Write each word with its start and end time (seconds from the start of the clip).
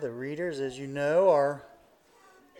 the 0.00 0.10
readers, 0.12 0.60
as 0.60 0.78
you 0.78 0.86
know, 0.86 1.28
are 1.28 1.64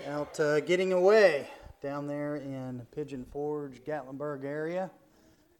out 0.08 0.40
uh, 0.40 0.58
getting 0.58 0.92
away 0.92 1.46
down 1.80 2.08
there 2.08 2.34
in 2.36 2.84
Pigeon 2.92 3.24
Forge, 3.30 3.80
Gatlinburg 3.84 4.44
area, 4.44 4.90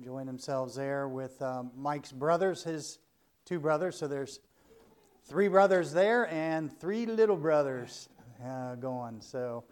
enjoying 0.01 0.27
themselves 0.27 0.75
there 0.75 1.07
with 1.07 1.41
um, 1.41 1.71
Mike's 1.77 2.11
brothers, 2.11 2.65
his 2.65 2.99
two 3.45 3.61
brothers. 3.61 3.97
So 3.97 4.09
there's 4.09 4.41
three 5.27 5.47
brothers 5.47 5.93
there 5.93 6.29
and 6.33 6.77
three 6.81 7.07
little 7.07 7.37
brothers 7.37 8.09
uh, 8.45 8.75
going. 8.75 9.21
So 9.21 9.63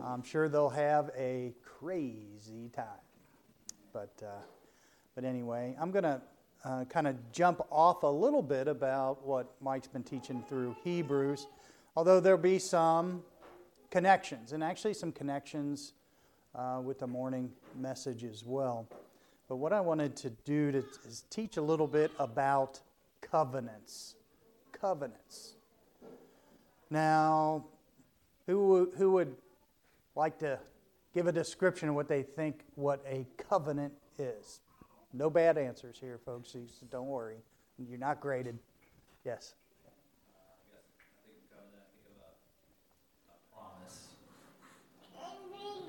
I'm 0.00 0.22
sure 0.22 0.48
they'll 0.48 0.68
have 0.68 1.10
a 1.18 1.54
crazy 1.64 2.68
time. 2.72 2.86
But 3.92 4.22
uh, 4.24 4.42
but 5.16 5.24
anyway, 5.24 5.76
I'm 5.80 5.90
going 5.90 6.04
to 6.04 6.22
uh, 6.64 6.84
kind 6.84 7.06
of 7.06 7.16
jump 7.32 7.60
off 7.70 8.02
a 8.02 8.06
little 8.06 8.42
bit 8.42 8.68
about 8.68 9.26
what 9.26 9.54
Mike's 9.60 9.88
been 9.88 10.04
teaching 10.04 10.44
through 10.48 10.76
Hebrews, 10.84 11.46
although 11.96 12.20
there'll 12.20 12.38
be 12.38 12.58
some 12.58 13.22
connections, 13.90 14.52
and 14.52 14.62
actually 14.62 14.94
some 14.94 15.12
connections 15.12 15.92
uh, 16.54 16.80
with 16.82 16.98
the 16.98 17.06
morning 17.06 17.50
message 17.78 18.24
as 18.24 18.44
well. 18.44 18.86
But 19.48 19.56
what 19.56 19.72
I 19.72 19.80
wanted 19.80 20.16
to 20.16 20.30
do 20.30 20.72
to, 20.72 20.84
is 21.06 21.24
teach 21.30 21.56
a 21.56 21.62
little 21.62 21.86
bit 21.86 22.10
about 22.18 22.80
covenants. 23.20 24.14
Covenants. 24.72 25.54
Now, 26.90 27.64
who, 28.46 28.90
who 28.96 29.12
would 29.12 29.34
like 30.14 30.38
to 30.38 30.58
give 31.14 31.26
a 31.26 31.32
description 31.32 31.88
of 31.88 31.94
what 31.94 32.08
they 32.08 32.22
think 32.22 32.64
what 32.74 33.04
a 33.08 33.26
covenant 33.36 33.92
is? 34.18 34.60
No 35.12 35.28
bad 35.30 35.58
answers 35.58 35.98
here, 36.00 36.18
folks. 36.24 36.52
So 36.52 36.60
don't 36.90 37.06
worry. 37.06 37.36
You're 37.78 37.98
not 37.98 38.20
graded. 38.20 38.58
Yes. 39.24 39.54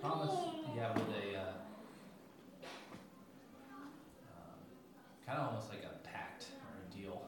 promise 0.04 0.36
you 0.76 0.82
have 0.82 0.96
with 0.96 1.16
a 1.16 1.40
uh, 1.40 1.56
um, 4.28 4.60
kind 5.26 5.40
of 5.40 5.48
almost 5.48 5.70
like 5.70 5.84
a 5.88 5.96
pact 6.06 6.48
or 6.60 6.84
a 6.84 6.92
deal. 6.92 7.24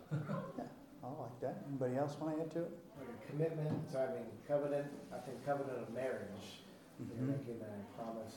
yeah, 0.57 0.65
I 1.03 1.07
like 1.07 1.39
that. 1.39 1.63
Anybody 1.69 1.95
else 1.95 2.17
want 2.19 2.35
to 2.35 2.43
add 2.43 2.51
to 2.51 2.59
it? 2.67 2.71
Like 2.99 3.07
a 3.07 3.31
commitment. 3.31 3.89
So 3.89 3.99
I 3.99 4.11
mean, 4.11 4.27
covenant. 4.45 4.87
I 5.13 5.19
think 5.19 5.45
covenant 5.45 5.87
of 5.87 5.93
marriage. 5.93 6.59
Mm-hmm. 6.99 7.15
You're 7.15 7.37
making 7.37 7.61
a 7.63 7.95
promise 7.95 8.35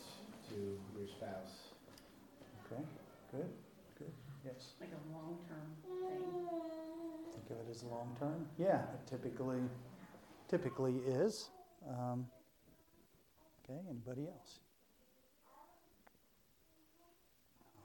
to 0.50 0.78
your 0.94 1.08
spouse. 1.08 1.74
Okay. 2.70 2.82
Good, 3.30 3.50
good, 3.98 4.12
yes. 4.44 4.72
Like 4.80 4.90
a 4.90 5.12
long-term 5.12 5.76
thing. 5.82 6.22
Think 7.32 7.50
of 7.50 7.66
it 7.66 7.70
as 7.70 7.82
long 7.82 8.16
term? 8.18 8.46
Yeah, 8.58 8.80
it 8.80 9.06
typically, 9.06 9.60
typically 10.48 10.96
is. 11.06 11.50
Um, 11.86 12.26
okay, 13.64 13.78
anybody 13.90 14.28
else? 14.28 14.60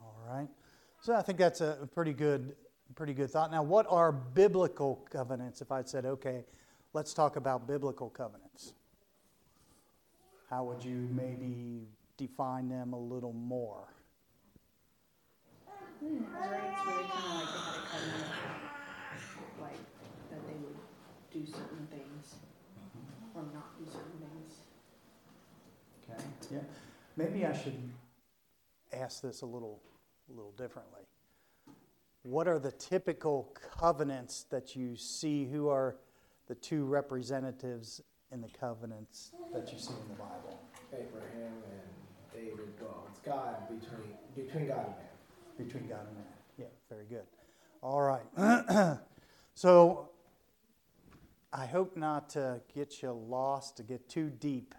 All 0.02 0.16
right. 0.26 0.48
So 1.02 1.14
I 1.14 1.22
think 1.22 1.38
that's 1.38 1.60
a 1.60 1.90
pretty 1.94 2.14
good, 2.14 2.56
pretty 2.96 3.14
good 3.14 3.30
thought. 3.30 3.52
Now, 3.52 3.64
what 3.64 3.86
are 3.90 4.14
biblical 4.14 5.06
covenants? 5.12 5.62
If 5.62 5.74
I 5.74 5.84
said, 5.84 6.06
okay, 6.06 6.46
let's 6.94 7.14
talk 7.14 7.36
about 7.36 7.68
biblical 7.68 8.10
covenants, 8.10 8.74
how 10.50 10.64
would 10.64 10.84
you 10.84 11.10
maybe 11.12 11.88
define 12.16 12.70
them 12.70 12.94
a 12.94 13.00
little 13.00 13.34
more? 13.34 13.93
Where 16.04 16.50
they 16.50 16.58
kind 16.68 17.24
of 17.24 17.36
like 17.36 17.48
they 17.54 17.62
had 17.64 17.76
a 17.76 17.88
covenant, 17.88 18.32
like 19.62 19.80
that 20.30 20.48
they 20.48 20.54
would 20.54 20.76
do 21.32 21.46
certain 21.50 21.88
things 21.90 22.36
or 23.34 23.44
not 23.54 23.80
do 23.80 23.86
certain 23.86 24.20
things. 24.20 24.54
Okay, 26.10 26.24
yeah. 26.52 26.60
Maybe 27.16 27.46
I 27.46 27.54
should 27.56 27.78
ask 28.92 29.22
this 29.22 29.44
a 29.44 29.46
little, 29.46 29.80
a 30.30 30.36
little 30.36 30.52
differently. 30.52 31.04
What 32.24 32.50
are 32.50 32.60
the 32.60 32.72
typical 32.72 33.56
covenants 33.78 34.44
that 34.50 34.76
you 34.76 34.98
see? 34.98 35.46
Who 35.46 35.70
are 35.70 35.96
the 36.48 36.56
two 36.56 36.84
representatives 36.84 38.02
in 38.32 38.42
the 38.42 38.50
covenants 38.50 39.32
that 39.54 39.72
you 39.72 39.80
see 39.80 39.94
in 39.94 40.10
the 40.10 40.16
Bible? 40.16 40.60
Abraham 40.92 41.54
and 41.72 42.34
David. 42.34 42.74
Well, 42.82 43.08
it's 43.10 43.20
God 43.20 43.70
between 43.70 44.18
between 44.36 44.68
God 44.68 44.86
and 44.86 44.96
man 44.98 45.13
between 45.58 45.88
God 45.88 46.08
and 46.08 46.16
man. 46.16 46.26
Yeah, 46.58 46.66
very 46.90 47.06
good. 47.06 47.24
All 47.82 48.02
right. 48.02 48.98
so 49.54 50.10
I 51.52 51.66
hope 51.66 51.96
not 51.96 52.30
to 52.32 52.62
get 52.74 53.02
you 53.02 53.12
lost, 53.12 53.78
to 53.78 53.84
get 53.84 54.10
too 54.10 54.30
deep 54.30 54.74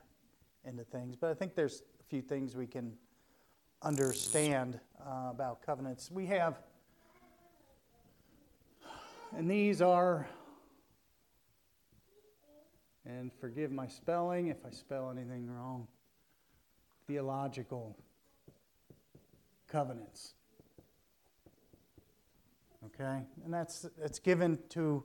into 0.65 0.85
things, 0.85 1.17
but 1.17 1.31
I 1.31 1.35
think 1.35 1.55
there's 1.55 1.83
a 2.01 2.05
few 2.05 2.23
things 2.23 2.57
we 2.57 2.67
can 2.67 2.95
understand 3.83 4.81
uh, 5.01 5.29
about 5.31 5.63
covenants. 5.65 6.11
We 6.11 6.27
have, 6.27 6.59
and 9.37 9.51
these 9.51 9.83
are, 9.83 10.27
and 13.07 13.31
forgive 13.41 13.71
my 13.71 13.87
spelling 13.87 14.49
if 14.49 14.65
I 14.67 14.71
spell 14.71 15.11
anything 15.11 15.49
wrong, 15.49 15.87
theological 17.07 17.97
covenants. 19.69 20.35
Okay? 22.95 23.23
And 23.45 23.53
that's 23.53 23.87
it's 24.03 24.19
given 24.19 24.59
to 24.71 25.05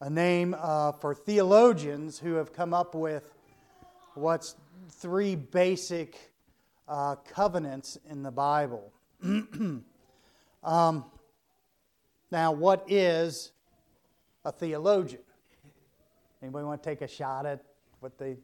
a 0.00 0.08
name 0.08 0.54
uh, 0.58 0.92
for 0.92 1.14
theologians 1.14 2.18
who 2.18 2.34
have 2.34 2.52
come 2.52 2.72
up 2.72 2.94
with 2.94 3.34
what's 4.14 4.54
three 4.88 5.34
basic 5.34 6.32
uh, 6.86 7.16
covenants 7.16 7.98
in 8.08 8.22
the 8.22 8.30
Bible. 8.30 8.92
um, 9.22 11.04
now, 12.30 12.52
what 12.52 12.84
is 12.88 13.52
a 14.44 14.52
theologian? 14.52 15.22
Anybody 16.42 16.64
want 16.64 16.82
to 16.82 16.88
take 16.88 17.02
a 17.02 17.08
shot 17.08 17.44
at 17.44 17.64
what 17.98 18.18
they, 18.18 18.36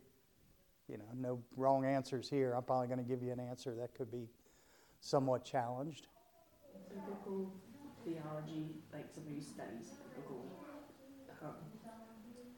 you 0.88 0.98
know, 0.98 1.04
no 1.14 1.40
wrong 1.56 1.84
answers 1.84 2.28
here. 2.28 2.52
I'm 2.52 2.64
probably 2.64 2.88
going 2.88 2.98
to 2.98 3.04
give 3.04 3.22
you 3.22 3.32
an 3.32 3.40
answer 3.40 3.74
that 3.76 3.94
could 3.94 4.10
be 4.10 4.28
somewhat 5.00 5.44
challenged 5.44 6.08
theology, 8.06 8.66
like 8.92 9.06
somebody 9.12 9.36
who 9.36 9.42
studies 9.42 9.90
biblical 10.14 10.46
um, 11.42 11.54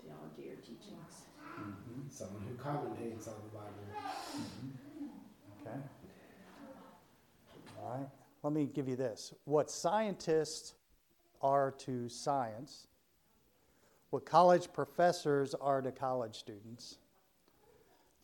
theology 0.02 0.52
or 0.52 0.56
teachings. 0.56 1.24
Mm-hmm. 1.58 2.08
Someone 2.10 2.42
who 2.42 2.54
commentates 2.54 3.26
on 3.26 3.34
the 3.42 3.56
Bible. 3.56 3.88
Mm-hmm. 4.36 5.66
Okay. 5.66 5.78
All 7.80 7.90
right. 7.90 8.08
Let 8.42 8.52
me 8.52 8.68
give 8.72 8.88
you 8.88 8.96
this. 8.96 9.32
What 9.44 9.70
scientists 9.70 10.74
are 11.40 11.72
to 11.78 12.08
science, 12.08 12.86
what 14.10 14.26
college 14.26 14.72
professors 14.72 15.54
are 15.54 15.80
to 15.80 15.90
college 15.90 16.36
students, 16.36 16.98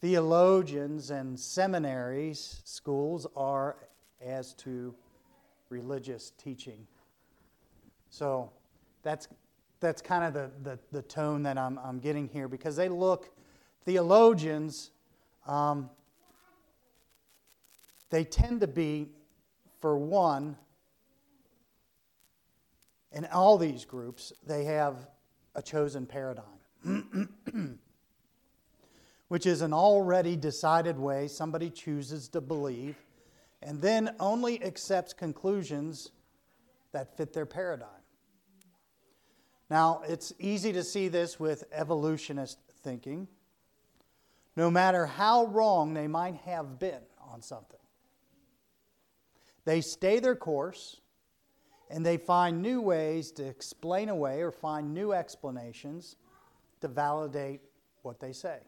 theologians 0.00 1.10
and 1.10 1.38
seminaries, 1.38 2.60
schools 2.64 3.26
are 3.36 3.76
as 4.24 4.52
to 4.54 4.94
religious 5.70 6.32
teaching 6.38 6.86
so 8.14 8.52
that's, 9.02 9.26
that's 9.80 10.00
kind 10.00 10.22
of 10.22 10.34
the, 10.34 10.48
the, 10.62 10.78
the 10.92 11.02
tone 11.02 11.42
that 11.42 11.58
I'm, 11.58 11.80
I'm 11.80 11.98
getting 11.98 12.28
here 12.28 12.46
because 12.46 12.76
they 12.76 12.88
look, 12.88 13.28
theologians, 13.84 14.92
um, 15.48 15.90
they 18.10 18.22
tend 18.22 18.60
to 18.60 18.68
be, 18.68 19.08
for 19.80 19.98
one, 19.98 20.56
in 23.10 23.24
all 23.32 23.58
these 23.58 23.84
groups, 23.84 24.32
they 24.46 24.62
have 24.62 25.08
a 25.56 25.62
chosen 25.62 26.06
paradigm, 26.06 26.44
which 29.26 29.44
is 29.44 29.60
an 29.60 29.72
already 29.72 30.36
decided 30.36 31.00
way 31.00 31.26
somebody 31.26 31.68
chooses 31.68 32.28
to 32.28 32.40
believe 32.40 32.94
and 33.60 33.82
then 33.82 34.14
only 34.20 34.62
accepts 34.62 35.12
conclusions 35.12 36.12
that 36.92 37.16
fit 37.16 37.32
their 37.32 37.46
paradigm. 37.46 37.88
Now, 39.70 40.02
it's 40.06 40.32
easy 40.38 40.72
to 40.72 40.84
see 40.84 41.08
this 41.08 41.40
with 41.40 41.64
evolutionist 41.72 42.58
thinking, 42.82 43.28
no 44.56 44.70
matter 44.70 45.06
how 45.06 45.46
wrong 45.46 45.94
they 45.94 46.06
might 46.06 46.36
have 46.44 46.78
been 46.78 47.00
on 47.32 47.42
something. 47.42 47.78
They 49.64 49.80
stay 49.80 50.20
their 50.20 50.36
course 50.36 51.00
and 51.90 52.04
they 52.04 52.16
find 52.16 52.60
new 52.60 52.80
ways 52.80 53.32
to 53.32 53.44
explain 53.44 54.08
away 54.08 54.42
or 54.42 54.50
find 54.50 54.92
new 54.92 55.12
explanations 55.12 56.16
to 56.80 56.88
validate 56.88 57.60
what 58.02 58.20
they 58.20 58.32
say. 58.32 58.58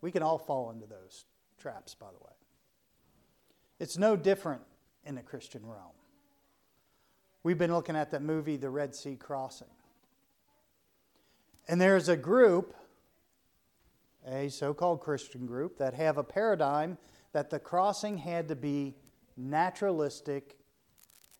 We 0.00 0.12
can 0.12 0.22
all 0.22 0.38
fall 0.38 0.70
into 0.70 0.86
those 0.86 1.24
traps, 1.58 1.94
by 1.94 2.06
the 2.06 2.24
way. 2.24 2.32
It's 3.80 3.98
no 3.98 4.16
different 4.16 4.62
in 5.04 5.16
the 5.16 5.22
Christian 5.22 5.66
realm. 5.66 5.92
We've 7.42 7.58
been 7.58 7.72
looking 7.72 7.96
at 7.96 8.10
that 8.12 8.22
movie, 8.22 8.56
The 8.56 8.70
Red 8.70 8.94
Sea 8.94 9.16
Crossing. 9.16 9.68
And 11.68 11.80
there's 11.80 12.08
a 12.08 12.16
group, 12.16 12.74
a 14.26 14.48
so 14.48 14.72
called 14.72 15.00
Christian 15.00 15.46
group, 15.46 15.78
that 15.78 15.94
have 15.94 16.18
a 16.18 16.24
paradigm 16.24 16.98
that 17.32 17.50
the 17.50 17.58
crossing 17.58 18.18
had 18.18 18.48
to 18.48 18.56
be 18.56 18.94
naturalistic 19.36 20.58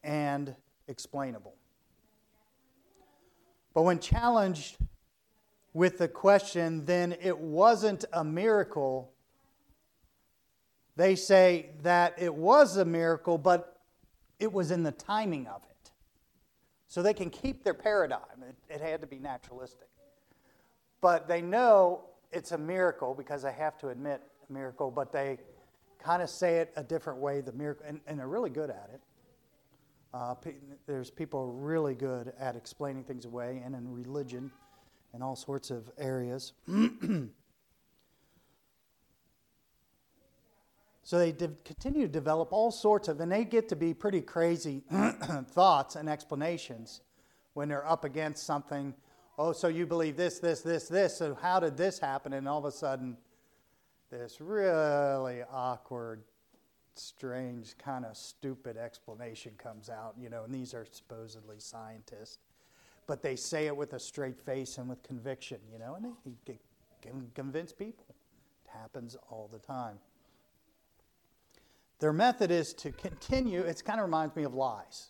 and 0.02 0.55
explainable. 0.88 1.55
But 3.73 3.82
when 3.82 3.99
challenged 3.99 4.78
with 5.73 5.99
the 5.99 6.08
question, 6.08 6.84
then 6.87 7.14
it 7.20 7.38
wasn't 7.38 8.05
a 8.12 8.25
miracle, 8.25 9.12
they 10.96 11.14
say 11.14 11.70
that 11.82 12.14
it 12.17 12.34
was 12.34 12.78
a 12.78 12.84
miracle, 12.84 13.37
but 13.37 13.81
it 14.38 14.52
was 14.52 14.70
in 14.70 14.82
the 14.82 14.93
timing 14.93 15.46
of 15.46 15.62
it. 15.69 15.90
So 16.88 17.02
they 17.02 17.14
can 17.14 17.31
keep 17.31 17.62
their 17.64 17.75
paradigm. 17.75 18.20
It, 18.49 18.75
it 18.75 18.81
had 18.81 19.02
to 19.02 19.06
be 19.06 19.19
naturalistic. 19.19 19.88
But 21.00 21.28
they 21.28 21.43
know 21.43 22.04
it's 22.32 22.52
a 22.52 22.58
miracle 22.58 23.14
because 23.14 23.43
they 23.43 23.52
have 23.52 23.78
to 23.78 23.88
admit 23.88 24.20
a 24.48 24.52
miracle, 24.52 24.90
but 24.90 25.12
they 25.12 25.38
kind 25.98 26.22
of 26.22 26.31
say 26.31 26.56
it 26.56 26.72
a 26.76 26.82
different 26.82 27.19
way, 27.19 27.40
the 27.40 27.52
miracle, 27.52 27.84
and, 27.87 28.00
and 28.06 28.19
they're 28.19 28.28
really 28.28 28.50
good 28.50 28.70
at 28.70 28.90
it. 28.93 29.00
Uh, 30.14 30.34
there's 30.87 31.10
people 31.10 31.52
really 31.52 31.94
good 31.94 32.32
at 32.38 32.56
explaining 32.56 33.04
things 33.04 33.26
away, 33.26 33.60
and 33.64 33.75
in 33.75 33.93
religion, 33.93 34.50
and 35.12 35.22
all 35.22 35.37
sorts 35.37 35.70
of 35.70 35.90
areas. 35.98 36.52
so 41.02 41.19
they 41.19 41.32
de- 41.32 41.52
continue 41.64 42.02
to 42.02 42.08
develop 42.12 42.52
all 42.52 42.70
sorts 42.70 43.08
of, 43.08 43.20
and 43.20 43.31
they 43.31 43.44
get 43.44 43.69
to 43.69 43.76
be 43.76 43.92
pretty 43.92 44.20
crazy 44.22 44.82
thoughts 45.50 45.96
and 45.96 46.08
explanations 46.08 47.02
when 47.54 47.69
they're 47.69 47.87
up 47.87 48.04
against 48.04 48.46
something. 48.46 48.94
Oh, 49.38 49.52
so 49.52 49.68
you 49.68 49.86
believe 49.86 50.16
this, 50.16 50.38
this, 50.38 50.62
this, 50.62 50.88
this. 50.88 51.18
So 51.18 51.34
how 51.34 51.60
did 51.60 51.76
this 51.76 51.98
happen? 51.98 52.32
And 52.32 52.48
all 52.48 52.58
of 52.58 52.64
a 52.64 52.72
sudden, 52.72 53.18
this 54.10 54.40
really 54.40 55.42
awkward, 55.52 56.22
strange, 56.94 57.76
kind 57.76 58.06
of 58.06 58.16
stupid 58.16 58.76
explanation 58.78 59.52
comes 59.58 59.90
out, 59.90 60.14
you 60.18 60.30
know, 60.30 60.44
and 60.44 60.54
these 60.54 60.72
are 60.72 60.86
supposedly 60.90 61.56
scientists. 61.58 62.38
But 63.06 63.22
they 63.22 63.36
say 63.36 63.66
it 63.66 63.76
with 63.76 63.92
a 63.92 64.00
straight 64.00 64.40
face 64.40 64.78
and 64.78 64.88
with 64.88 65.02
conviction, 65.02 65.58
you 65.70 65.78
know, 65.78 65.96
and 65.96 66.14
they 66.46 66.58
can 67.02 67.30
convince 67.34 67.72
people. 67.72 68.06
It 68.64 68.70
happens 68.70 69.16
all 69.28 69.48
the 69.52 69.58
time. 69.58 69.98
Their 71.98 72.12
method 72.12 72.50
is 72.50 72.74
to 72.74 72.92
continue, 72.92 73.60
it 73.60 73.82
kind 73.84 74.00
of 74.00 74.06
reminds 74.06 74.34
me 74.34 74.44
of 74.44 74.54
lies. 74.54 75.08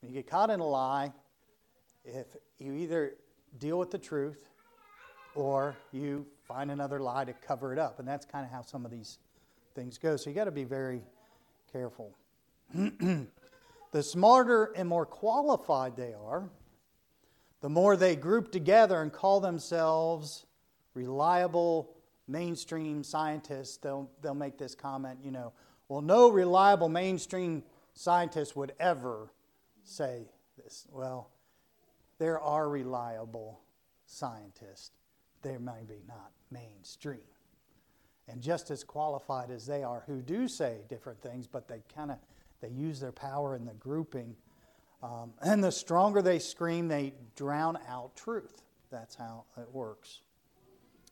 When 0.00 0.10
you 0.10 0.16
get 0.16 0.30
caught 0.30 0.50
in 0.50 0.60
a 0.60 0.66
lie, 0.66 1.12
if 2.04 2.26
you 2.58 2.74
either 2.74 3.14
deal 3.58 3.78
with 3.78 3.90
the 3.90 3.98
truth 3.98 4.48
or 5.34 5.76
you 5.92 6.26
find 6.46 6.70
another 6.70 7.00
lie 7.00 7.24
to 7.24 7.32
cover 7.32 7.72
it 7.72 7.78
up. 7.78 7.98
And 7.98 8.06
that's 8.06 8.24
kind 8.24 8.44
of 8.44 8.50
how 8.50 8.62
some 8.62 8.84
of 8.84 8.90
these 8.90 9.18
things 9.74 9.98
go. 9.98 10.16
So 10.16 10.30
you 10.30 10.36
got 10.36 10.44
to 10.44 10.52
be 10.52 10.64
very 10.64 11.02
careful. 11.72 12.16
the 12.74 14.02
smarter 14.02 14.72
and 14.76 14.88
more 14.88 15.06
qualified 15.06 15.96
they 15.96 16.14
are, 16.14 16.48
the 17.60 17.68
more 17.68 17.96
they 17.96 18.14
group 18.14 18.52
together 18.52 19.00
and 19.00 19.12
call 19.12 19.40
themselves 19.40 20.46
reliable 20.94 21.90
mainstream 22.28 23.02
scientists, 23.02 23.76
they'll, 23.78 24.10
they'll 24.22 24.34
make 24.34 24.58
this 24.58 24.74
comment, 24.74 25.18
you 25.22 25.30
know, 25.30 25.52
well, 25.88 26.00
no 26.00 26.30
reliable 26.30 26.88
mainstream 26.88 27.62
scientist 27.92 28.56
would 28.56 28.72
ever 28.80 29.30
say 29.84 30.26
this. 30.56 30.86
Well, 30.90 31.30
there 32.18 32.40
are 32.40 32.68
reliable 32.68 33.60
scientists 34.06 34.90
they 35.42 35.58
may 35.58 35.84
be 35.86 36.02
not 36.08 36.32
mainstream. 36.50 37.20
And 38.28 38.40
just 38.40 38.70
as 38.70 38.82
qualified 38.82 39.50
as 39.50 39.66
they 39.66 39.82
are 39.82 40.02
who 40.06 40.22
do 40.22 40.48
say 40.48 40.78
different 40.88 41.20
things, 41.20 41.46
but 41.46 41.68
they 41.68 41.82
kind 41.94 42.10
of 42.10 42.18
they 42.60 42.70
use 42.70 42.98
their 42.98 43.12
power 43.12 43.54
in 43.54 43.66
the 43.66 43.74
grouping. 43.74 44.34
Um, 45.02 45.34
and 45.42 45.62
the 45.62 45.70
stronger 45.70 46.22
they 46.22 46.38
scream, 46.38 46.88
they 46.88 47.12
drown 47.36 47.78
out 47.88 48.16
truth. 48.16 48.62
That's 48.90 49.14
how 49.14 49.44
it 49.58 49.68
works. 49.70 50.22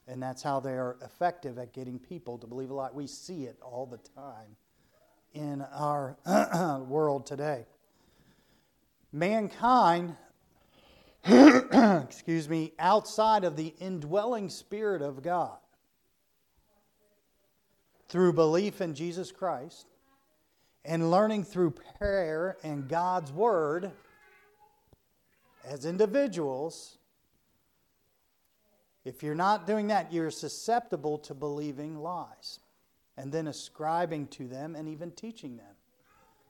And 0.08 0.22
that's 0.22 0.42
how 0.42 0.60
they 0.60 0.72
are 0.72 0.96
effective 1.02 1.58
at 1.58 1.72
getting 1.72 1.98
people 1.98 2.38
to 2.38 2.46
believe 2.46 2.70
a 2.70 2.74
lie. 2.74 2.88
We 2.92 3.06
see 3.06 3.44
it 3.44 3.56
all 3.62 3.86
the 3.86 3.98
time 4.20 4.56
in 5.34 5.62
our 5.72 6.16
world 6.88 7.26
today. 7.26 7.66
Mankind 9.12 10.16
excuse 12.04 12.48
me, 12.48 12.72
outside 12.78 13.44
of 13.44 13.56
the 13.56 13.74
indwelling 13.78 14.48
Spirit 14.48 15.02
of 15.02 15.22
God 15.22 15.56
through 18.08 18.32
belief 18.32 18.80
in 18.80 18.94
Jesus 18.94 19.30
Christ 19.30 19.86
and 20.84 21.10
learning 21.10 21.44
through 21.44 21.74
prayer 21.98 22.56
and 22.64 22.88
God's 22.88 23.32
Word 23.32 23.92
as 25.64 25.84
individuals, 25.84 26.98
if 29.04 29.22
you're 29.22 29.36
not 29.36 29.64
doing 29.66 29.88
that, 29.88 30.12
you're 30.12 30.30
susceptible 30.30 31.18
to 31.18 31.34
believing 31.34 31.98
lies 31.98 32.58
and 33.16 33.30
then 33.30 33.46
ascribing 33.46 34.26
to 34.28 34.48
them 34.48 34.74
and 34.74 34.88
even 34.88 35.12
teaching 35.12 35.56
them. 35.56 35.66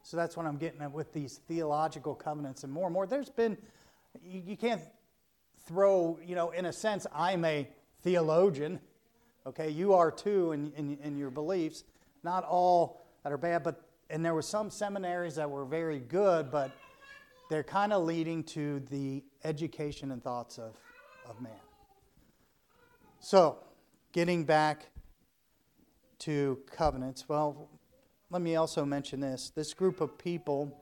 So 0.03 0.17
that's 0.17 0.37
what 0.37 0.47
I'm 0.47 0.57
getting 0.57 0.81
at 0.81 0.93
with 0.93 1.13
these 1.13 1.41
theological 1.47 2.15
covenants 2.15 2.65
and 2.65 2.73
more 2.73 2.87
and 2.87 2.95
more. 2.95 3.07
There's 3.07 3.31
been 3.31 3.57
you, 4.20 4.56
can't 4.56 4.82
throw, 5.67 6.19
you 6.25 6.35
know, 6.35 6.50
in 6.50 6.67
a 6.67 6.73
sense, 6.73 7.06
I'm 7.14 7.44
a 7.44 7.69
theologian. 8.03 8.81
Okay, 9.47 9.70
you 9.70 9.94
are 9.94 10.11
too 10.11 10.53
in, 10.53 10.73
in, 10.76 10.99
in 11.03 11.17
your 11.17 11.31
beliefs. 11.31 11.85
Not 12.23 12.44
all 12.44 13.00
that 13.23 13.32
are 13.32 13.38
bad, 13.38 13.62
but, 13.62 13.88
and 14.11 14.25
there 14.25 14.35
were 14.35 14.43
some 14.43 14.70
seminaries 14.70 15.37
that 15.37 15.50
were 15.50 15.64
very 15.64 15.99
good, 15.99 16.50
but 16.50 16.70
they're 17.50 17.62
kind 17.62 17.93
of 17.93 18.05
leading 18.05 18.44
to 18.44 18.81
the 18.91 19.23
education 19.44 20.12
and 20.12 20.23
thoughts 20.23 20.59
of, 20.59 20.76
of 21.29 21.41
man. 21.41 21.53
So, 23.20 23.59
getting 24.12 24.44
back 24.44 24.87
to 26.20 26.59
covenants, 26.70 27.29
well, 27.29 27.69
let 28.31 28.43
me 28.43 28.56
also 28.56 28.85
mention 28.85 29.20
this. 29.20 29.53
This 29.55 29.75
group 29.75 30.00
of 30.00 30.17
people 30.17 30.81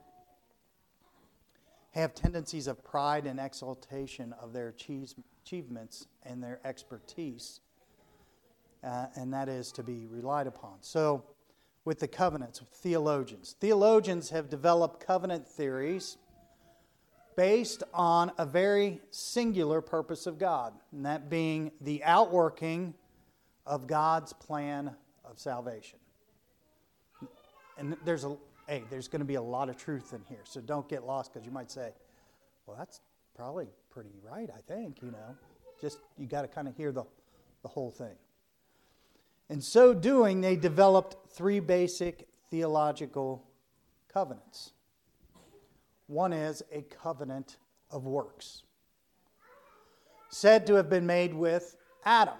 have 1.91 2.15
tendencies 2.15 2.67
of 2.67 2.83
pride 2.83 3.25
and 3.25 3.39
exaltation 3.39 4.33
of 4.41 4.53
their 4.53 4.69
achievements 4.69 6.07
and 6.23 6.41
their 6.41 6.59
expertise, 6.63 7.59
uh, 8.83 9.07
and 9.15 9.33
that 9.33 9.49
is 9.49 9.71
to 9.73 9.83
be 9.83 10.07
relied 10.07 10.47
upon. 10.47 10.77
So, 10.81 11.23
with 11.83 11.99
the 11.99 12.07
covenants, 12.07 12.61
theologians. 12.75 13.55
Theologians 13.59 14.29
have 14.29 14.49
developed 14.49 15.05
covenant 15.05 15.47
theories 15.47 16.17
based 17.35 17.83
on 17.93 18.31
a 18.37 18.45
very 18.45 19.01
singular 19.09 19.81
purpose 19.81 20.27
of 20.27 20.37
God, 20.37 20.73
and 20.91 21.05
that 21.05 21.29
being 21.29 21.71
the 21.81 22.03
outworking 22.03 22.93
of 23.65 23.87
God's 23.87 24.33
plan 24.33 24.95
of 25.25 25.39
salvation. 25.39 25.97
And 27.77 27.97
there's 28.05 28.25
a 28.25 28.37
hey, 28.71 28.83
there's 28.89 29.09
going 29.09 29.19
to 29.19 29.25
be 29.25 29.35
a 29.35 29.41
lot 29.41 29.67
of 29.67 29.75
truth 29.75 30.13
in 30.13 30.21
here. 30.29 30.39
So 30.45 30.61
don't 30.61 30.87
get 30.87 31.05
lost 31.05 31.33
because 31.33 31.45
you 31.45 31.51
might 31.51 31.69
say, 31.69 31.91
well, 32.65 32.77
that's 32.77 33.01
probably 33.35 33.67
pretty 33.89 34.13
right, 34.23 34.49
I 34.49 34.61
think, 34.61 35.01
you 35.01 35.11
know. 35.11 35.35
Just, 35.81 35.99
you 36.17 36.25
got 36.25 36.43
to 36.43 36.47
kind 36.47 36.69
of 36.69 36.77
hear 36.77 36.93
the, 36.93 37.03
the 37.63 37.67
whole 37.67 37.91
thing. 37.91 38.15
In 39.49 39.59
so 39.59 39.93
doing, 39.93 40.39
they 40.39 40.55
developed 40.55 41.17
three 41.33 41.59
basic 41.59 42.29
theological 42.49 43.43
covenants. 44.07 44.71
One 46.07 46.31
is 46.31 46.63
a 46.71 46.83
covenant 46.83 47.57
of 47.89 48.05
works, 48.05 48.63
said 50.29 50.65
to 50.67 50.75
have 50.75 50.89
been 50.89 51.05
made 51.05 51.33
with 51.33 51.75
Adam. 52.05 52.37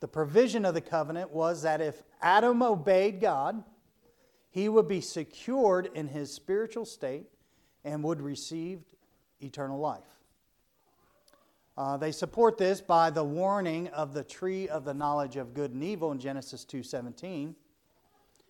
The 0.00 0.08
provision 0.08 0.66
of 0.66 0.74
the 0.74 0.82
covenant 0.82 1.30
was 1.30 1.62
that 1.62 1.80
if 1.80 2.02
Adam 2.20 2.62
obeyed 2.62 3.22
God, 3.22 3.64
he 4.56 4.70
would 4.70 4.88
be 4.88 5.02
secured 5.02 5.90
in 5.92 6.08
his 6.08 6.32
spiritual 6.32 6.86
state 6.86 7.26
and 7.84 8.02
would 8.02 8.22
receive 8.22 8.80
eternal 9.38 9.78
life. 9.78 10.00
Uh, 11.76 11.98
they 11.98 12.10
support 12.10 12.56
this 12.56 12.80
by 12.80 13.10
the 13.10 13.22
warning 13.22 13.86
of 13.88 14.14
the 14.14 14.24
tree 14.24 14.66
of 14.66 14.86
the 14.86 14.94
knowledge 14.94 15.36
of 15.36 15.52
good 15.52 15.72
and 15.72 15.84
evil 15.84 16.10
in 16.10 16.18
Genesis 16.18 16.64
2.17. 16.64 17.54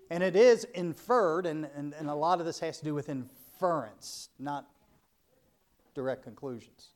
And 0.09 0.23
it 0.23 0.37
is 0.37 0.63
inferred, 0.75 1.45
and, 1.45 1.69
and, 1.75 1.93
and 1.95 2.09
a 2.09 2.15
lot 2.15 2.39
of 2.39 2.47
this 2.47 2.61
has 2.61 2.79
to 2.79 2.85
do 2.85 2.95
with 2.95 3.09
inference, 3.09 4.29
not 4.39 4.65
direct 5.93 6.23
conclusions. 6.23 6.91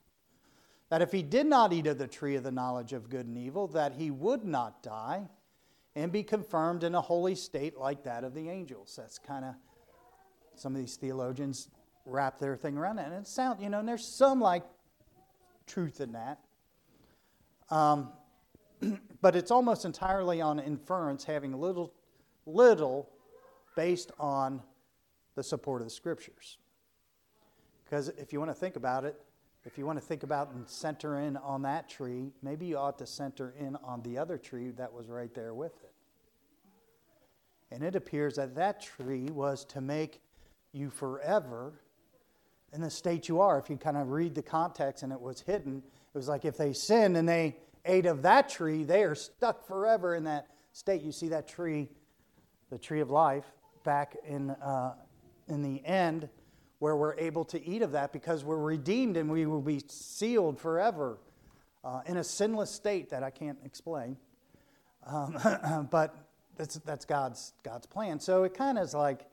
That 0.88 1.02
if 1.02 1.10
he 1.10 1.24
did 1.24 1.46
not 1.46 1.72
eat 1.72 1.88
of 1.88 1.98
the 1.98 2.06
tree 2.06 2.36
of 2.36 2.44
the 2.44 2.52
knowledge 2.52 2.92
of 2.92 3.10
good 3.10 3.26
and 3.26 3.36
evil, 3.36 3.66
that 3.68 3.94
he 3.94 4.12
would 4.12 4.44
not 4.44 4.84
die, 4.84 5.26
and 5.96 6.12
be 6.12 6.22
confirmed 6.22 6.84
in 6.84 6.94
a 6.94 7.00
holy 7.00 7.34
state 7.34 7.76
like 7.76 8.04
that 8.04 8.24
of 8.24 8.34
the 8.34 8.48
angels. 8.48 8.94
That's 8.96 9.18
kind 9.18 9.44
of 9.44 9.54
some 10.54 10.74
of 10.74 10.80
these 10.80 10.96
theologians 10.96 11.68
wrap 12.04 12.38
their 12.38 12.56
thing 12.56 12.76
around 12.76 12.96
that. 12.96 13.06
And 13.06 13.14
it 13.14 13.26
sounds, 13.26 13.62
you 13.62 13.68
know, 13.68 13.80
and 13.80 13.88
there's 13.88 14.06
some 14.06 14.40
like 14.40 14.64
truth 15.66 16.00
in 16.00 16.12
that. 16.12 16.40
Um, 17.70 18.12
but 19.20 19.36
it's 19.36 19.50
almost 19.50 19.84
entirely 19.84 20.40
on 20.40 20.58
inference, 20.58 21.24
having 21.24 21.52
little, 21.52 21.92
little 22.46 23.10
based 23.76 24.12
on 24.18 24.62
the 25.34 25.42
support 25.42 25.80
of 25.80 25.86
the 25.86 25.92
scriptures. 25.92 26.58
Because 27.84 28.08
if 28.10 28.32
you 28.32 28.38
want 28.38 28.50
to 28.50 28.54
think 28.54 28.76
about 28.76 29.04
it, 29.04 29.20
if 29.64 29.76
you 29.76 29.84
want 29.84 30.00
to 30.00 30.04
think 30.04 30.22
about 30.22 30.52
and 30.52 30.68
center 30.68 31.20
in 31.20 31.36
on 31.36 31.62
that 31.62 31.88
tree, 31.88 32.32
maybe 32.42 32.66
you 32.66 32.78
ought 32.78 32.98
to 32.98 33.06
center 33.06 33.54
in 33.58 33.76
on 33.84 34.02
the 34.02 34.16
other 34.16 34.38
tree 34.38 34.70
that 34.70 34.92
was 34.92 35.08
right 35.08 35.34
there 35.34 35.52
with 35.52 35.74
it. 35.82 35.92
And 37.70 37.84
it 37.84 37.94
appears 37.94 38.36
that 38.36 38.54
that 38.56 38.80
tree 38.80 39.26
was 39.30 39.64
to 39.66 39.80
make 39.80 40.20
you 40.72 40.90
forever 40.90 41.74
in 42.72 42.80
the 42.80 42.90
state 42.90 43.28
you 43.28 43.40
are. 43.40 43.58
If 43.58 43.68
you 43.68 43.76
kind 43.76 43.96
of 43.96 44.08
read 44.08 44.34
the 44.34 44.42
context 44.42 45.02
and 45.02 45.12
it 45.12 45.20
was 45.20 45.40
hidden, 45.40 45.78
it 45.78 46.18
was 46.18 46.28
like 46.28 46.44
if 46.44 46.56
they 46.56 46.72
sinned 46.72 47.16
and 47.16 47.28
they 47.28 47.56
ate 47.84 48.06
of 48.06 48.22
that 48.22 48.48
tree, 48.48 48.82
they 48.82 49.02
are 49.02 49.14
stuck 49.14 49.66
forever 49.66 50.14
in 50.14 50.24
that 50.24 50.46
state. 50.72 51.02
You 51.02 51.12
see 51.12 51.28
that 51.28 51.46
tree, 51.46 51.88
the 52.70 52.78
tree 52.78 53.00
of 53.00 53.10
life, 53.10 53.44
back 53.84 54.16
in, 54.26 54.50
uh, 54.50 54.94
in 55.48 55.62
the 55.62 55.84
end 55.84 56.28
where 56.80 56.96
we're 56.96 57.14
able 57.16 57.44
to 57.44 57.64
eat 57.64 57.82
of 57.82 57.92
that 57.92 58.12
because 58.12 58.42
we're 58.42 58.56
redeemed 58.56 59.16
and 59.16 59.30
we 59.30 59.46
will 59.46 59.60
be 59.60 59.80
sealed 59.86 60.58
forever 60.58 61.18
uh, 61.84 62.00
in 62.06 62.16
a 62.16 62.24
sinless 62.24 62.70
state 62.70 63.10
that 63.10 63.22
I 63.22 63.30
can't 63.30 63.58
explain. 63.64 64.16
Um, 65.06 65.88
but 65.90 66.16
that's, 66.56 66.76
that's 66.78 67.04
God's, 67.04 67.52
God's 67.62 67.86
plan. 67.86 68.18
So 68.18 68.44
it 68.44 68.54
kind 68.54 68.78
of 68.78 68.84
is 68.84 68.94
like, 68.94 69.26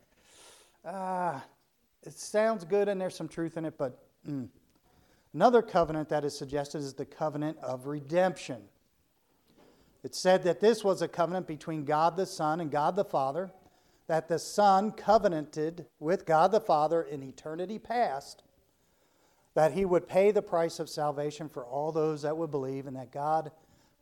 ah, 0.86 1.44
it 2.04 2.14
sounds 2.14 2.66
good 2.66 2.90
and 2.90 3.00
there's 3.00 3.16
some 3.16 3.30
truth 3.30 3.56
in 3.58 3.64
it, 3.64 3.78
but 3.78 3.98
mm. 4.30 4.50
another 5.34 5.62
covenant 5.62 6.10
that 6.10 6.26
is 6.26 6.38
suggested 6.38 6.80
is 6.80 6.94
the 6.94 7.06
covenant 7.06 7.58
of 7.60 7.88
redemption. 7.88 8.62
It 10.04 10.16
said 10.16 10.44
that 10.44 10.60
this 10.60 10.84
was 10.84 11.02
a 11.02 11.08
covenant 11.08 11.48
between 11.48 11.86
God 11.86 12.18
the 12.18 12.26
Son 12.26 12.60
and 12.60 12.70
God 12.70 12.98
the 12.98 13.06
Father 13.06 13.52
that 14.08 14.28
the 14.28 14.40
Son 14.40 14.92
covenanted 14.92 15.86
with 16.00 16.26
God 16.26 16.52
the 16.52 16.62
Father 16.62 17.02
in 17.02 17.22
eternity 17.24 17.78
past 17.78 18.44
that 19.54 19.74
he 19.74 19.86
would 19.86 20.08
pay 20.08 20.30
the 20.30 20.42
price 20.42 20.80
of 20.80 20.88
salvation 20.88 21.50
for 21.50 21.66
all 21.66 21.92
those 21.92 22.22
that 22.22 22.38
would 22.38 22.52
believe, 22.52 22.86
and 22.86 22.96
that 22.96 23.12
God 23.12 23.52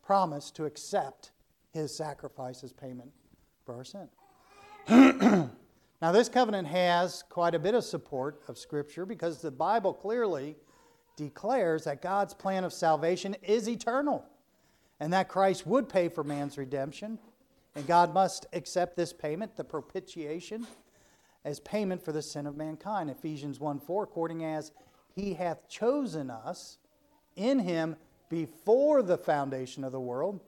promised 0.04 0.54
to 0.56 0.66
accept 0.66 1.30
his 1.72 1.96
sacrifice 1.96 2.62
as 2.62 2.74
payment 2.74 3.10
for 3.64 3.74
our 3.74 3.84
sin. 3.84 4.08
now, 6.02 6.12
this 6.12 6.28
covenant 6.28 6.68
has 6.68 7.24
quite 7.30 7.54
a 7.54 7.58
bit 7.58 7.74
of 7.74 7.84
support 7.84 8.42
of 8.48 8.58
Scripture 8.58 9.06
because 9.06 9.40
the 9.40 9.50
Bible 9.50 9.94
clearly 9.94 10.56
declares 11.16 11.84
that 11.84 12.02
God's 12.02 12.34
plan 12.34 12.62
of 12.62 12.72
salvation 12.72 13.34
is 13.42 13.66
eternal 13.66 14.26
and 15.00 15.10
that 15.14 15.28
Christ 15.28 15.66
would 15.66 15.88
pay 15.88 16.10
for 16.10 16.22
man's 16.22 16.58
redemption 16.58 17.18
and 17.76 17.86
God 17.86 18.14
must 18.14 18.46
accept 18.54 18.96
this 18.96 19.12
payment, 19.12 19.54
the 19.54 19.62
propitiation, 19.62 20.66
as 21.44 21.60
payment 21.60 22.02
for 22.02 22.10
the 22.10 22.22
sin 22.22 22.46
of 22.46 22.56
mankind. 22.56 23.10
Ephesians 23.10 23.60
1 23.60 23.78
4, 23.78 24.02
according 24.02 24.44
as 24.44 24.72
he 25.14 25.34
hath 25.34 25.68
chosen 25.68 26.30
us 26.30 26.78
in 27.36 27.58
him 27.58 27.94
before 28.30 29.02
the 29.02 29.18
foundation 29.18 29.84
of 29.84 29.92
the 29.92 30.00
world, 30.00 30.40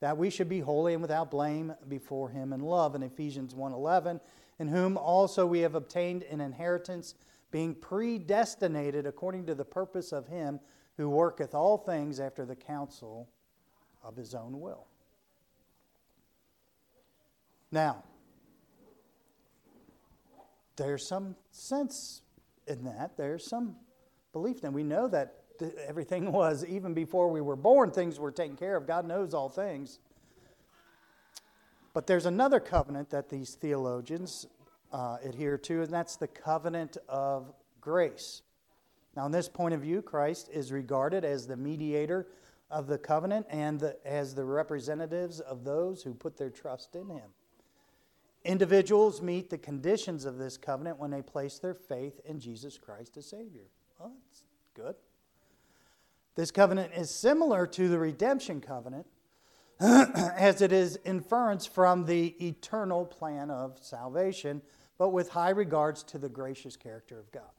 that 0.00 0.16
we 0.16 0.30
should 0.30 0.48
be 0.48 0.60
holy 0.60 0.92
and 0.92 1.02
without 1.02 1.30
blame 1.30 1.74
before 1.88 2.30
him 2.30 2.52
in 2.52 2.60
love. 2.60 2.94
In 2.94 3.02
Ephesians 3.02 3.52
1 3.52 3.72
11, 3.72 4.20
in 4.60 4.68
whom 4.68 4.96
also 4.96 5.44
we 5.44 5.58
have 5.60 5.74
obtained 5.74 6.22
an 6.22 6.40
inheritance, 6.40 7.16
being 7.50 7.74
predestinated 7.74 9.06
according 9.06 9.44
to 9.46 9.56
the 9.56 9.64
purpose 9.64 10.12
of 10.12 10.28
him 10.28 10.60
who 10.96 11.08
worketh 11.08 11.52
all 11.52 11.78
things 11.78 12.20
after 12.20 12.44
the 12.44 12.56
counsel 12.56 13.28
of 14.04 14.14
his 14.14 14.36
own 14.36 14.60
will. 14.60 14.86
Now, 17.76 18.04
there's 20.76 21.06
some 21.06 21.36
sense 21.50 22.22
in 22.66 22.84
that. 22.84 23.18
There's 23.18 23.46
some 23.46 23.76
belief 24.32 24.64
in. 24.64 24.72
We 24.72 24.82
know 24.82 25.08
that 25.08 25.34
everything 25.86 26.32
was, 26.32 26.64
even 26.64 26.94
before 26.94 27.28
we 27.28 27.42
were 27.42 27.54
born, 27.54 27.90
things 27.90 28.18
were 28.18 28.32
taken 28.32 28.56
care 28.56 28.76
of. 28.76 28.86
God 28.86 29.06
knows 29.06 29.34
all 29.34 29.50
things. 29.50 29.98
But 31.92 32.06
there's 32.06 32.24
another 32.24 32.60
covenant 32.60 33.10
that 33.10 33.28
these 33.28 33.56
theologians 33.60 34.46
uh, 34.90 35.18
adhere 35.22 35.58
to, 35.58 35.82
and 35.82 35.92
that's 35.92 36.16
the 36.16 36.28
covenant 36.28 36.96
of 37.10 37.52
grace. 37.78 38.40
Now, 39.14 39.26
in 39.26 39.32
this 39.32 39.50
point 39.50 39.74
of 39.74 39.82
view, 39.82 40.00
Christ 40.00 40.48
is 40.50 40.72
regarded 40.72 41.26
as 41.26 41.46
the 41.46 41.58
mediator 41.58 42.26
of 42.70 42.86
the 42.86 42.96
covenant 42.96 43.44
and 43.50 43.78
the, 43.78 43.98
as 44.06 44.34
the 44.34 44.46
representatives 44.46 45.40
of 45.40 45.64
those 45.64 46.02
who 46.02 46.14
put 46.14 46.38
their 46.38 46.48
trust 46.48 46.96
in 46.96 47.10
him. 47.10 47.32
Individuals 48.46 49.20
meet 49.20 49.50
the 49.50 49.58
conditions 49.58 50.24
of 50.24 50.38
this 50.38 50.56
covenant 50.56 51.00
when 51.00 51.10
they 51.10 51.20
place 51.20 51.58
their 51.58 51.74
faith 51.74 52.20
in 52.24 52.38
Jesus 52.38 52.78
Christ 52.78 53.16
as 53.16 53.26
Savior. 53.26 53.64
Well, 53.98 54.12
that's 54.28 54.44
good. 54.72 54.94
This 56.36 56.52
covenant 56.52 56.92
is 56.96 57.10
similar 57.10 57.66
to 57.66 57.88
the 57.88 57.98
redemption 57.98 58.60
covenant, 58.60 59.06
as 59.80 60.62
it 60.62 60.70
is 60.70 60.96
inference 61.04 61.66
from 61.66 62.06
the 62.06 62.36
eternal 62.46 63.04
plan 63.04 63.50
of 63.50 63.78
salvation, 63.82 64.62
but 64.96 65.08
with 65.08 65.30
high 65.30 65.50
regards 65.50 66.04
to 66.04 66.18
the 66.18 66.28
gracious 66.28 66.76
character 66.76 67.18
of 67.18 67.32
God. 67.32 67.50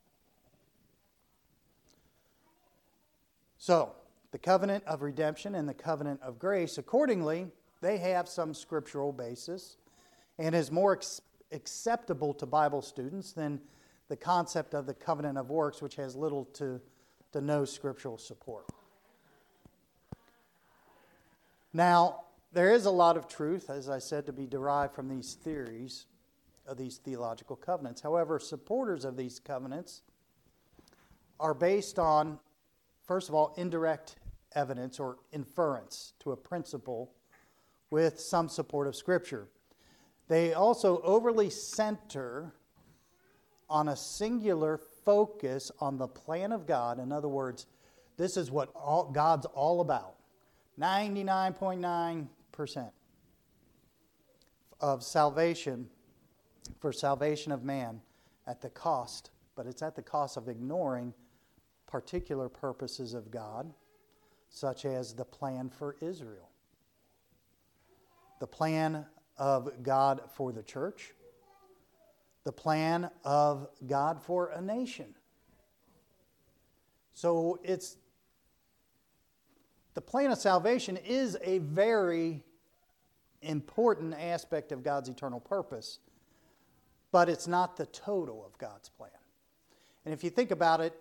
So, 3.57 3.91
the 4.31 4.37
covenant 4.37 4.85
of 4.85 5.01
redemption 5.01 5.53
and 5.53 5.67
the 5.67 5.73
covenant 5.73 6.21
of 6.21 6.39
grace, 6.39 6.77
accordingly, 6.77 7.47
they 7.81 7.97
have 7.97 8.29
some 8.29 8.53
scriptural 8.53 9.11
basis 9.11 9.75
and 10.39 10.53
is 10.55 10.71
more 10.71 10.93
ex- 10.93 11.21
acceptable 11.51 12.33
to 12.35 12.45
Bible 12.45 12.81
students 12.81 13.33
than 13.33 13.59
the 14.07 14.15
concept 14.15 14.73
of 14.73 14.85
the 14.85 14.93
covenant 14.93 15.37
of 15.37 15.49
works, 15.49 15.81
which 15.81 15.95
has 15.95 16.15
little 16.15 16.45
to, 16.45 16.79
to 17.33 17.41
no 17.41 17.65
scriptural 17.65 18.17
support. 18.17 18.65
Now, 21.73 22.21
there 22.53 22.71
is 22.71 22.85
a 22.85 22.91
lot 22.91 23.17
of 23.17 23.27
truth, 23.27 23.69
as 23.69 23.89
I 23.89 23.99
said, 23.99 24.25
to 24.27 24.33
be 24.33 24.47
derived 24.47 24.93
from 24.93 25.09
these 25.09 25.33
theories 25.33 26.05
of 26.65 26.77
these 26.77 26.97
theological 26.97 27.55
covenants. 27.55 28.01
However, 28.01 28.39
supporters 28.39 29.05
of 29.05 29.17
these 29.17 29.39
covenants 29.39 30.01
are 31.39 31.53
based 31.53 31.99
on, 31.99 32.39
first 33.05 33.29
of 33.29 33.35
all, 33.35 33.53
indirect 33.57 34.15
evidence 34.55 34.99
or 34.99 35.17
inference 35.31 36.13
to 36.19 36.31
a 36.31 36.37
principle 36.37 37.11
with 37.89 38.19
some 38.19 38.49
support 38.49 38.87
of 38.87 38.95
Scripture. 38.95 39.47
They 40.27 40.53
also 40.53 41.01
overly 41.01 41.49
center 41.49 42.53
on 43.69 43.89
a 43.89 43.95
singular 43.95 44.79
focus 45.05 45.71
on 45.79 45.97
the 45.97 46.07
plan 46.07 46.51
of 46.51 46.65
God. 46.65 46.99
In 46.99 47.11
other 47.11 47.27
words, 47.27 47.65
this 48.17 48.37
is 48.37 48.51
what 48.51 48.69
all, 48.75 49.11
God's 49.11 49.45
all 49.47 49.81
about 49.81 50.15
99.9% 50.79 52.91
of 54.79 55.03
salvation 55.03 55.89
for 56.79 56.91
salvation 56.91 57.51
of 57.51 57.63
man 57.63 58.01
at 58.45 58.61
the 58.61 58.69
cost, 58.69 59.31
but 59.55 59.65
it's 59.65 59.81
at 59.81 59.95
the 59.95 60.01
cost 60.01 60.37
of 60.37 60.49
ignoring 60.49 61.13
particular 61.87 62.49
purposes 62.49 63.13
of 63.13 63.31
God, 63.31 63.73
such 64.49 64.85
as 64.85 65.13
the 65.13 65.25
plan 65.25 65.69
for 65.69 65.95
Israel, 66.01 66.49
the 68.39 68.47
plan 68.47 69.05
of 69.37 69.83
God 69.83 70.21
for 70.33 70.51
the 70.51 70.63
church, 70.63 71.13
the 72.43 72.51
plan 72.51 73.09
of 73.23 73.67
God 73.87 74.21
for 74.21 74.49
a 74.49 74.61
nation. 74.61 75.13
So 77.13 77.59
it's 77.63 77.97
the 79.95 80.01
plan 80.01 80.31
of 80.31 80.37
salvation 80.37 80.97
is 80.97 81.37
a 81.43 81.57
very 81.57 82.43
important 83.41 84.13
aspect 84.13 84.71
of 84.71 84.83
God's 84.83 85.09
eternal 85.09 85.39
purpose, 85.39 85.99
but 87.11 87.29
it's 87.29 87.47
not 87.47 87.77
the 87.77 87.87
total 87.87 88.45
of 88.45 88.57
God's 88.59 88.89
plan. 88.89 89.09
And 90.05 90.13
if 90.13 90.23
you 90.23 90.29
think 90.29 90.51
about 90.51 90.81
it, 90.81 90.93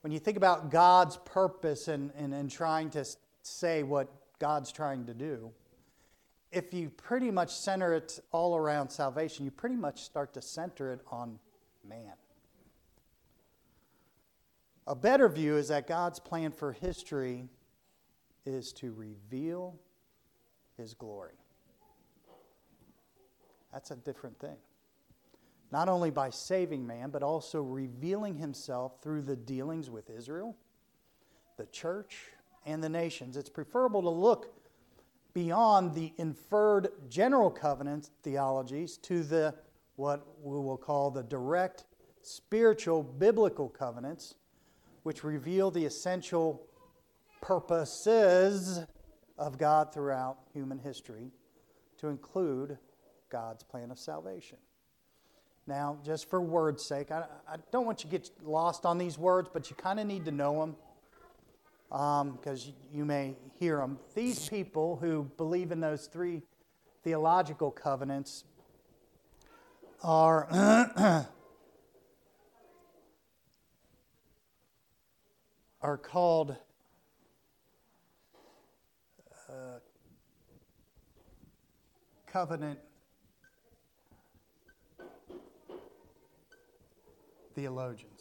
when 0.00 0.12
you 0.12 0.18
think 0.18 0.36
about 0.36 0.70
God's 0.70 1.16
purpose 1.18 1.86
and, 1.86 2.10
and, 2.16 2.34
and 2.34 2.50
trying 2.50 2.90
to 2.90 3.04
say 3.42 3.84
what 3.84 4.12
God's 4.40 4.72
trying 4.72 5.06
to 5.06 5.14
do, 5.14 5.52
if 6.52 6.74
you 6.74 6.90
pretty 6.90 7.30
much 7.30 7.50
center 7.54 7.94
it 7.94 8.20
all 8.30 8.54
around 8.54 8.90
salvation, 8.90 9.44
you 9.44 9.50
pretty 9.50 9.76
much 9.76 10.02
start 10.02 10.34
to 10.34 10.42
center 10.42 10.92
it 10.92 11.00
on 11.10 11.38
man. 11.88 12.12
A 14.86 14.94
better 14.94 15.28
view 15.28 15.56
is 15.56 15.68
that 15.68 15.86
God's 15.86 16.20
plan 16.20 16.52
for 16.52 16.72
history 16.72 17.48
is 18.44 18.72
to 18.74 18.92
reveal 18.92 19.76
his 20.76 20.92
glory. 20.92 21.38
That's 23.72 23.90
a 23.90 23.96
different 23.96 24.38
thing. 24.38 24.56
Not 25.70 25.88
only 25.88 26.10
by 26.10 26.28
saving 26.28 26.86
man, 26.86 27.08
but 27.08 27.22
also 27.22 27.62
revealing 27.62 28.36
himself 28.36 29.00
through 29.00 29.22
the 29.22 29.36
dealings 29.36 29.88
with 29.88 30.10
Israel, 30.10 30.54
the 31.56 31.64
church, 31.66 32.26
and 32.66 32.84
the 32.84 32.90
nations. 32.90 33.38
It's 33.38 33.48
preferable 33.48 34.02
to 34.02 34.10
look 34.10 34.61
beyond 35.34 35.94
the 35.94 36.12
inferred 36.18 36.88
general 37.08 37.50
covenant 37.50 38.10
theologies 38.22 38.96
to 38.98 39.22
the 39.22 39.54
what 39.96 40.26
we 40.42 40.56
will 40.56 40.76
call 40.76 41.10
the 41.10 41.22
direct 41.22 41.84
spiritual 42.22 43.02
biblical 43.02 43.68
covenants, 43.68 44.34
which 45.02 45.24
reveal 45.24 45.70
the 45.70 45.84
essential 45.84 46.66
purposes 47.40 48.80
of 49.38 49.58
God 49.58 49.92
throughout 49.92 50.38
human 50.52 50.78
history 50.78 51.32
to 51.98 52.08
include 52.08 52.78
God's 53.28 53.62
plan 53.62 53.90
of 53.90 53.98
salvation. 53.98 54.58
Now, 55.66 55.98
just 56.04 56.28
for 56.28 56.40
word's 56.40 56.84
sake, 56.84 57.10
I, 57.10 57.24
I 57.48 57.56
don't 57.70 57.86
want 57.86 58.04
you 58.04 58.10
to 58.10 58.18
get 58.18 58.30
lost 58.42 58.84
on 58.84 58.98
these 58.98 59.16
words, 59.16 59.48
but 59.52 59.70
you 59.70 59.76
kind 59.76 60.00
of 60.00 60.06
need 60.06 60.24
to 60.24 60.32
know 60.32 60.60
them 60.60 60.76
because 61.92 62.68
um, 62.68 62.74
you 62.90 63.04
may 63.04 63.36
hear 63.60 63.76
them. 63.76 63.98
These 64.14 64.48
people 64.48 64.96
who 64.96 65.30
believe 65.36 65.72
in 65.72 65.80
those 65.80 66.06
three 66.06 66.40
theological 67.04 67.70
covenants 67.70 68.44
are 70.02 70.48
are 75.82 75.98
called 75.98 76.56
uh, 79.50 79.80
covenant 82.26 82.78
theologians. 87.54 88.11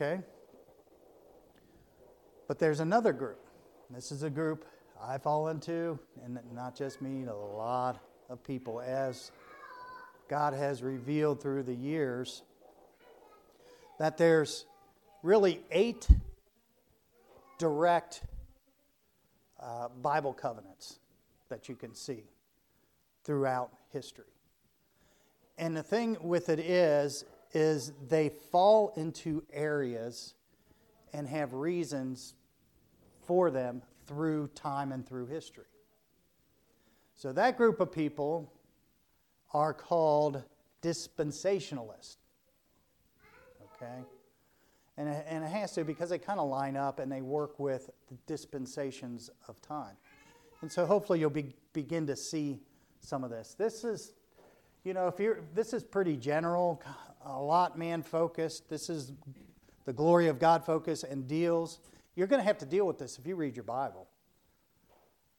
Okay? 0.00 0.22
But 2.46 2.58
there's 2.58 2.80
another 2.80 3.12
group. 3.12 3.40
This 3.90 4.12
is 4.12 4.22
a 4.22 4.30
group 4.30 4.64
I 5.02 5.18
fall 5.18 5.48
into, 5.48 5.98
and 6.24 6.38
not 6.54 6.76
just 6.76 7.02
me, 7.02 7.24
a 7.24 7.34
lot 7.34 8.00
of 8.28 8.42
people, 8.44 8.80
as 8.80 9.32
God 10.28 10.54
has 10.54 10.82
revealed 10.82 11.40
through 11.40 11.64
the 11.64 11.74
years, 11.74 12.42
that 13.98 14.16
there's 14.18 14.66
really 15.22 15.60
eight 15.72 16.06
direct 17.58 18.22
uh, 19.60 19.88
Bible 20.00 20.32
covenants 20.32 21.00
that 21.48 21.68
you 21.68 21.74
can 21.74 21.94
see 21.94 22.22
throughout 23.24 23.70
history. 23.92 24.24
And 25.56 25.76
the 25.76 25.82
thing 25.82 26.16
with 26.20 26.50
it 26.50 26.60
is, 26.60 27.24
is 27.52 27.92
they 28.08 28.28
fall 28.28 28.92
into 28.96 29.42
areas 29.52 30.34
and 31.12 31.26
have 31.28 31.54
reasons 31.54 32.34
for 33.26 33.50
them 33.50 33.82
through 34.06 34.48
time 34.48 34.92
and 34.92 35.06
through 35.06 35.26
history. 35.26 35.64
So 37.14 37.32
that 37.32 37.56
group 37.56 37.80
of 37.80 37.90
people 37.90 38.52
are 39.52 39.72
called 39.72 40.42
dispensationalists. 40.82 42.16
Okay? 43.74 44.04
And 44.96 45.08
it, 45.08 45.26
and 45.28 45.44
it 45.44 45.50
has 45.50 45.72
to 45.72 45.84
because 45.84 46.10
they 46.10 46.18
kind 46.18 46.40
of 46.40 46.48
line 46.48 46.76
up 46.76 46.98
and 46.98 47.10
they 47.10 47.22
work 47.22 47.58
with 47.58 47.90
the 48.08 48.16
dispensations 48.26 49.30
of 49.48 49.60
time. 49.62 49.96
And 50.60 50.70
so 50.70 50.86
hopefully 50.86 51.20
you'll 51.20 51.30
be, 51.30 51.54
begin 51.72 52.06
to 52.08 52.16
see 52.16 52.60
some 53.00 53.22
of 53.24 53.30
this. 53.30 53.54
This 53.54 53.84
is, 53.84 54.12
you 54.84 54.94
know, 54.94 55.06
if 55.06 55.20
you're, 55.20 55.40
this 55.54 55.72
is 55.72 55.84
pretty 55.84 56.16
general, 56.16 56.82
a 57.28 57.40
lot 57.40 57.78
man 57.78 58.02
focused. 58.02 58.68
This 58.68 58.88
is 58.88 59.12
the 59.84 59.92
glory 59.92 60.28
of 60.28 60.38
God 60.38 60.64
focus 60.64 61.04
and 61.04 61.26
deals. 61.28 61.80
You're 62.16 62.26
going 62.26 62.40
to 62.40 62.46
have 62.46 62.58
to 62.58 62.66
deal 62.66 62.86
with 62.86 62.98
this 62.98 63.18
if 63.18 63.26
you 63.26 63.36
read 63.36 63.54
your 63.54 63.64
Bible. 63.64 64.08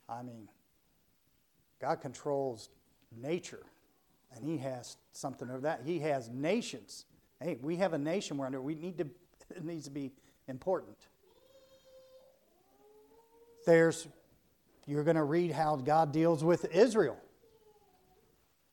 I 0.08 0.23
mean, 0.23 0.47
God 1.82 2.02
controls 2.02 2.69
nature, 3.15 3.63
and 4.34 4.43
He 4.43 4.58
has 4.58 4.97
something 5.12 5.49
over 5.49 5.62
that. 5.62 5.82
He 5.86 5.99
has 5.99 6.30
nations. 6.30 7.06
Hey, 7.41 7.58
we 7.62 7.78
have 7.78 7.93
a 7.93 7.97
nation 7.97 8.38
we're 8.38 8.45
under. 8.45 8.62
We 8.62 8.75
need 8.75 8.97
to, 8.99 9.08
it 9.56 9.63
needs 9.63 9.86
to 9.86 9.91
be 9.91 10.12
important. 10.47 10.97
There's 13.65 14.08
you're 14.88 15.04
going 15.04 15.17
to 15.17 15.23
read 15.23 15.52
how 15.52 15.75
God 15.75 16.12
deals 16.12 16.43
with 16.43 16.65
Israel 16.73 17.17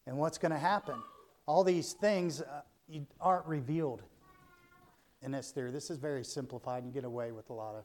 and 0.06 0.16
what's 0.16 0.38
going 0.38 0.52
to 0.52 0.58
happen. 0.58 0.94
All 1.44 1.62
these 1.62 1.92
things 1.92 2.40
uh, 2.40 2.62
aren't 3.20 3.46
revealed 3.46 4.02
in 5.22 5.32
this 5.32 5.50
theory. 5.50 5.70
This 5.70 5.90
is 5.90 5.98
very 5.98 6.24
simplified. 6.24 6.82
and 6.82 6.92
You 6.92 6.94
get 6.94 7.06
away 7.06 7.32
with 7.32 7.50
a 7.50 7.52
lot 7.52 7.74
of 7.74 7.84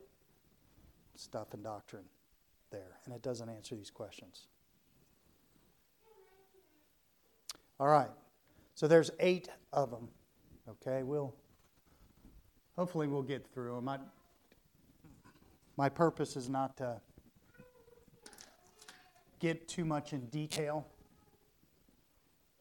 stuff 1.16 1.54
and 1.54 1.64
doctrine 1.64 2.06
there, 2.72 2.98
and 3.06 3.14
it 3.14 3.22
doesn't 3.22 3.50
answer 3.50 3.76
these 3.76 3.90
questions. 3.90 4.48
All 7.80 7.88
right. 7.88 8.12
So 8.76 8.88
there's 8.88 9.12
eight 9.20 9.50
of 9.74 9.92
them. 9.92 10.08
Okay, 10.70 11.04
we'll 11.04 11.34
hopefully 12.76 13.08
we'll 13.08 13.24
get 13.24 13.46
through 13.54 13.76
them. 13.76 13.90
I, 13.90 13.98
my 15.78 15.90
purpose 15.90 16.36
is 16.36 16.48
not 16.48 16.78
to 16.78 17.02
get 19.40 19.68
too 19.68 19.84
much 19.84 20.14
in 20.14 20.28
detail, 20.28 20.88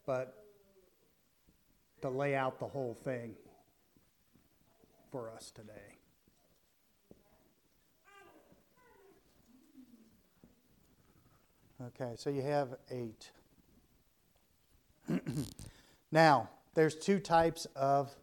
but 0.06 0.39
to 2.02 2.10
lay 2.10 2.34
out 2.34 2.58
the 2.58 2.66
whole 2.66 2.96
thing 3.04 3.34
for 5.10 5.30
us 5.30 5.50
today. 5.50 5.96
Okay, 11.82 12.12
so 12.16 12.28
you 12.28 12.42
have 12.42 12.74
eight. 12.90 13.30
now, 16.12 16.50
there's 16.74 16.94
two 16.94 17.18
types 17.18 17.66
of 17.74 18.14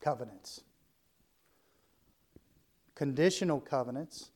covenants 0.00 0.62
conditional 2.94 3.60
covenants 3.60 4.30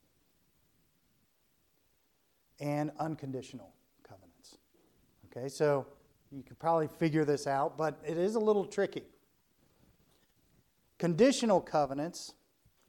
and 2.59 2.91
unconditional 2.99 3.71
covenants. 4.01 4.57
Okay, 5.25 5.47
so 5.47 5.85
you 6.35 6.43
can 6.43 6.57
probably 6.57 6.87
figure 6.87 7.23
this 7.23 7.47
out, 7.47 7.77
but 7.77 7.97
it 8.05 8.17
is 8.17 8.35
a 8.35 8.39
little 8.39 8.65
tricky. 8.65 9.03
Conditional 10.97 11.61
covenants 11.61 12.33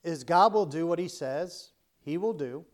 is 0.03 0.25
God 0.25 0.53
will 0.53 0.67
do 0.67 0.87
what 0.87 0.99
He 0.99 1.07
says 1.07 1.71
He 2.01 2.19
will 2.19 2.33
do, 2.33 2.65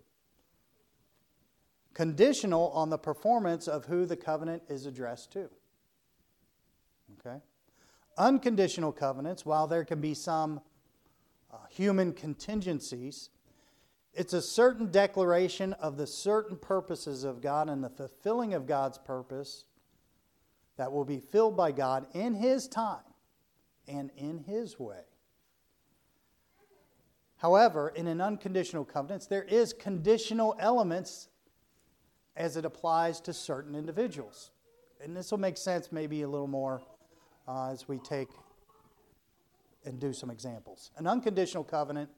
conditional 1.93 2.71
on 2.71 2.89
the 2.89 2.99
performance 2.99 3.69
of 3.69 3.85
who 3.85 4.07
the 4.07 4.17
covenant 4.17 4.63
is 4.69 4.87
addressed 4.87 5.31
to. 5.33 5.51
Okay? 7.21 7.37
Unconditional 8.17 8.93
covenants, 8.93 9.45
while 9.45 9.67
there 9.67 9.85
can 9.85 10.01
be 10.01 10.15
some 10.15 10.61
uh, 11.53 11.57
human 11.69 12.15
contingencies, 12.15 13.29
it's 14.15 14.33
a 14.33 14.43
certain 14.43 14.91
declaration 14.91 15.75
of 15.75 15.99
the 15.99 16.07
certain 16.07 16.57
purposes 16.57 17.25
of 17.25 17.43
God 17.43 17.69
and 17.69 17.85
the 17.85 17.91
fulfilling 17.91 18.55
of 18.55 18.67
God's 18.67 18.97
purpose 18.97 19.65
that 20.77 20.93
will 20.93 21.05
be 21.05 21.21
filled 21.21 21.57
by 21.57 21.73
God 21.73 22.07
in 22.15 22.35
His 22.35 22.69
time 22.69 23.05
and 23.87 24.11
in 24.17 24.39
His 24.39 24.79
way. 24.79 25.03
However, 27.37 27.89
in 27.89 28.07
an 28.07 28.21
unconditional 28.21 28.85
covenant, 28.85 29.27
there 29.29 29.43
is 29.43 29.73
conditional 29.73 30.55
elements 30.59 31.29
as 32.37 32.57
it 32.57 32.65
applies 32.65 33.21
to 33.23 33.33
certain 33.33 33.75
individuals. 33.75 34.53
And 35.03 35.17
this 35.17 35.31
will 35.31 35.39
make 35.39 35.57
sense 35.57 35.91
maybe 35.91 36.23
a 36.23 36.29
little 36.29 36.47
more 36.47 36.83
uh, 37.49 37.71
as 37.71 37.89
we 37.89 37.99
take 37.99 38.29
and 39.85 39.99
do 39.99 40.13
some 40.13 40.31
examples. 40.31 40.93
An 40.97 41.07
unconditional 41.07 41.65
covenant 41.65 42.11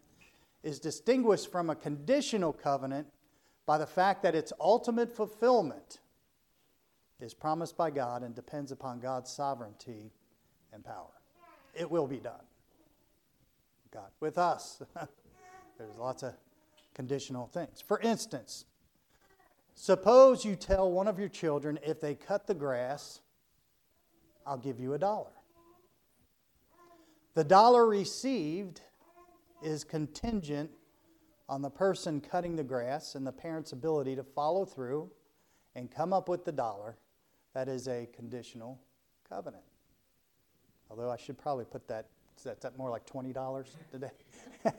is 0.62 0.78
distinguished 0.78 1.50
from 1.50 1.70
a 1.70 1.74
conditional 1.74 2.52
covenant 2.52 3.06
by 3.66 3.78
the 3.78 3.86
fact 3.86 4.22
that 4.22 4.34
its 4.34 4.52
ultimate 4.60 5.10
fulfillment 5.10 6.00
is 7.20 7.34
promised 7.34 7.76
by 7.76 7.90
God 7.90 8.22
and 8.22 8.34
depends 8.34 8.72
upon 8.72 9.00
God's 9.00 9.30
sovereignty 9.30 10.12
and 10.72 10.84
power. 10.84 11.10
It 11.74 11.90
will 11.90 12.06
be 12.06 12.18
done. 12.18 12.44
God. 13.90 14.10
With 14.20 14.38
us, 14.38 14.82
there's 15.78 15.96
lots 15.96 16.22
of 16.22 16.34
conditional 16.94 17.46
things. 17.46 17.82
For 17.86 18.00
instance, 18.00 18.64
suppose 19.74 20.44
you 20.44 20.56
tell 20.56 20.90
one 20.90 21.06
of 21.06 21.18
your 21.18 21.28
children 21.28 21.78
if 21.82 22.00
they 22.00 22.14
cut 22.14 22.46
the 22.46 22.54
grass, 22.54 23.20
I'll 24.46 24.58
give 24.58 24.80
you 24.80 24.94
a 24.94 24.98
dollar. 24.98 25.30
The 27.34 27.44
dollar 27.44 27.86
received 27.86 28.80
is 29.62 29.84
contingent 29.84 30.70
on 31.48 31.62
the 31.62 31.70
person 31.70 32.20
cutting 32.20 32.56
the 32.56 32.64
grass 32.64 33.14
and 33.14 33.26
the 33.26 33.32
parent's 33.32 33.72
ability 33.72 34.16
to 34.16 34.22
follow 34.22 34.64
through 34.64 35.10
and 35.74 35.90
come 35.90 36.12
up 36.12 36.28
with 36.28 36.44
the 36.44 36.52
dollar. 36.52 36.96
That 37.54 37.68
is 37.68 37.88
a 37.88 38.06
conditional 38.14 38.80
covenant. 39.28 39.62
Although 40.90 41.10
I 41.10 41.16
should 41.16 41.38
probably 41.38 41.64
put 41.64 41.88
that, 41.88 42.06
that's 42.42 42.66
more 42.76 42.90
like 42.90 43.06
$20 43.06 43.66
today. 43.90 44.10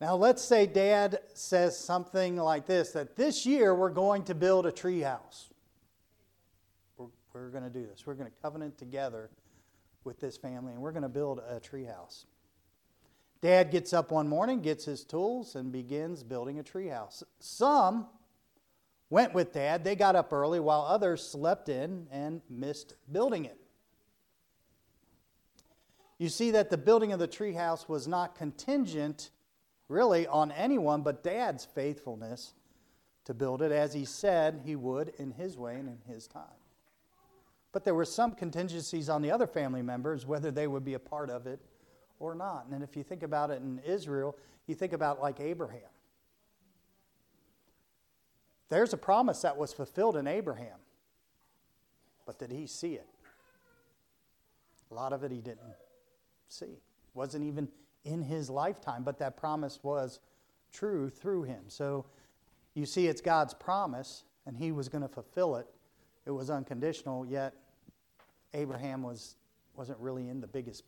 now, 0.00 0.16
let's 0.16 0.44
say 0.44 0.66
dad 0.66 1.20
says 1.34 1.78
something 1.78 2.36
like 2.36 2.66
this 2.66 2.90
that 2.92 3.16
this 3.16 3.46
year 3.46 3.74
we're 3.74 3.90
going 3.90 4.24
to 4.24 4.34
build 4.34 4.66
a 4.66 4.72
tree 4.72 5.00
house. 5.00 5.48
We're, 6.98 7.06
we're 7.32 7.48
going 7.48 7.64
to 7.64 7.70
do 7.70 7.86
this. 7.86 8.06
We're 8.06 8.14
going 8.14 8.30
to 8.30 8.36
covenant 8.42 8.76
together 8.76 9.30
with 10.02 10.20
this 10.20 10.36
family 10.36 10.72
and 10.72 10.82
we're 10.82 10.92
going 10.92 11.04
to 11.04 11.08
build 11.08 11.40
a 11.48 11.60
tree 11.60 11.84
house. 11.84 12.26
Dad 13.40 13.70
gets 13.70 13.92
up 13.92 14.10
one 14.10 14.26
morning, 14.26 14.62
gets 14.62 14.86
his 14.86 15.04
tools, 15.04 15.54
and 15.54 15.70
begins 15.70 16.22
building 16.22 16.58
a 16.58 16.62
tree 16.62 16.88
house. 16.88 17.22
Some 17.40 18.06
went 19.14 19.32
with 19.32 19.52
Dad. 19.52 19.84
They 19.84 19.94
got 19.94 20.16
up 20.16 20.32
early 20.32 20.58
while 20.58 20.80
others 20.80 21.24
slept 21.24 21.68
in 21.68 22.08
and 22.10 22.42
missed 22.50 22.94
building 23.12 23.44
it. 23.44 23.56
You 26.18 26.28
see 26.28 26.50
that 26.50 26.68
the 26.68 26.76
building 26.76 27.12
of 27.12 27.20
the 27.20 27.28
treehouse 27.28 27.88
was 27.88 28.08
not 28.08 28.34
contingent 28.34 29.30
really 29.88 30.26
on 30.26 30.50
anyone 30.50 31.02
but 31.02 31.22
Dad's 31.22 31.64
faithfulness 31.64 32.54
to 33.26 33.34
build 33.34 33.62
it 33.62 33.70
as 33.70 33.94
he 33.94 34.04
said 34.04 34.62
he 34.64 34.74
would 34.74 35.12
in 35.18 35.30
his 35.30 35.56
way 35.56 35.76
and 35.76 35.88
in 35.88 36.12
his 36.12 36.26
time. 36.26 36.42
But 37.70 37.84
there 37.84 37.94
were 37.94 38.04
some 38.04 38.32
contingencies 38.32 39.08
on 39.08 39.22
the 39.22 39.30
other 39.30 39.46
family 39.46 39.82
members, 39.82 40.26
whether 40.26 40.50
they 40.50 40.66
would 40.66 40.84
be 40.84 40.94
a 40.94 40.98
part 40.98 41.30
of 41.30 41.46
it 41.46 41.60
or 42.18 42.34
not. 42.34 42.66
And 42.72 42.82
if 42.82 42.96
you 42.96 43.04
think 43.04 43.22
about 43.22 43.52
it 43.52 43.62
in 43.62 43.78
Israel, 43.86 44.36
you 44.66 44.74
think 44.74 44.92
about 44.92 45.22
like 45.22 45.38
Abraham. 45.38 45.93
There's 48.74 48.92
a 48.92 48.96
promise 48.96 49.42
that 49.42 49.56
was 49.56 49.72
fulfilled 49.72 50.16
in 50.16 50.26
Abraham, 50.26 50.78
but 52.26 52.40
did 52.40 52.50
he 52.50 52.66
see 52.66 52.94
it? 52.94 53.06
A 54.90 54.94
lot 54.94 55.12
of 55.12 55.22
it 55.22 55.30
he 55.30 55.40
didn't 55.40 55.76
see. 56.48 56.80
Wasn't 57.14 57.44
even 57.44 57.68
in 58.04 58.20
his 58.20 58.50
lifetime, 58.50 59.04
but 59.04 59.16
that 59.20 59.36
promise 59.36 59.78
was 59.84 60.18
true 60.72 61.08
through 61.08 61.44
him. 61.44 61.60
So 61.68 62.06
you 62.74 62.84
see, 62.84 63.06
it's 63.06 63.20
God's 63.20 63.54
promise, 63.54 64.24
and 64.44 64.56
he 64.56 64.72
was 64.72 64.88
going 64.88 65.02
to 65.02 65.08
fulfill 65.08 65.54
it. 65.54 65.68
It 66.26 66.32
was 66.32 66.50
unconditional, 66.50 67.24
yet 67.24 67.54
Abraham 68.54 69.04
was, 69.04 69.36
wasn't 69.76 70.00
really 70.00 70.28
in 70.28 70.40
the 70.40 70.48
biggest 70.48 70.82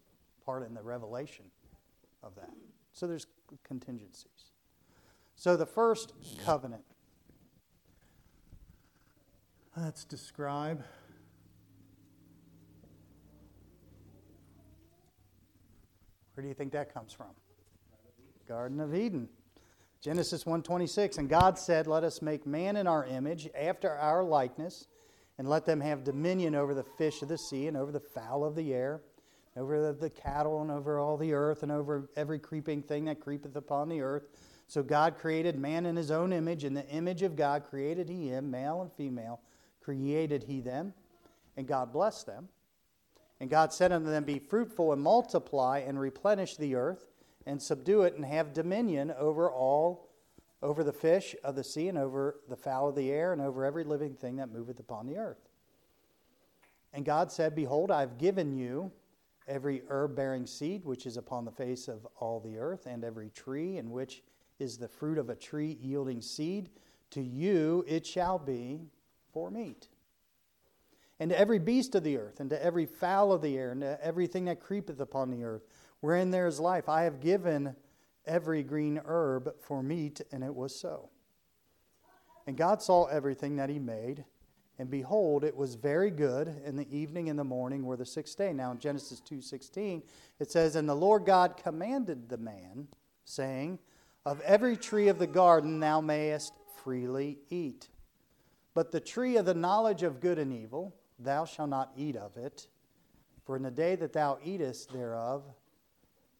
part 0.44 0.66
in 0.66 0.74
the 0.74 0.82
revelation 0.82 1.44
of 2.24 2.34
that. 2.34 2.50
So 2.92 3.06
there's 3.06 3.28
contingencies. 3.62 4.50
So 5.36 5.56
the 5.56 5.66
first 5.66 6.14
covenant. 6.44 6.82
Let's 9.76 10.04
describe 10.04 10.82
Where 16.32 16.42
do 16.42 16.48
you 16.48 16.54
think 16.54 16.72
that 16.72 16.92
comes 16.92 17.14
from? 17.14 17.28
Garden 18.46 18.78
of 18.78 18.94
Eden. 18.94 19.26
Genesis 20.02 20.44
1:26 20.44 21.16
and 21.16 21.30
God 21.30 21.58
said, 21.58 21.86
"Let 21.86 22.04
us 22.04 22.20
make 22.20 22.46
man 22.46 22.76
in 22.76 22.86
our 22.86 23.06
image, 23.06 23.48
after 23.54 23.90
our 23.90 24.22
likeness, 24.22 24.86
and 25.38 25.48
let 25.48 25.64
them 25.64 25.80
have 25.80 26.04
dominion 26.04 26.54
over 26.54 26.74
the 26.74 26.84
fish 26.84 27.22
of 27.22 27.28
the 27.28 27.38
sea 27.38 27.68
and 27.68 27.76
over 27.76 27.90
the 27.90 28.00
fowl 28.00 28.44
of 28.44 28.54
the 28.54 28.74
air, 28.74 29.02
over 29.56 29.80
the, 29.80 29.94
the 29.94 30.10
cattle 30.10 30.60
and 30.60 30.70
over 30.70 30.98
all 30.98 31.16
the 31.16 31.32
earth 31.32 31.62
and 31.62 31.72
over 31.72 32.10
every 32.16 32.38
creeping 32.38 32.82
thing 32.82 33.06
that 33.06 33.20
creepeth 33.20 33.56
upon 33.56 33.88
the 33.88 34.02
earth." 34.02 34.28
So 34.66 34.82
God 34.82 35.16
created 35.16 35.58
man 35.58 35.86
in 35.86 35.96
his 35.96 36.10
own 36.10 36.34
image, 36.34 36.64
in 36.64 36.74
the 36.74 36.86
image 36.88 37.22
of 37.22 37.34
God 37.34 37.64
created 37.64 38.10
he 38.10 38.28
him, 38.28 38.50
male 38.50 38.82
and 38.82 38.92
female, 38.92 39.40
created 39.86 40.42
he 40.42 40.60
them, 40.60 40.92
and 41.56 41.68
God 41.68 41.92
blessed 41.92 42.26
them. 42.26 42.48
And 43.38 43.48
God 43.48 43.72
said 43.72 43.92
unto 43.92 44.10
them, 44.10 44.24
Be 44.24 44.40
fruitful 44.40 44.92
and 44.92 45.00
multiply 45.00 45.78
and 45.78 46.00
replenish 46.00 46.56
the 46.56 46.74
earth 46.74 47.12
and 47.46 47.62
subdue 47.62 48.02
it 48.02 48.16
and 48.16 48.24
have 48.24 48.52
dominion 48.52 49.14
over 49.16 49.48
all, 49.48 50.08
over 50.60 50.82
the 50.82 50.92
fish 50.92 51.36
of 51.44 51.54
the 51.54 51.62
sea 51.62 51.86
and 51.88 51.96
over 51.96 52.40
the 52.48 52.56
fowl 52.56 52.88
of 52.88 52.96
the 52.96 53.12
air 53.12 53.32
and 53.32 53.40
over 53.40 53.64
every 53.64 53.84
living 53.84 54.14
thing 54.14 54.36
that 54.36 54.52
moveth 54.52 54.80
upon 54.80 55.06
the 55.06 55.18
earth. 55.18 55.48
And 56.92 57.04
God 57.04 57.30
said, 57.30 57.54
Behold, 57.54 57.92
I've 57.92 58.18
given 58.18 58.52
you 58.52 58.90
every 59.46 59.82
herb 59.88 60.16
bearing 60.16 60.46
seed 60.46 60.84
which 60.84 61.06
is 61.06 61.16
upon 61.16 61.44
the 61.44 61.52
face 61.52 61.86
of 61.86 62.04
all 62.18 62.40
the 62.40 62.58
earth, 62.58 62.86
and 62.86 63.04
every 63.04 63.30
tree 63.30 63.76
in 63.76 63.92
which 63.92 64.24
is 64.58 64.78
the 64.78 64.88
fruit 64.88 65.18
of 65.18 65.30
a 65.30 65.36
tree 65.36 65.78
yielding 65.80 66.20
seed. 66.20 66.70
To 67.10 67.22
you 67.22 67.84
it 67.86 68.04
shall 68.04 68.38
be 68.38 68.80
for 69.36 69.50
meat 69.50 69.88
and 71.20 71.28
to 71.28 71.38
every 71.38 71.58
beast 71.58 71.94
of 71.94 72.04
the 72.04 72.16
earth, 72.16 72.40
and 72.40 72.48
to 72.48 72.64
every 72.64 72.86
fowl 72.86 73.32
of 73.32 73.42
the 73.42 73.58
air, 73.58 73.70
and 73.70 73.82
to 73.82 74.02
everything 74.02 74.46
that 74.46 74.60
creepeth 74.60 74.98
upon 74.98 75.30
the 75.30 75.44
earth, 75.44 75.66
wherein 76.00 76.30
there 76.30 76.46
is 76.46 76.58
life. 76.58 76.88
I 76.88 77.02
have 77.02 77.20
given 77.20 77.76
every 78.26 78.62
green 78.62 78.98
herb 79.04 79.54
for 79.60 79.82
meat, 79.82 80.22
and 80.32 80.42
it 80.42 80.54
was 80.54 80.78
so. 80.78 81.10
And 82.46 82.56
God 82.56 82.80
saw 82.80 83.04
everything 83.04 83.56
that 83.56 83.68
he 83.68 83.78
made, 83.78 84.24
and 84.78 84.90
behold, 84.90 85.44
it 85.44 85.54
was 85.54 85.74
very 85.74 86.10
good. 86.10 86.48
And 86.48 86.78
the 86.78 86.94
evening 86.94 87.28
and 87.28 87.38
the 87.38 87.44
morning 87.44 87.84
were 87.84 87.98
the 87.98 88.06
sixth 88.06 88.38
day. 88.38 88.54
Now 88.54 88.70
in 88.70 88.78
Genesis 88.78 89.20
2:16, 89.20 90.02
it 90.38 90.50
says, 90.50 90.76
And 90.76 90.88
the 90.88 90.94
Lord 90.94 91.26
God 91.26 91.58
commanded 91.58 92.30
the 92.30 92.38
man, 92.38 92.88
saying, 93.26 93.80
Of 94.24 94.40
every 94.40 94.78
tree 94.78 95.08
of 95.08 95.18
the 95.18 95.26
garden 95.26 95.80
thou 95.80 96.00
mayest 96.00 96.54
freely 96.82 97.38
eat. 97.50 97.88
But 98.76 98.92
the 98.92 99.00
tree 99.00 99.38
of 99.38 99.46
the 99.46 99.54
knowledge 99.54 100.02
of 100.02 100.20
good 100.20 100.38
and 100.38 100.52
evil, 100.52 100.94
Thou 101.18 101.46
shalt 101.46 101.70
not 101.70 101.92
eat 101.96 102.14
of 102.14 102.36
it, 102.36 102.66
for 103.46 103.56
in 103.56 103.62
the 103.62 103.70
day 103.70 103.96
that 103.96 104.12
thou 104.12 104.38
eatest 104.44 104.92
thereof, 104.92 105.44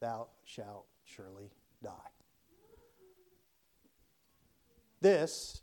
thou 0.01 0.27
shalt 0.45 0.85
surely 1.07 1.51
die. 1.83 2.11
This 5.01 5.63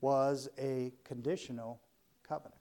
was 0.00 0.48
a 0.56 0.92
conditional 1.02 1.80
covenant. 2.22 2.54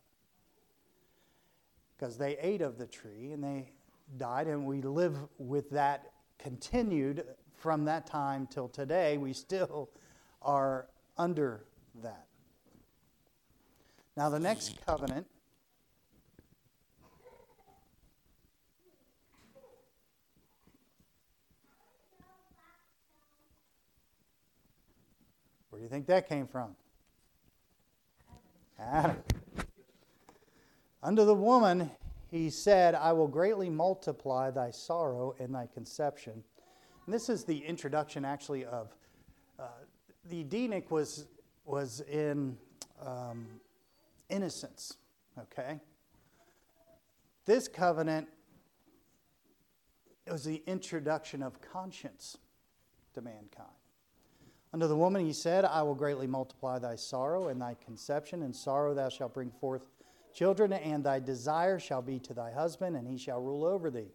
Because 1.95 2.17
they 2.17 2.35
ate 2.39 2.63
of 2.63 2.79
the 2.79 2.87
tree 2.87 3.31
and 3.31 3.43
they 3.43 3.73
died, 4.17 4.47
and 4.47 4.65
we 4.65 4.81
live 4.81 5.15
with 5.37 5.69
that 5.69 6.13
continued 6.39 7.25
from 7.53 7.85
that 7.85 8.07
time 8.07 8.47
till 8.47 8.69
today. 8.69 9.19
We 9.19 9.33
still 9.33 9.91
are 10.41 10.87
under 11.15 11.63
that. 12.01 12.24
Now, 14.17 14.29
the 14.29 14.39
next 14.39 14.79
covenant 14.85 15.27
Where 25.75 25.81
do 25.81 25.83
you 25.83 25.89
think 25.89 26.07
that 26.07 26.29
came 26.29 26.47
from? 26.47 26.73
Adam. 28.79 29.17
The 31.03 31.33
woman 31.33 31.91
he 32.31 32.49
said, 32.49 32.95
I 32.95 33.11
will 33.11 33.27
greatly 33.27 33.69
multiply 33.69 34.51
thy 34.51 34.71
sorrow 34.71 35.35
and 35.37 35.53
thy 35.53 35.67
conception. 35.73 36.45
And 37.05 37.13
this 37.13 37.27
is 37.27 37.43
the 37.43 37.57
introduction, 37.57 38.23
actually, 38.23 38.63
of 38.63 38.95
uh, 39.59 39.67
the 40.29 40.39
Edenic 40.39 40.91
was, 40.91 41.27
was 41.65 41.99
in 42.09 42.57
um, 43.05 43.45
innocence, 44.29 44.97
okay? 45.39 45.79
This 47.45 47.67
covenant 47.67 48.27
was 50.29 50.43
the 50.43 50.63
introduction 50.65 51.43
of 51.43 51.61
conscience 51.61 52.37
to 53.13 53.21
mankind. 53.21 53.69
Unto 54.73 54.87
the 54.87 54.95
woman 54.95 55.25
he 55.25 55.31
said, 55.31 55.63
I 55.63 55.83
will 55.83 55.95
greatly 55.95 56.27
multiply 56.27 56.79
thy 56.79 56.95
sorrow 56.95 57.47
and 57.47 57.61
thy 57.61 57.75
conception, 57.85 58.43
and 58.43 58.53
sorrow 58.53 58.93
thou 58.93 59.09
shalt 59.09 59.33
bring 59.33 59.51
forth 59.51 59.85
children, 60.33 60.73
and 60.73 61.03
thy 61.03 61.19
desire 61.19 61.79
shall 61.79 62.01
be 62.01 62.19
to 62.19 62.33
thy 62.33 62.51
husband, 62.51 62.97
and 62.97 63.07
he 63.07 63.17
shall 63.17 63.41
rule 63.41 63.63
over 63.63 63.89
thee. 63.89 64.11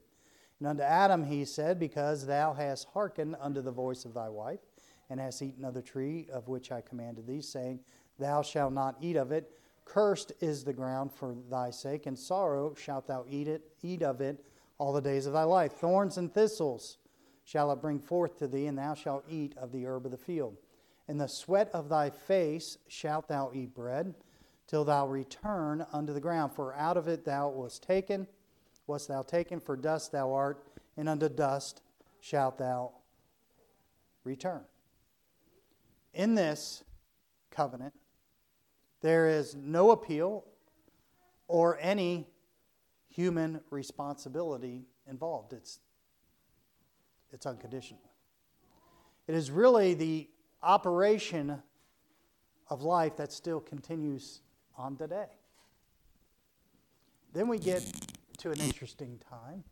And 0.58 0.68
unto 0.68 0.82
Adam 0.82 1.24
he 1.24 1.46
said, 1.46 1.78
Because 1.78 2.26
thou 2.26 2.52
hast 2.52 2.88
hearkened 2.92 3.36
unto 3.40 3.62
the 3.62 3.70
voice 3.70 4.04
of 4.04 4.12
thy 4.12 4.28
wife, 4.28 4.60
and 5.08 5.18
hast 5.18 5.40
eaten 5.40 5.64
of 5.64 5.72
the 5.72 5.82
tree 5.82 6.28
of 6.30 6.48
which 6.48 6.70
I 6.70 6.82
commanded 6.82 7.26
thee, 7.26 7.40
saying, 7.40 7.80
Thou 8.18 8.42
shalt 8.42 8.74
not 8.74 8.96
eat 9.00 9.16
of 9.16 9.32
it. 9.32 9.50
Cursed 9.84 10.32
is 10.40 10.64
the 10.64 10.72
ground 10.72 11.12
for 11.12 11.34
thy 11.50 11.70
sake, 11.70 12.06
and 12.06 12.18
sorrow 12.18 12.74
shalt 12.74 13.06
thou 13.06 13.24
eat 13.28 13.48
it, 13.48 13.62
eat 13.82 14.02
of 14.02 14.20
it 14.20 14.44
all 14.78 14.92
the 14.92 15.00
days 15.00 15.26
of 15.26 15.32
thy 15.32 15.42
life. 15.42 15.72
Thorns 15.72 16.16
and 16.16 16.32
thistles 16.32 16.98
shall 17.44 17.72
it 17.72 17.82
bring 17.82 17.98
forth 17.98 18.38
to 18.38 18.46
thee, 18.46 18.66
and 18.66 18.78
thou 18.78 18.94
shalt 18.94 19.24
eat 19.28 19.54
of 19.56 19.72
the 19.72 19.86
herb 19.86 20.06
of 20.06 20.12
the 20.12 20.16
field. 20.16 20.56
In 21.08 21.18
the 21.18 21.26
sweat 21.26 21.68
of 21.72 21.88
thy 21.88 22.10
face 22.10 22.78
shalt 22.86 23.26
thou 23.26 23.50
eat 23.52 23.74
bread, 23.74 24.14
till 24.68 24.84
thou 24.84 25.08
return 25.08 25.84
unto 25.92 26.12
the 26.12 26.20
ground. 26.20 26.52
For 26.52 26.72
out 26.74 26.96
of 26.96 27.08
it 27.08 27.24
thou 27.24 27.48
wast 27.48 27.82
taken, 27.82 28.28
wast 28.86 29.08
thou 29.08 29.22
taken, 29.22 29.58
for 29.58 29.76
dust 29.76 30.12
thou 30.12 30.32
art, 30.32 30.64
and 30.96 31.08
unto 31.08 31.28
dust 31.28 31.82
shalt 32.20 32.58
thou 32.58 32.92
return. 34.22 34.62
In 36.14 36.36
this 36.36 36.84
covenant, 37.50 37.94
there 39.00 39.28
is 39.28 39.54
no 39.54 39.90
appeal 39.90 40.44
or 41.48 41.78
any 41.80 42.26
human 43.08 43.60
responsibility 43.70 44.84
involved. 45.08 45.52
It's, 45.52 45.80
it's 47.32 47.46
unconditional. 47.46 48.00
It 49.26 49.34
is 49.34 49.50
really 49.50 49.94
the 49.94 50.28
operation 50.62 51.62
of 52.68 52.82
life 52.82 53.16
that 53.16 53.32
still 53.32 53.60
continues 53.60 54.42
on 54.76 54.96
today. 54.96 55.26
Then 57.32 57.48
we 57.48 57.58
get 57.58 57.84
to 58.38 58.50
an 58.50 58.60
interesting 58.60 59.20
time. 59.28 59.64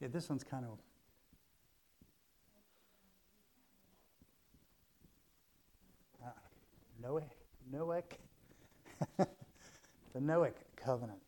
Yeah, 0.00 0.08
this 0.08 0.28
one's 0.28 0.44
kind 0.44 0.66
of. 0.66 0.78
Noah, 7.04 7.22
Noahic, 7.70 8.16
the 9.18 10.20
Noahic 10.20 10.54
covenant. 10.74 11.18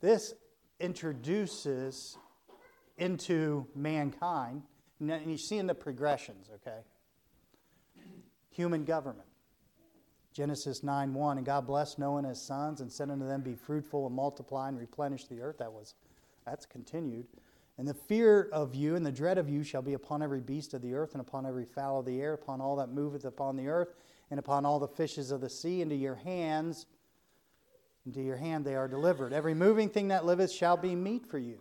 This 0.00 0.32
introduces 0.80 2.16
into 2.96 3.66
mankind, 3.74 4.62
and 5.00 5.30
you 5.30 5.36
see 5.36 5.58
in 5.58 5.66
the 5.66 5.74
progressions, 5.74 6.48
okay? 6.54 6.78
Human 8.50 8.84
government. 8.84 9.28
Genesis 10.32 10.82
9 10.82 11.12
1, 11.12 11.36
and 11.36 11.46
God 11.46 11.66
blessed 11.66 11.98
Noah 11.98 12.18
and 12.18 12.26
his 12.26 12.40
sons 12.40 12.80
and 12.80 12.90
said 12.90 13.10
unto 13.10 13.26
them, 13.26 13.42
Be 13.42 13.54
fruitful 13.54 14.06
and 14.06 14.16
multiply 14.16 14.68
and 14.68 14.78
replenish 14.78 15.26
the 15.26 15.42
earth. 15.42 15.58
That 15.58 15.72
was, 15.72 15.94
that's 16.46 16.64
continued. 16.64 17.26
And 17.76 17.86
the 17.86 17.94
fear 17.94 18.48
of 18.50 18.74
you 18.74 18.96
and 18.96 19.04
the 19.04 19.12
dread 19.12 19.36
of 19.36 19.48
you 19.48 19.62
shall 19.62 19.82
be 19.82 19.92
upon 19.92 20.22
every 20.22 20.40
beast 20.40 20.72
of 20.72 20.80
the 20.80 20.94
earth, 20.94 21.12
and 21.12 21.20
upon 21.20 21.44
every 21.44 21.66
fowl 21.66 22.00
of 22.00 22.06
the 22.06 22.20
air, 22.22 22.32
upon 22.32 22.60
all 22.62 22.76
that 22.76 22.88
moveth 22.88 23.24
upon 23.24 23.56
the 23.56 23.68
earth, 23.68 23.94
and 24.30 24.38
upon 24.38 24.66
all 24.66 24.78
the 24.78 24.88
fishes 24.88 25.30
of 25.30 25.40
the 25.40 25.50
sea. 25.50 25.80
Into 25.80 25.94
your 25.94 26.14
hands, 26.14 26.86
into 28.06 28.22
your 28.22 28.36
hand 28.36 28.64
they 28.64 28.74
are 28.74 28.88
delivered. 28.88 29.32
Every 29.32 29.54
moving 29.54 29.88
thing 29.88 30.08
that 30.08 30.24
liveth 30.24 30.52
shall 30.52 30.76
be 30.76 30.94
meat 30.94 31.26
for 31.26 31.38
you. 31.38 31.58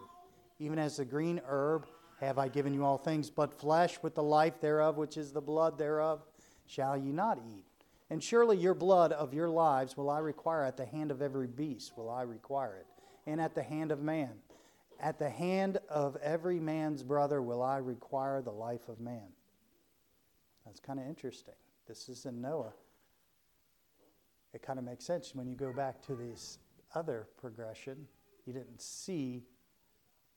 Even 0.60 0.80
as 0.80 0.97
the 0.97 1.06
green 1.06 1.41
herb 1.45 1.88
have 2.19 2.39
I 2.39 2.47
given 2.47 2.73
you 2.73 2.84
all 2.84 2.97
things, 2.97 3.30
but 3.30 3.53
flesh 3.53 3.99
with 4.01 4.15
the 4.15 4.23
life 4.23 4.60
thereof, 4.60 4.97
which 4.97 5.17
is 5.17 5.32
the 5.32 5.41
blood 5.41 5.77
thereof, 5.77 6.23
shall 6.65 6.97
ye 6.97 7.12
not 7.12 7.39
eat. 7.49 7.65
And 8.10 8.23
surely 8.23 8.58
your 8.58 8.73
blood 8.73 9.12
of 9.12 9.34
your 9.34 9.49
lives 9.49 9.97
will 9.97 10.10
I 10.10 10.19
require 10.19 10.63
at 10.63 10.77
the 10.77 10.86
hand 10.86 11.12
of 11.12 11.21
every 11.21 11.47
beast, 11.47 11.97
will 11.97 12.10
I 12.10 12.23
require 12.23 12.77
it, 12.77 12.88
and 13.30 13.39
at 13.39 13.53
the 13.53 13.63
hand 13.63 13.91
of 13.91 14.01
man. 14.01 14.32
At 14.99 15.19
the 15.19 15.30
hand 15.30 15.77
of 15.89 16.15
every 16.23 16.60
man's 16.60 17.03
brother 17.03 17.41
will 17.41 17.62
I 17.62 17.77
require 17.77 18.41
the 18.41 18.51
life 18.51 18.88
of 18.88 18.99
man. 18.99 19.27
That's 20.65 20.80
kind 20.80 20.99
of 20.99 21.06
interesting. 21.06 21.53
This 21.88 22.10
is 22.10 22.26
in 22.26 22.41
Noah. 22.41 22.73
It 24.54 24.62
kind 24.62 24.80
of 24.80 24.86
makes 24.86 25.06
sense 25.06 25.34
when 25.34 25.47
you 25.47 25.56
go 25.56 25.71
back 25.71 26.02
to 26.08 26.15
this 26.15 26.60
other 26.95 27.28
progression. 27.38 28.08
You 28.45 28.54
didn't 28.54 28.82
see 28.82 29.43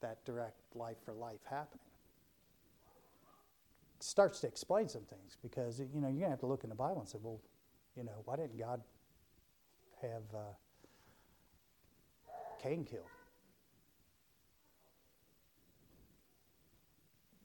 that 0.00 0.24
direct 0.24 0.60
life 0.74 0.96
for 1.04 1.12
life 1.12 1.40
happening. 1.48 1.80
It 3.96 4.02
starts 4.02 4.40
to 4.40 4.46
explain 4.46 4.88
some 4.88 5.02
things 5.02 5.36
because 5.42 5.80
you 5.80 6.00
know 6.00 6.08
you're 6.08 6.20
gonna 6.20 6.30
have 6.30 6.40
to 6.40 6.46
look 6.46 6.64
in 6.64 6.70
the 6.70 6.76
Bible 6.76 7.00
and 7.00 7.08
say, 7.08 7.18
well, 7.22 7.40
you 7.96 8.04
know, 8.04 8.22
why 8.24 8.36
didn't 8.36 8.58
God 8.58 8.82
have 10.00 10.22
uh, 10.34 10.54
Cain 12.62 12.84
killed? 12.84 13.04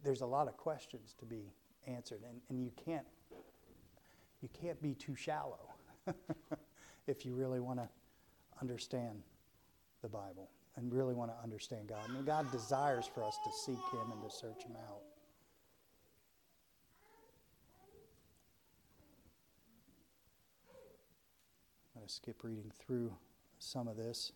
There's 0.04 0.22
a 0.22 0.26
lot 0.26 0.48
of 0.48 0.56
questions 0.56 1.16
to 1.20 1.26
be 1.26 1.52
answered, 1.88 2.22
and, 2.30 2.40
and 2.50 2.62
you 2.62 2.72
can't 2.86 3.06
you 4.46 4.50
can't 4.62 4.80
be 4.80 4.94
too 4.94 5.16
shallow 5.16 5.74
if 7.08 7.26
you 7.26 7.34
really 7.34 7.60
want 7.60 7.80
to 7.80 7.90
understand 8.62 9.24
the 10.04 10.08
Bible 10.08 10.52
and 10.76 10.94
really 10.94 11.16
want 11.16 11.32
to 11.32 11.44
understand 11.44 11.88
God. 11.88 12.02
I 12.08 12.14
mean, 12.14 12.26
God 12.26 12.52
desires 12.52 13.10
for 13.12 13.24
us 13.24 13.36
to 13.44 13.52
seek 13.52 13.80
Him 13.92 14.12
and 14.12 14.22
to 14.22 14.30
search 14.30 14.64
Him 14.64 14.76
out. 14.76 15.02
I'm 21.96 22.02
going 22.02 22.08
to 22.08 22.14
skip 22.14 22.44
reading 22.44 22.72
through 22.86 23.12
some 23.58 23.88
of 23.88 23.98
this. 23.98 24.32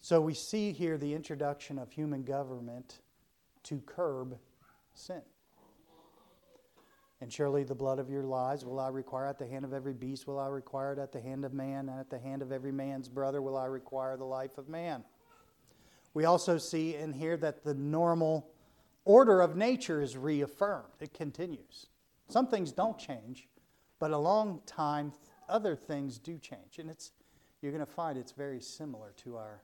So 0.00 0.20
we 0.20 0.34
see 0.34 0.72
here 0.72 0.98
the 0.98 1.14
introduction 1.14 1.78
of 1.78 1.92
human 1.92 2.24
government 2.24 2.98
to 3.62 3.80
curb 3.86 4.36
sin. 4.98 5.22
And 7.20 7.32
surely 7.32 7.64
the 7.64 7.74
blood 7.74 7.98
of 7.98 8.08
your 8.08 8.22
lives 8.22 8.64
will 8.64 8.78
I 8.78 8.88
require 8.88 9.26
at 9.26 9.38
the 9.38 9.46
hand 9.46 9.64
of 9.64 9.72
every 9.72 9.92
beast, 9.92 10.26
will 10.26 10.38
I 10.38 10.46
require 10.46 10.92
it 10.92 10.98
at 10.98 11.10
the 11.10 11.20
hand 11.20 11.44
of 11.44 11.52
man, 11.52 11.88
and 11.88 11.98
at 11.98 12.10
the 12.10 12.18
hand 12.18 12.42
of 12.42 12.52
every 12.52 12.70
man's 12.70 13.08
brother 13.08 13.42
will 13.42 13.56
I 13.56 13.64
require 13.64 14.16
the 14.16 14.24
life 14.24 14.56
of 14.56 14.68
man. 14.68 15.02
We 16.14 16.26
also 16.26 16.58
see 16.58 16.94
in 16.94 17.12
here 17.12 17.36
that 17.38 17.64
the 17.64 17.74
normal 17.74 18.48
order 19.04 19.40
of 19.40 19.56
nature 19.56 20.00
is 20.00 20.16
reaffirmed, 20.16 20.94
it 21.00 21.12
continues. 21.12 21.86
Some 22.28 22.46
things 22.46 22.72
don't 22.72 22.98
change, 22.98 23.48
but 23.98 24.12
a 24.12 24.18
long 24.18 24.60
time, 24.66 25.12
other 25.48 25.74
things 25.74 26.18
do 26.18 26.38
change. 26.38 26.78
And 26.78 26.88
it's, 26.88 27.12
you're 27.62 27.72
going 27.72 27.84
to 27.84 27.90
find 27.90 28.16
it's 28.16 28.32
very 28.32 28.60
similar 28.60 29.12
to 29.24 29.36
our, 29.36 29.62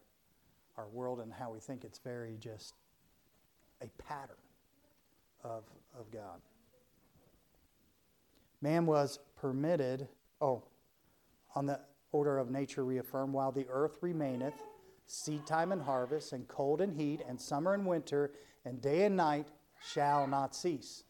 our 0.76 0.88
world 0.88 1.20
and 1.20 1.32
how 1.32 1.52
we 1.52 1.60
think 1.60 1.84
it's 1.84 1.98
very 1.98 2.36
just 2.40 2.74
a 3.80 3.86
pattern 4.02 4.36
of, 5.44 5.64
of 5.98 6.10
God. 6.10 6.40
Man 8.60 8.86
was 8.86 9.18
permitted, 9.36 10.08
oh, 10.40 10.62
on 11.54 11.66
the 11.66 11.78
order 12.12 12.38
of 12.38 12.50
nature 12.50 12.84
reaffirmed, 12.84 13.32
while 13.32 13.52
the 13.52 13.66
earth 13.68 13.98
remaineth, 14.00 14.54
seed 15.06 15.46
time 15.46 15.70
and 15.70 15.82
harvest, 15.82 16.32
and 16.32 16.48
cold 16.48 16.80
and 16.80 16.98
heat, 16.98 17.20
and 17.28 17.38
summer 17.38 17.74
and 17.74 17.86
winter, 17.86 18.32
and 18.64 18.80
day 18.80 19.04
and 19.04 19.16
night 19.16 19.46
shall 19.92 20.26
not 20.26 20.56
cease. 20.56 21.04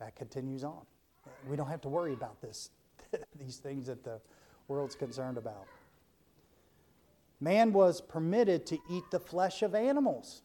That 0.00 0.16
continues 0.16 0.64
on. 0.64 0.84
We 1.48 1.56
don't 1.56 1.68
have 1.68 1.82
to 1.82 1.88
worry 1.88 2.12
about 2.12 2.40
this, 2.40 2.70
these 3.38 3.58
things 3.58 3.86
that 3.86 4.02
the 4.02 4.20
world's 4.66 4.96
concerned 4.96 5.38
about. 5.38 5.66
Man 7.40 7.72
was 7.72 8.00
permitted 8.00 8.66
to 8.66 8.78
eat 8.90 9.04
the 9.10 9.20
flesh 9.20 9.62
of 9.62 9.74
animals 9.74 10.42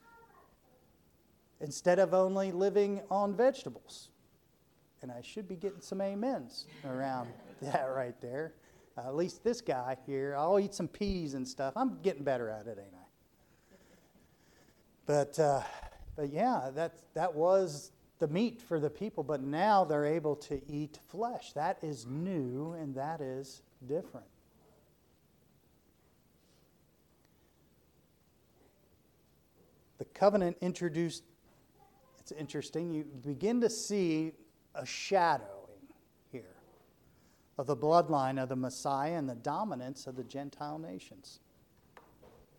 instead 1.61 1.99
of 1.99 2.13
only 2.13 2.51
living 2.51 3.01
on 3.09 3.35
vegetables 3.35 4.09
and 5.05 5.11
I 5.11 5.21
should 5.21 5.47
be 5.47 5.55
getting 5.55 5.81
some 5.81 6.01
amens 6.01 6.65
around 6.83 7.29
that 7.61 7.85
right 7.95 8.19
there. 8.21 8.53
Uh, 8.97 9.01
at 9.01 9.15
least 9.15 9.43
this 9.43 9.61
guy 9.61 9.95
here, 10.07 10.35
I'll 10.35 10.59
eat 10.59 10.73
some 10.73 10.87
peas 10.87 11.35
and 11.35 11.47
stuff. 11.47 11.73
I'm 11.75 11.99
getting 12.01 12.23
better 12.23 12.49
at 12.49 12.65
it, 12.65 12.79
ain't 12.81 12.95
I? 12.95 13.05
But, 15.05 15.37
uh, 15.39 15.61
but 16.15 16.31
yeah, 16.31 16.71
that, 16.73 16.95
that 17.13 17.35
was 17.35 17.91
the 18.17 18.27
meat 18.27 18.59
for 18.59 18.79
the 18.79 18.89
people, 18.89 19.23
but 19.23 19.41
now 19.41 19.83
they're 19.83 20.07
able 20.07 20.35
to 20.37 20.59
eat 20.67 20.97
flesh. 21.07 21.53
That 21.53 21.77
is 21.83 22.07
new 22.07 22.73
and 22.73 22.95
that 22.95 23.21
is 23.21 23.61
different. 23.85 24.25
The 29.99 30.05
covenant 30.05 30.57
introduced, 30.61 31.23
it's 32.25 32.31
interesting, 32.31 32.91
you 32.91 33.03
begin 33.23 33.61
to 33.61 33.69
see 33.69 34.31
a 34.73 34.83
shadowing 34.83 35.47
here 36.31 36.55
of 37.59 37.67
the 37.67 37.77
bloodline 37.77 38.41
of 38.41 38.49
the 38.49 38.55
Messiah 38.55 39.13
and 39.13 39.29
the 39.29 39.35
dominance 39.35 40.07
of 40.07 40.15
the 40.15 40.23
Gentile 40.23 40.79
nations. 40.79 41.39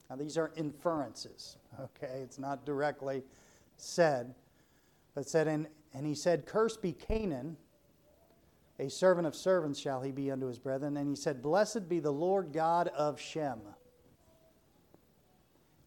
Now, 0.09 0.15
these 0.15 0.39
are 0.39 0.53
inferences, 0.55 1.57
okay? 1.81 2.21
It's 2.23 2.39
not 2.39 2.65
directly 2.65 3.25
said, 3.77 4.37
but 5.17 5.29
said, 5.29 5.49
and, 5.49 5.67
and 5.93 6.07
he 6.07 6.15
said, 6.15 6.47
Cursed 6.47 6.81
be 6.81 6.93
Canaan, 6.93 7.57
a 8.79 8.89
servant 8.89 9.27
of 9.27 9.35
servants 9.35 9.81
shall 9.81 10.01
he 10.01 10.13
be 10.13 10.31
unto 10.31 10.47
his 10.47 10.61
brethren. 10.61 10.97
And 10.97 11.09
he 11.09 11.17
said, 11.17 11.43
Blessed 11.43 11.89
be 11.89 11.99
the 11.99 12.13
Lord 12.13 12.53
God 12.53 12.87
of 12.87 13.19
Shem. 13.21 13.59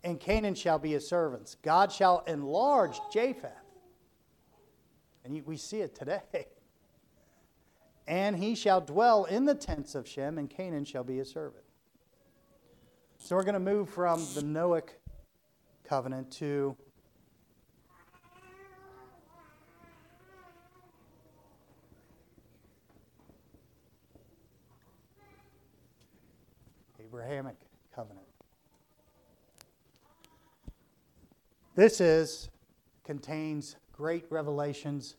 And 0.03 0.19
Canaan 0.19 0.55
shall 0.55 0.79
be 0.79 0.91
his 0.91 1.07
servants. 1.07 1.55
God 1.63 1.93
shall 1.93 2.25
enlarge 2.27 2.99
Japheth 3.13 3.53
and 5.29 5.45
we 5.45 5.57
see 5.57 5.81
it 5.81 5.95
today. 5.95 6.21
And 8.07 8.35
he 8.35 8.55
shall 8.55 8.81
dwell 8.81 9.25
in 9.25 9.45
the 9.45 9.53
tents 9.53 9.93
of 9.93 10.07
Shem, 10.07 10.39
and 10.39 10.49
Canaan 10.49 10.83
shall 10.83 11.03
be 11.03 11.17
his 11.17 11.29
servant. 11.29 11.63
So 13.19 13.35
we're 13.35 13.43
going 13.43 13.53
to 13.53 13.59
move 13.59 13.87
from 13.87 14.25
the 14.33 14.41
Noahic 14.41 14.95
covenant 15.83 16.31
to 16.31 16.75
Abrahamic 26.99 27.57
covenant. 27.93 28.25
This 31.75 32.01
is 32.01 32.49
contains 33.03 33.75
great 33.91 34.23
revelations 34.29 35.17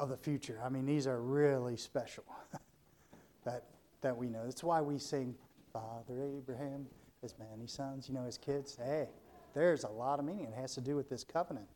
of 0.00 0.08
the 0.08 0.16
future. 0.16 0.60
I 0.64 0.68
mean, 0.68 0.86
these 0.86 1.06
are 1.06 1.20
really 1.20 1.76
special 1.76 2.24
that, 3.44 3.64
that 4.00 4.16
we 4.16 4.28
know. 4.28 4.44
That's 4.44 4.64
why 4.64 4.80
we 4.80 4.98
sing, 4.98 5.34
Father 5.72 6.22
Abraham, 6.22 6.86
as 7.22 7.34
many 7.38 7.66
sons, 7.66 8.08
you 8.08 8.14
know, 8.14 8.24
his 8.24 8.38
kids. 8.38 8.76
Hey, 8.76 9.08
there's 9.54 9.84
a 9.84 9.88
lot 9.88 10.18
of 10.18 10.24
meaning. 10.24 10.46
It 10.46 10.54
has 10.54 10.74
to 10.74 10.80
do 10.80 10.96
with 10.96 11.08
this 11.08 11.24
covenant. 11.24 11.66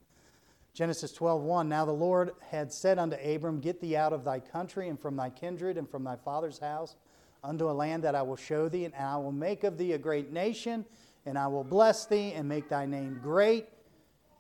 Genesis 0.75 1.13
12:1 1.13 1.67
Now 1.67 1.85
the 1.85 1.93
Lord 1.93 2.33
had 2.51 2.73
said 2.73 2.99
unto 2.99 3.17
Abram, 3.17 3.61
Get 3.61 3.81
thee 3.81 3.97
out 3.97 4.13
of 4.13 4.25
thy 4.25 4.41
country 4.41 4.89
and 4.89 5.01
from 5.01 5.17
thy 5.17 5.31
kindred 5.31 5.77
and 5.77 5.89
from 5.89 6.05
thy 6.05 6.17
father's 6.17 6.59
house 6.59 6.97
unto 7.43 7.71
a 7.71 7.73
land 7.73 8.05
that 8.05 8.15
I 8.15 8.23
will 8.23 8.37
show 8.37 8.69
thee, 8.69 8.85
and 8.85 8.95
I 8.95 9.17
will 9.17 9.33
make 9.33 9.65
of 9.65 9.79
thee 9.79 9.93
a 9.93 9.99
great 9.99 10.33
nation, 10.33 10.85
and 11.25 11.39
I 11.39 11.47
will 11.47 11.65
bless 11.65 12.07
thee 12.07 12.33
and 12.33 12.49
make 12.49 12.69
thy 12.69 12.87
name 12.87 13.21
great, 13.23 13.69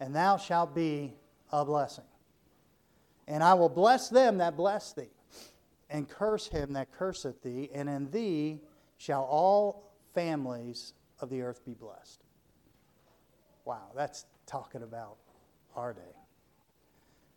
and 0.01 0.15
thou 0.15 0.37
shalt 0.37 0.75
be 0.75 1.15
a 1.53 1.65
blessing. 1.65 2.05
And 3.29 3.45
I 3.45 3.55
will 3.55 3.69
bless 3.69 4.09
them 4.09 4.39
that 4.39 4.57
bless 4.57 4.95
thee, 4.95 5.11
and 5.91 6.09
curse 6.09 6.49
him 6.49 6.73
that 6.73 6.91
curseth 6.91 7.43
thee, 7.43 7.69
and 7.75 7.89
in 7.89 8.11
thee 8.11 8.61
shall 8.97 9.23
all 9.23 9.93
families 10.15 10.95
of 11.21 11.29
the 11.29 11.43
earth 11.43 11.63
be 11.65 11.75
blessed. 11.75 12.25
Wow, 13.67 13.93
that's 13.95 14.25
talking 14.47 14.83
about 14.83 15.17
our 15.77 15.93
day. 15.93 16.17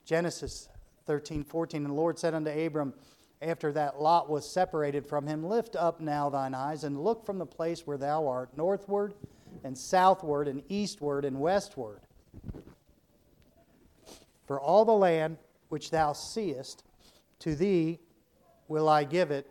Genesis 0.05 0.69
13, 1.07 1.43
14, 1.43 1.81
and 1.81 1.91
the 1.91 1.95
Lord 1.95 2.17
said 2.17 2.33
unto 2.33 2.49
Abram, 2.49 2.93
after 3.41 3.73
that 3.73 3.99
Lot 3.99 4.29
was 4.29 4.49
separated 4.49 5.05
from 5.05 5.27
him, 5.27 5.43
Lift 5.43 5.75
up 5.75 5.99
now 5.99 6.29
thine 6.29 6.53
eyes 6.53 6.85
and 6.85 7.03
look 7.03 7.25
from 7.25 7.37
the 7.37 7.45
place 7.45 7.85
where 7.85 7.97
thou 7.97 8.27
art, 8.27 8.55
northward 8.55 9.13
and 9.63 9.77
southward 9.77 10.47
and 10.47 10.63
eastward 10.69 11.25
and 11.25 11.39
westward. 11.39 11.99
For 14.45 14.59
all 14.59 14.85
the 14.85 14.91
land 14.91 15.37
which 15.71 15.89
thou 15.89 16.11
seest, 16.11 16.83
to 17.39 17.55
thee 17.55 17.99
will 18.67 18.89
I 18.89 19.05
give 19.05 19.31
it, 19.31 19.49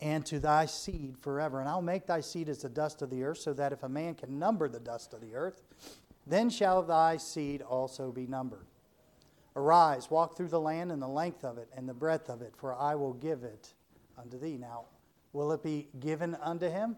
and 0.00 0.24
to 0.26 0.40
thy 0.40 0.66
seed 0.66 1.16
forever. 1.20 1.60
And 1.60 1.68
I'll 1.68 1.82
make 1.82 2.06
thy 2.06 2.20
seed 2.20 2.48
as 2.48 2.62
the 2.62 2.68
dust 2.68 3.02
of 3.02 3.10
the 3.10 3.22
earth, 3.22 3.38
so 3.38 3.52
that 3.52 3.72
if 3.72 3.82
a 3.82 3.88
man 3.88 4.14
can 4.14 4.38
number 4.38 4.68
the 4.68 4.80
dust 4.80 5.12
of 5.12 5.20
the 5.20 5.34
earth, 5.34 5.62
then 6.26 6.48
shall 6.48 6.82
thy 6.82 7.18
seed 7.18 7.60
also 7.60 8.10
be 8.10 8.26
numbered. 8.26 8.66
Arise, 9.54 10.10
walk 10.10 10.34
through 10.34 10.48
the 10.48 10.60
land 10.60 10.90
and 10.90 11.02
the 11.02 11.08
length 11.08 11.44
of 11.44 11.58
it 11.58 11.68
and 11.76 11.86
the 11.86 11.94
breadth 11.94 12.30
of 12.30 12.40
it, 12.40 12.54
for 12.56 12.74
I 12.74 12.94
will 12.94 13.12
give 13.12 13.44
it 13.44 13.74
unto 14.16 14.38
thee. 14.38 14.56
Now, 14.56 14.86
will 15.34 15.52
it 15.52 15.62
be 15.62 15.88
given 16.00 16.36
unto 16.36 16.70
him? 16.70 16.96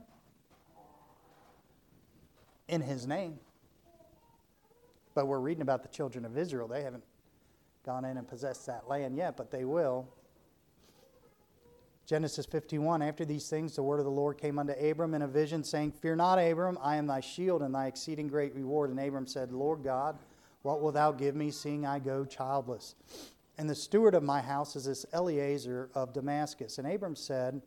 In 2.68 2.80
his 2.80 3.08
name. 3.08 3.40
But 5.14 5.26
we're 5.26 5.40
reading 5.40 5.62
about 5.62 5.82
the 5.82 5.88
children 5.88 6.24
of 6.24 6.38
Israel. 6.38 6.68
They 6.68 6.82
haven't 6.82 7.04
gone 7.84 8.04
in 8.04 8.16
and 8.16 8.26
possessed 8.26 8.66
that 8.66 8.88
land 8.88 9.16
yet, 9.16 9.36
but 9.36 9.50
they 9.50 9.64
will. 9.64 10.08
Genesis 12.06 12.44
51 12.44 13.02
After 13.02 13.24
these 13.24 13.48
things, 13.48 13.76
the 13.76 13.82
word 13.82 13.98
of 13.98 14.04
the 14.04 14.10
Lord 14.10 14.36
came 14.36 14.58
unto 14.58 14.72
Abram 14.72 15.14
in 15.14 15.22
a 15.22 15.28
vision, 15.28 15.64
saying, 15.64 15.92
Fear 15.92 16.16
not, 16.16 16.38
Abram, 16.38 16.78
I 16.82 16.96
am 16.96 17.06
thy 17.06 17.20
shield 17.20 17.62
and 17.62 17.74
thy 17.74 17.86
exceeding 17.86 18.28
great 18.28 18.54
reward. 18.54 18.90
And 18.90 19.00
Abram 19.00 19.26
said, 19.26 19.52
Lord 19.52 19.82
God, 19.82 20.18
what 20.62 20.82
wilt 20.82 20.94
thou 20.94 21.12
give 21.12 21.34
me, 21.34 21.50
seeing 21.50 21.86
I 21.86 21.98
go 21.98 22.24
childless? 22.24 22.94
And 23.56 23.70
the 23.70 23.74
steward 23.74 24.14
of 24.14 24.22
my 24.22 24.40
house 24.40 24.76
is 24.76 24.84
this 24.84 25.06
Eliezer 25.14 25.88
of 25.94 26.12
Damascus. 26.12 26.78
And 26.78 26.90
Abram 26.90 27.16
said, 27.16 27.62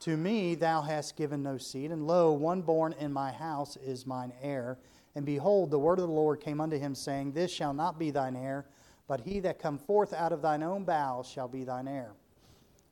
To 0.00 0.16
me 0.16 0.54
thou 0.54 0.82
hast 0.82 1.16
given 1.16 1.42
no 1.42 1.58
seed, 1.58 1.90
and 1.90 2.06
lo, 2.06 2.32
one 2.32 2.62
born 2.62 2.94
in 2.98 3.12
my 3.12 3.32
house 3.32 3.76
is 3.76 4.06
mine 4.06 4.32
heir. 4.42 4.78
And 5.16 5.26
behold, 5.26 5.70
the 5.70 5.78
word 5.78 5.98
of 5.98 6.06
the 6.06 6.14
Lord 6.14 6.40
came 6.40 6.60
unto 6.60 6.78
him, 6.78 6.94
saying, 6.94 7.32
This 7.32 7.50
shall 7.50 7.74
not 7.74 7.98
be 7.98 8.10
thine 8.10 8.36
heir, 8.36 8.66
but 9.10 9.22
he 9.22 9.40
that 9.40 9.58
come 9.58 9.76
forth 9.76 10.12
out 10.12 10.30
of 10.30 10.40
thine 10.40 10.62
own 10.62 10.84
bowels 10.84 11.28
shall 11.28 11.48
be 11.48 11.64
thine 11.64 11.88
heir. 11.88 12.12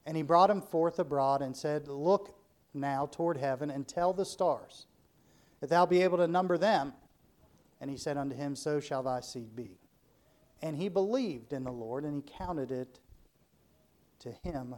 And 0.04 0.16
he 0.16 0.24
brought 0.24 0.50
him 0.50 0.60
forth 0.60 0.98
abroad 0.98 1.42
and 1.42 1.56
said, 1.56 1.86
Look 1.86 2.34
now 2.74 3.06
toward 3.06 3.36
heaven 3.36 3.70
and 3.70 3.86
tell 3.86 4.12
the 4.12 4.24
stars, 4.24 4.86
if 5.62 5.70
thou 5.70 5.86
be 5.86 6.02
able 6.02 6.18
to 6.18 6.26
number 6.26 6.58
them. 6.58 6.92
And 7.80 7.88
he 7.88 7.96
said 7.96 8.16
unto 8.16 8.34
him, 8.34 8.56
So 8.56 8.80
shall 8.80 9.04
thy 9.04 9.20
seed 9.20 9.54
be. 9.54 9.78
And 10.60 10.76
he 10.76 10.88
believed 10.88 11.52
in 11.52 11.62
the 11.62 11.70
Lord, 11.70 12.02
and 12.02 12.16
he 12.16 12.32
counted 12.36 12.72
it 12.72 12.98
to 14.18 14.32
him 14.42 14.74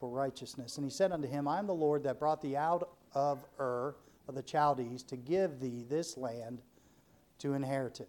for 0.00 0.10
righteousness. 0.10 0.78
And 0.78 0.84
he 0.84 0.90
said 0.90 1.12
unto 1.12 1.28
him, 1.28 1.46
I 1.46 1.60
am 1.60 1.68
the 1.68 1.74
Lord 1.74 2.02
that 2.02 2.18
brought 2.18 2.42
thee 2.42 2.56
out 2.56 2.88
of 3.14 3.44
Ur 3.60 3.94
of 4.26 4.34
the 4.34 4.42
Chaldees 4.42 5.04
to 5.04 5.16
give 5.16 5.60
thee 5.60 5.84
this 5.88 6.16
land 6.16 6.60
to 7.38 7.54
inherit 7.54 8.00
it. 8.00 8.08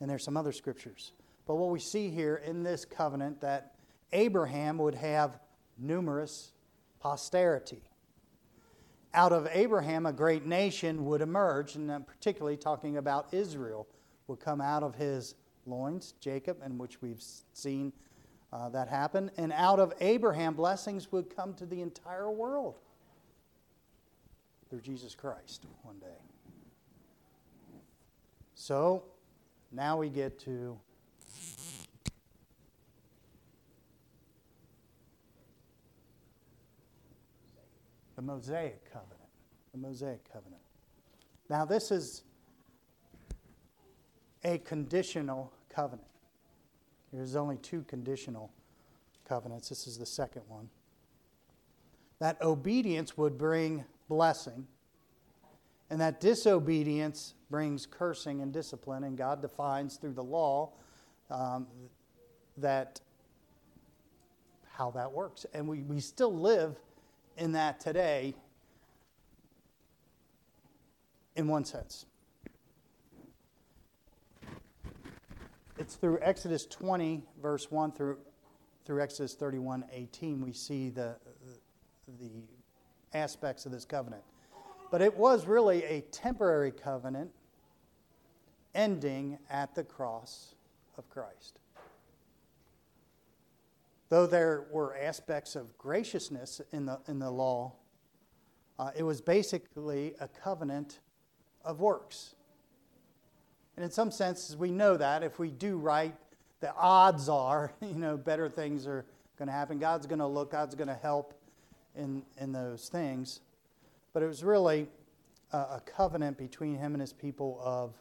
And 0.00 0.08
there's 0.08 0.24
some 0.24 0.36
other 0.36 0.52
scriptures. 0.52 1.12
But 1.46 1.56
what 1.56 1.70
we 1.70 1.80
see 1.80 2.10
here 2.10 2.36
in 2.36 2.62
this 2.62 2.84
covenant 2.84 3.40
that 3.40 3.74
Abraham 4.12 4.78
would 4.78 4.94
have 4.94 5.38
numerous 5.78 6.52
posterity. 7.00 7.82
Out 9.12 9.32
of 9.32 9.48
Abraham, 9.52 10.06
a 10.06 10.12
great 10.12 10.46
nation 10.46 11.04
would 11.06 11.20
emerge, 11.20 11.74
and 11.74 11.90
I'm 11.90 12.04
particularly 12.04 12.56
talking 12.56 12.96
about 12.96 13.32
Israel, 13.32 13.88
would 14.28 14.38
come 14.38 14.60
out 14.60 14.82
of 14.82 14.94
his 14.94 15.34
loins, 15.66 16.14
Jacob, 16.20 16.58
in 16.64 16.78
which 16.78 17.02
we've 17.02 17.22
seen 17.52 17.92
uh, 18.52 18.68
that 18.68 18.88
happen. 18.88 19.30
And 19.36 19.52
out 19.52 19.80
of 19.80 19.92
Abraham, 20.00 20.54
blessings 20.54 21.10
would 21.10 21.34
come 21.34 21.54
to 21.54 21.66
the 21.66 21.82
entire 21.82 22.30
world 22.30 22.78
through 24.68 24.80
Jesus 24.80 25.14
Christ 25.14 25.66
one 25.82 25.98
day. 25.98 26.06
So 28.54 29.04
now 29.72 29.96
we 29.96 30.08
get 30.08 30.38
to 30.40 30.78
the 38.16 38.22
Mosaic 38.22 38.84
covenant. 38.92 39.16
The 39.72 39.78
Mosaic 39.78 40.20
covenant. 40.32 40.60
Now, 41.48 41.64
this 41.64 41.90
is 41.90 42.22
a 44.44 44.58
conditional 44.58 45.52
covenant. 45.68 46.06
There's 47.12 47.34
only 47.36 47.56
two 47.56 47.82
conditional 47.88 48.50
covenants. 49.26 49.68
This 49.68 49.86
is 49.86 49.98
the 49.98 50.06
second 50.06 50.42
one. 50.48 50.68
That 52.18 52.40
obedience 52.42 53.16
would 53.16 53.38
bring 53.38 53.84
blessing, 54.08 54.66
and 55.88 56.00
that 56.00 56.20
disobedience 56.20 57.34
brings 57.50 57.86
cursing 57.86 58.40
and 58.40 58.52
discipline. 58.52 59.04
And 59.04 59.16
God 59.16 59.42
defines 59.42 59.96
through 59.96 60.14
the 60.14 60.24
law 60.24 60.72
um, 61.30 61.66
that 62.56 63.00
how 64.72 64.90
that 64.92 65.12
works. 65.12 65.44
And 65.52 65.68
we, 65.68 65.82
we 65.82 66.00
still 66.00 66.34
live 66.34 66.76
in 67.36 67.52
that 67.52 67.80
today 67.80 68.34
in 71.36 71.48
one 71.48 71.64
sense. 71.64 72.06
It's 75.78 75.94
through 75.94 76.18
Exodus 76.20 76.66
20, 76.66 77.22
verse 77.42 77.70
1 77.70 77.92
through, 77.92 78.18
through 78.84 79.02
Exodus 79.02 79.34
31, 79.34 79.84
18, 79.92 80.40
we 80.42 80.52
see 80.52 80.90
the, 80.90 81.16
the 82.20 82.30
aspects 83.14 83.64
of 83.66 83.72
this 83.72 83.84
covenant. 83.84 84.22
But 84.90 85.00
it 85.00 85.16
was 85.16 85.46
really 85.46 85.84
a 85.84 86.02
temporary 86.10 86.72
covenant 86.72 87.30
ending 88.74 89.38
at 89.50 89.74
the 89.74 89.84
cross 89.84 90.54
of 90.96 91.08
Christ. 91.08 91.58
Though 94.08 94.26
there 94.26 94.64
were 94.70 94.96
aspects 94.96 95.54
of 95.54 95.76
graciousness 95.78 96.60
in 96.72 96.86
the, 96.86 96.98
in 97.06 97.20
the 97.20 97.30
law, 97.30 97.72
uh, 98.78 98.90
it 98.96 99.02
was 99.02 99.20
basically 99.20 100.14
a 100.20 100.26
covenant 100.26 100.98
of 101.64 101.80
works. 101.80 102.34
And 103.76 103.84
in 103.84 103.90
some 103.90 104.10
senses, 104.10 104.56
we 104.56 104.70
know 104.70 104.96
that 104.96 105.22
if 105.22 105.38
we 105.38 105.50
do 105.50 105.76
right, 105.76 106.14
the 106.60 106.74
odds 106.74 107.28
are, 107.28 107.72
you 107.80 107.94
know, 107.94 108.16
better 108.16 108.48
things 108.48 108.86
are 108.86 109.04
going 109.38 109.46
to 109.46 109.52
happen. 109.52 109.78
God's 109.78 110.06
going 110.06 110.18
to 110.18 110.26
look, 110.26 110.50
God's 110.50 110.74
going 110.74 110.88
to 110.88 110.94
help 110.94 111.34
in, 111.96 112.22
in 112.38 112.52
those 112.52 112.88
things. 112.88 113.40
But 114.12 114.22
it 114.22 114.26
was 114.26 114.42
really 114.42 114.88
a, 115.52 115.56
a 115.56 115.82
covenant 115.86 116.36
between 116.36 116.76
him 116.76 116.94
and 116.94 117.00
his 117.00 117.12
people 117.12 117.60
of 117.62 117.94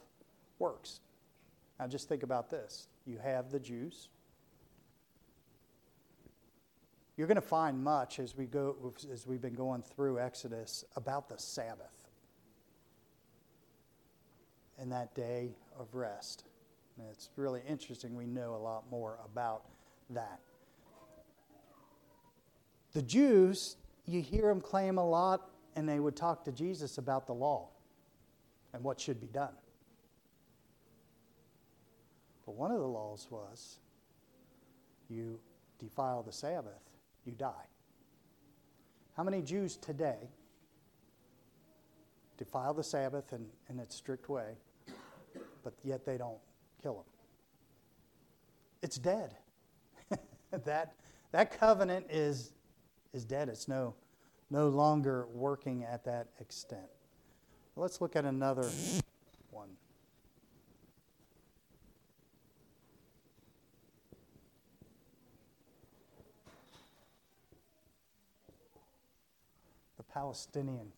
works. 0.60 1.00
Now, 1.80 1.88
just 1.88 2.10
think 2.10 2.24
about 2.24 2.50
this 2.50 2.88
you 3.06 3.18
have 3.18 3.52
the 3.52 3.60
Jews, 3.60 4.10
you're 7.18 7.28
going 7.28 7.36
to 7.36 7.42
find 7.42 7.84
much 7.84 8.20
as 8.20 8.38
we 8.38 8.46
go 8.46 8.94
as 9.12 9.28
we've 9.28 9.42
been 9.42 9.56
going 9.56 9.82
through 9.82 10.20
Exodus 10.20 10.86
about 10.96 11.28
the 11.28 11.38
Sabbath 11.38 12.08
and 14.78 14.92
that 14.92 15.14
day 15.16 15.58
of 15.78 15.94
rest. 15.94 16.46
And 16.98 17.08
it's 17.12 17.30
really 17.36 17.62
interesting. 17.68 18.16
We 18.16 18.26
know 18.26 18.56
a 18.56 18.62
lot 18.62 18.86
more 18.90 19.20
about 19.26 19.64
that. 20.12 20.40
The 22.94 23.02
Jews, 23.02 23.76
you 24.06 24.22
hear 24.22 24.48
them 24.48 24.62
claim 24.62 24.98
a 24.98 25.06
lot, 25.06 25.50
and 25.76 25.88
they 25.88 26.00
would 26.00 26.16
talk 26.16 26.44
to 26.46 26.52
Jesus 26.52 26.98
about 26.98 27.28
the 27.28 27.34
law 27.34 27.70
and 28.74 28.84
what 28.84 29.00
should 29.00 29.20
be 29.20 29.28
done. 29.28 29.54
But 32.50 32.56
one 32.56 32.72
of 32.72 32.80
the 32.80 32.88
laws 32.88 33.28
was 33.30 33.78
you 35.08 35.40
defile 35.78 36.24
the 36.24 36.32
Sabbath, 36.32 36.82
you 37.24 37.34
die. 37.34 37.68
How 39.16 39.22
many 39.22 39.44
Jews 39.44 39.78
today 39.78 40.32
defile 42.40 42.74
the 42.74 42.84
Sabbath 42.84 43.34
in, 43.34 43.46
in 43.70 43.78
its 43.78 43.96
strict 43.96 44.30
way, 44.30 44.56
but 45.64 45.76
yet 45.84 46.08
they 46.08 46.18
don't 46.18 46.40
kill 46.82 46.96
them? 46.96 47.04
It's 48.82 48.98
dead. 48.98 49.36
that, 50.66 50.96
that 51.32 51.60
covenant 51.60 52.08
is, 52.10 52.54
is 53.14 53.26
dead. 53.26 53.50
It's 53.50 53.68
no, 53.68 53.94
no 54.50 54.70
longer 54.70 55.28
working 55.36 55.84
at 55.84 56.04
that 56.06 56.30
extent. 56.40 56.90
Let's 57.76 58.02
look 58.02 58.16
at 58.16 58.26
another 58.26 58.68
one. 59.52 59.70
The 70.00 70.09
Palestinian 70.20 70.92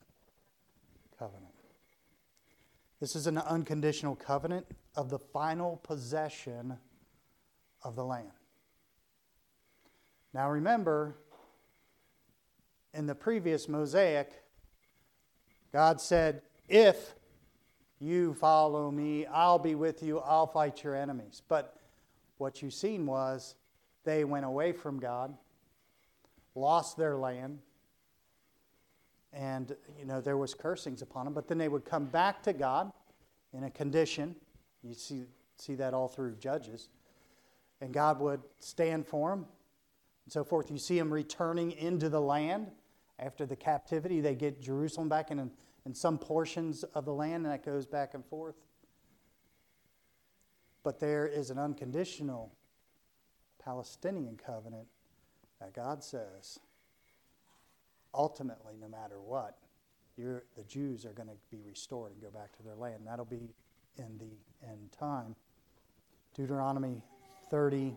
covenant. 1.19 1.53
This 2.99 3.15
is 3.15 3.27
an 3.27 3.37
unconditional 3.37 4.15
covenant 4.15 4.65
of 4.95 5.11
the 5.11 5.19
final 5.19 5.77
possession 5.83 6.75
of 7.83 7.95
the 7.95 8.03
land. 8.03 8.31
Now 10.33 10.49
remember, 10.49 11.17
in 12.95 13.05
the 13.05 13.13
previous 13.13 13.69
Mosaic, 13.69 14.31
God 15.71 16.01
said, 16.01 16.41
If 16.67 17.13
you 17.99 18.33
follow 18.33 18.89
me, 18.89 19.27
I'll 19.27 19.59
be 19.59 19.75
with 19.75 20.01
you, 20.01 20.17
I'll 20.21 20.47
fight 20.47 20.83
your 20.83 20.95
enemies. 20.95 21.43
But 21.47 21.77
what 22.39 22.63
you've 22.63 22.73
seen 22.73 23.05
was 23.05 23.53
they 24.03 24.23
went 24.23 24.45
away 24.45 24.71
from 24.71 24.99
God, 24.99 25.37
lost 26.55 26.97
their 26.97 27.17
land, 27.17 27.59
and 29.33 29.75
you 29.97 30.05
know 30.05 30.21
there 30.21 30.37
was 30.37 30.53
cursings 30.53 31.01
upon 31.01 31.25
them, 31.25 31.33
but 31.33 31.47
then 31.47 31.57
they 31.57 31.69
would 31.69 31.85
come 31.85 32.05
back 32.05 32.43
to 32.43 32.53
God 32.53 32.91
in 33.53 33.63
a 33.63 33.69
condition. 33.69 34.35
You 34.83 34.93
see, 34.93 35.23
see 35.57 35.75
that 35.75 35.93
all 35.93 36.07
through 36.07 36.35
Judges. 36.35 36.89
And 37.81 37.93
God 37.93 38.19
would 38.19 38.41
stand 38.59 39.07
for 39.07 39.31
them 39.31 39.45
and 40.25 40.33
so 40.33 40.43
forth. 40.43 40.69
You 40.69 40.77
see 40.77 40.97
them 40.97 41.11
returning 41.11 41.71
into 41.71 42.09
the 42.09 42.21
land 42.21 42.67
after 43.19 43.45
the 43.45 43.55
captivity. 43.55 44.21
They 44.21 44.35
get 44.35 44.61
Jerusalem 44.61 45.09
back 45.09 45.31
in, 45.31 45.51
in 45.85 45.93
some 45.93 46.17
portions 46.17 46.83
of 46.83 47.05
the 47.05 47.13
land, 47.13 47.45
and 47.45 47.53
that 47.53 47.65
goes 47.65 47.85
back 47.85 48.13
and 48.13 48.25
forth. 48.25 48.55
But 50.83 50.99
there 50.99 51.27
is 51.27 51.49
an 51.49 51.59
unconditional 51.59 52.51
Palestinian 53.63 54.37
covenant 54.37 54.87
that 55.59 55.73
God 55.73 56.03
says, 56.03 56.59
ultimately, 58.13 58.75
no 58.79 58.87
matter 58.87 59.19
what, 59.19 59.57
the 60.17 60.63
Jews 60.67 61.05
are 61.05 61.13
going 61.13 61.29
to 61.29 61.37
be 61.49 61.61
restored 61.67 62.11
and 62.11 62.21
go 62.21 62.29
back 62.29 62.55
to 62.57 62.63
their 62.63 62.75
land. 62.75 63.03
That'll 63.05 63.25
be 63.25 63.49
in 63.97 64.17
the 64.19 64.67
end 64.67 64.91
time. 64.91 65.35
Deuteronomy 66.35 67.01
30, 67.49 67.95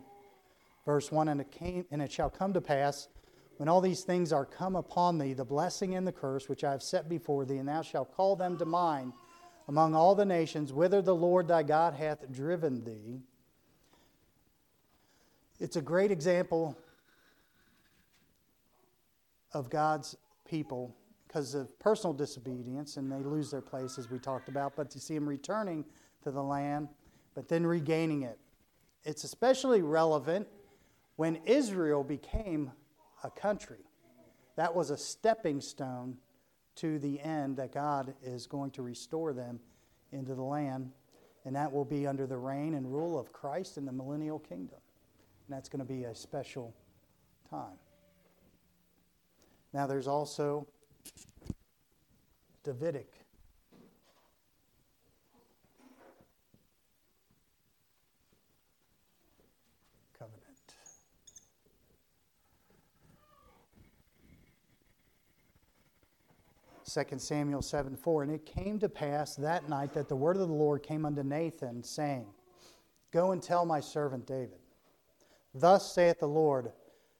verse 0.85 1.11
1 1.11 1.27
and 1.29 1.41
it, 1.41 1.51
came, 1.51 1.85
and 1.91 2.01
it 2.01 2.11
shall 2.11 2.29
come 2.29 2.53
to 2.53 2.61
pass 2.61 3.07
when 3.57 3.69
all 3.69 3.79
these 3.79 4.01
things 4.01 4.33
are 4.33 4.45
come 4.45 4.75
upon 4.75 5.17
thee, 5.17 5.33
the 5.33 5.45
blessing 5.45 5.95
and 5.95 6.05
the 6.05 6.11
curse 6.11 6.49
which 6.49 6.63
I 6.63 6.71
have 6.71 6.83
set 6.83 7.07
before 7.07 7.45
thee, 7.45 7.57
and 7.57 7.69
thou 7.69 7.81
shalt 7.81 8.13
call 8.13 8.35
them 8.35 8.57
to 8.57 8.65
mind 8.65 9.13
among 9.67 9.95
all 9.95 10.13
the 10.13 10.25
nations 10.25 10.73
whither 10.73 11.01
the 11.01 11.15
Lord 11.15 11.47
thy 11.47 11.63
God 11.63 11.93
hath 11.93 12.31
driven 12.31 12.83
thee. 12.83 13.21
It's 15.59 15.77
a 15.77 15.81
great 15.81 16.11
example 16.11 16.77
of 19.55 19.69
God's 19.69 20.17
people 20.47 20.93
because 21.27 21.55
of 21.55 21.79
personal 21.79 22.13
disobedience, 22.13 22.97
and 22.97 23.11
they 23.11 23.23
lose 23.23 23.49
their 23.49 23.61
place, 23.61 23.97
as 23.97 24.11
we 24.11 24.19
talked 24.19 24.49
about. 24.49 24.75
But 24.75 24.91
to 24.91 24.99
see 24.99 25.15
them 25.15 25.27
returning 25.27 25.85
to 26.23 26.29
the 26.29 26.43
land, 26.43 26.89
but 27.33 27.47
then 27.47 27.65
regaining 27.65 28.23
it. 28.23 28.37
It's 29.05 29.23
especially 29.23 29.81
relevant 29.81 30.47
when 31.15 31.37
Israel 31.45 32.03
became 32.03 32.71
a 33.23 33.29
country. 33.29 33.79
That 34.57 34.75
was 34.75 34.89
a 34.89 34.97
stepping 34.97 35.61
stone 35.61 36.17
to 36.75 36.99
the 36.99 37.21
end 37.21 37.55
that 37.57 37.71
God 37.71 38.13
is 38.23 38.47
going 38.47 38.71
to 38.71 38.81
restore 38.81 39.31
them 39.31 39.59
into 40.11 40.35
the 40.35 40.43
land, 40.43 40.91
and 41.45 41.55
that 41.55 41.71
will 41.71 41.85
be 41.85 42.05
under 42.05 42.27
the 42.27 42.37
reign 42.37 42.73
and 42.73 42.91
rule 42.91 43.17
of 43.17 43.31
Christ 43.31 43.77
in 43.77 43.85
the 43.85 43.93
millennial 43.93 44.39
kingdom. 44.39 44.79
And 45.47 45.55
that's 45.55 45.69
going 45.69 45.79
to 45.79 45.85
be 45.85 46.03
a 46.03 46.13
special 46.13 46.73
time. 47.49 47.77
Now, 49.75 49.85
there's 49.85 50.07
also 50.07 50.65
Davidic 52.63 53.11
covenant. 60.17 60.39
2 66.85 67.19
Samuel 67.19 67.61
7 67.61 67.97
4. 67.97 68.23
And 68.23 68.31
it 68.31 68.45
came 68.45 68.79
to 68.79 68.87
pass 68.87 69.35
that 69.35 69.67
night 69.67 69.93
that 69.93 70.07
the 70.07 70.15
word 70.15 70.37
of 70.37 70.47
the 70.47 70.53
Lord 70.53 70.83
came 70.83 71.05
unto 71.05 71.21
Nathan, 71.21 71.83
saying, 71.83 72.27
Go 73.11 73.33
and 73.33 73.43
tell 73.43 73.65
my 73.65 73.81
servant 73.81 74.25
David, 74.25 74.59
Thus 75.53 75.93
saith 75.93 76.19
the 76.19 76.29
Lord, 76.29 76.71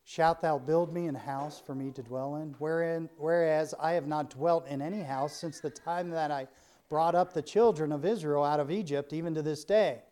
Shalt 0.08 0.40
thou 0.40 0.60
build 0.60 0.94
me 0.94 1.08
an 1.08 1.16
house 1.16 1.60
for 1.60 1.74
me 1.74 1.90
to 1.92 2.04
dwell 2.04 2.36
in? 2.36 2.54
Wherein, 2.60 3.10
whereas 3.18 3.74
I 3.80 3.94
have 3.94 4.06
not 4.06 4.30
dwelt 4.30 4.68
in 4.68 4.80
any 4.80 5.02
house 5.02 5.36
since 5.36 5.60
the 5.60 5.72
time 5.72 6.12
that 6.12 6.30
I 6.30 6.48
brought 6.90 7.16
up 7.16 7.34
the 7.34 7.42
children 7.42 7.92
of 7.92 8.06
Israel 8.06 8.44
out 8.44 8.60
of 8.60 8.70
Egypt, 8.70 9.14
even 9.14 9.34
to 9.34 9.42
this 9.42 9.64
day, 9.64 10.04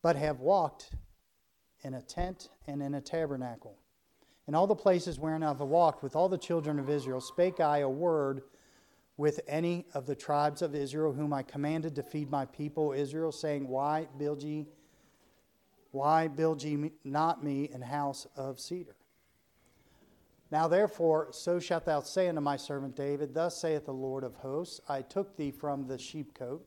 but 0.00 0.16
have 0.16 0.40
walked 0.40 0.92
in 1.82 1.92
a 1.92 2.00
tent 2.00 2.48
and 2.66 2.82
in 2.82 2.94
a 2.94 3.02
tabernacle. 3.02 3.76
In 4.48 4.54
all 4.54 4.66
the 4.66 4.74
places 4.74 5.18
wherein 5.18 5.42
I 5.42 5.48
have 5.48 5.60
walked 5.60 6.02
with 6.02 6.16
all 6.16 6.30
the 6.30 6.38
children 6.38 6.78
of 6.78 6.88
Israel, 6.88 7.20
spake 7.20 7.60
I 7.60 7.78
a 7.78 7.88
word 7.88 8.44
with 9.18 9.40
any 9.46 9.84
of 9.92 10.06
the 10.06 10.14
tribes 10.14 10.62
of 10.62 10.74
Israel, 10.74 11.12
whom 11.12 11.34
I 11.34 11.42
commanded 11.42 11.94
to 11.96 12.02
feed 12.02 12.30
my 12.30 12.46
people 12.46 12.92
Israel, 12.92 13.30
saying, 13.30 13.68
Why 13.68 14.08
build 14.16 14.42
ye 14.42 14.68
why 15.90 16.28
build 16.28 16.62
ye 16.62 16.92
not 17.04 17.42
me 17.42 17.70
an 17.72 17.82
house 17.82 18.26
of 18.36 18.60
cedar? 18.60 18.96
Now 20.50 20.68
therefore, 20.68 21.28
so 21.32 21.58
shalt 21.58 21.86
thou 21.86 22.00
say 22.00 22.28
unto 22.28 22.40
my 22.40 22.56
servant 22.56 22.94
David, 22.94 23.34
Thus 23.34 23.60
saith 23.60 23.86
the 23.86 23.92
Lord 23.92 24.22
of 24.22 24.34
hosts, 24.36 24.80
I 24.88 25.02
took 25.02 25.36
thee 25.36 25.50
from 25.50 25.86
the 25.86 25.98
sheepcote, 25.98 26.62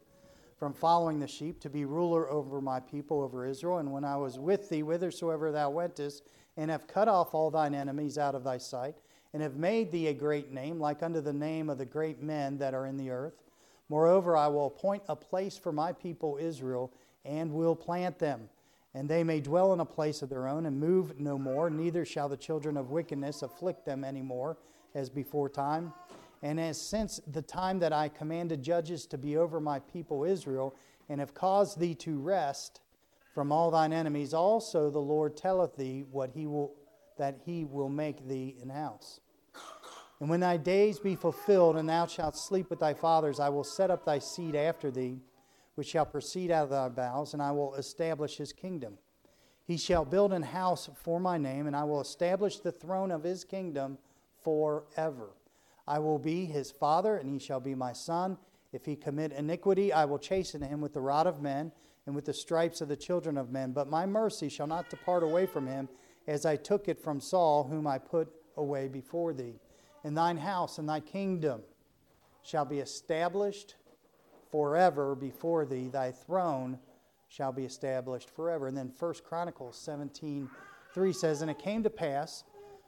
from 0.57 0.73
following 0.73 1.19
the 1.19 1.27
sheep, 1.27 1.61
to 1.61 1.69
be 1.69 1.85
ruler 1.85 2.29
over 2.29 2.59
my 2.59 2.81
people, 2.81 3.21
over 3.21 3.45
Israel. 3.45 3.77
And 3.77 3.93
when 3.93 4.03
I 4.03 4.17
was 4.17 4.37
with 4.37 4.67
thee 4.67 4.81
whithersoever 4.81 5.51
thou 5.51 5.69
wentest, 5.69 6.23
and 6.57 6.69
have 6.69 6.87
cut 6.87 7.07
off 7.07 7.33
all 7.33 7.49
thine 7.49 7.73
enemies 7.73 8.17
out 8.17 8.35
of 8.35 8.43
thy 8.43 8.57
sight, 8.57 8.95
and 9.33 9.41
have 9.41 9.55
made 9.55 9.91
thee 9.91 10.07
a 10.07 10.13
great 10.13 10.51
name, 10.51 10.79
like 10.79 11.01
unto 11.01 11.21
the 11.21 11.31
name 11.31 11.69
of 11.69 11.77
the 11.77 11.85
great 11.85 12.21
men 12.21 12.57
that 12.57 12.73
are 12.73 12.85
in 12.85 12.97
the 12.97 13.11
earth. 13.11 13.43
Moreover, 13.87 14.35
I 14.35 14.47
will 14.47 14.67
appoint 14.67 15.03
a 15.07 15.15
place 15.15 15.57
for 15.57 15.71
my 15.71 15.93
people 15.93 16.37
Israel, 16.39 16.91
and 17.23 17.53
will 17.53 17.75
plant 17.75 18.19
them 18.19 18.49
and 18.93 19.07
they 19.07 19.23
may 19.23 19.39
dwell 19.39 19.73
in 19.73 19.79
a 19.79 19.85
place 19.85 20.21
of 20.21 20.29
their 20.29 20.47
own 20.47 20.65
and 20.65 20.79
move 20.79 21.19
no 21.19 21.37
more, 21.37 21.69
neither 21.69 22.05
shall 22.05 22.29
the 22.29 22.37
children 22.37 22.75
of 22.77 22.91
wickedness 22.91 23.41
afflict 23.41 23.85
them 23.85 24.03
any 24.03 24.21
more 24.21 24.57
as 24.95 25.09
before 25.09 25.49
time. 25.49 25.93
And 26.41 26.59
as 26.59 26.81
since 26.81 27.19
the 27.27 27.41
time 27.41 27.79
that 27.79 27.93
I 27.93 28.09
commanded 28.09 28.63
judges 28.63 29.05
to 29.07 29.17
be 29.17 29.37
over 29.37 29.59
my 29.59 29.79
people 29.79 30.23
Israel, 30.23 30.75
and 31.09 31.19
have 31.19 31.33
caused 31.33 31.79
thee 31.79 31.95
to 31.95 32.19
rest 32.19 32.81
from 33.33 33.51
all 33.51 33.71
thine 33.71 33.91
enemies, 33.91 34.33
also 34.33 34.89
the 34.89 34.99
Lord 34.99 35.35
telleth 35.35 35.75
thee 35.75 36.05
what 36.11 36.31
he 36.31 36.45
will 36.45 36.75
that 37.17 37.41
he 37.45 37.65
will 37.65 37.89
make 37.89 38.27
thee 38.29 38.55
an 38.61 38.69
house. 38.69 39.19
And 40.21 40.29
when 40.29 40.39
thy 40.39 40.55
days 40.55 40.99
be 40.99 41.15
fulfilled, 41.15 41.75
and 41.75 41.89
thou 41.89 42.07
shalt 42.07 42.37
sleep 42.37 42.69
with 42.69 42.79
thy 42.79 42.93
fathers, 42.93 43.41
I 43.41 43.49
will 43.49 43.63
set 43.63 43.91
up 43.91 44.05
thy 44.05 44.19
seed 44.19 44.55
after 44.55 44.89
thee 44.89 45.19
which 45.79 45.87
shall 45.87 46.05
proceed 46.05 46.51
out 46.51 46.65
of 46.65 46.69
thy 46.71 46.89
bowels, 46.89 47.31
and 47.31 47.41
I 47.41 47.53
will 47.53 47.73
establish 47.75 48.35
his 48.35 48.51
kingdom. 48.51 48.97
He 49.63 49.77
shall 49.77 50.03
build 50.03 50.33
an 50.33 50.43
house 50.43 50.89
for 50.93 51.21
my 51.21 51.37
name, 51.37 51.67
and 51.67 51.75
I 51.75 51.85
will 51.85 52.01
establish 52.01 52.59
the 52.59 52.73
throne 52.73 53.11
of 53.11 53.23
his 53.23 53.45
kingdom 53.45 53.97
forever. 54.43 55.29
I 55.87 55.99
will 55.99 56.19
be 56.19 56.43
his 56.43 56.69
father, 56.69 57.15
and 57.15 57.29
he 57.29 57.39
shall 57.39 57.61
be 57.61 57.75
my 57.75 57.93
son. 57.93 58.37
If 58.73 58.83
he 58.83 58.97
commit 58.97 59.31
iniquity, 59.31 59.93
I 59.93 60.03
will 60.03 60.19
chasten 60.19 60.61
him 60.61 60.81
with 60.81 60.93
the 60.93 60.99
rod 60.99 61.27
of 61.27 61.41
men 61.41 61.71
and 62.05 62.13
with 62.13 62.25
the 62.25 62.33
stripes 62.33 62.81
of 62.81 62.89
the 62.89 62.97
children 62.97 63.37
of 63.37 63.49
men. 63.49 63.71
But 63.71 63.89
my 63.89 64.05
mercy 64.05 64.49
shall 64.49 64.67
not 64.67 64.89
depart 64.89 65.23
away 65.23 65.45
from 65.45 65.65
him, 65.65 65.87
as 66.27 66.45
I 66.45 66.57
took 66.57 66.89
it 66.89 67.01
from 67.01 67.21
Saul, 67.21 67.63
whom 67.63 67.87
I 67.87 67.99
put 67.99 68.27
away 68.57 68.89
before 68.89 69.31
thee. 69.31 69.61
And 70.03 70.17
thine 70.17 70.39
house 70.39 70.77
and 70.77 70.89
thy 70.89 70.99
kingdom 70.99 71.61
shall 72.43 72.65
be 72.65 72.79
established 72.79 73.75
forever 74.51 75.15
before 75.15 75.65
thee, 75.65 75.87
thy 75.87 76.11
throne 76.11 76.79
shall 77.27 77.51
be 77.51 77.65
established 77.65 78.29
forever. 78.29 78.67
And 78.67 78.77
then 78.77 78.89
First 78.89 79.23
Chronicles 79.23 79.77
17 79.77 80.49
3 80.93 81.13
says, 81.13 81.41
And 81.41 81.51
it 81.51 81.59
came 81.59 81.83
to 81.83 81.89
pass 81.89 82.43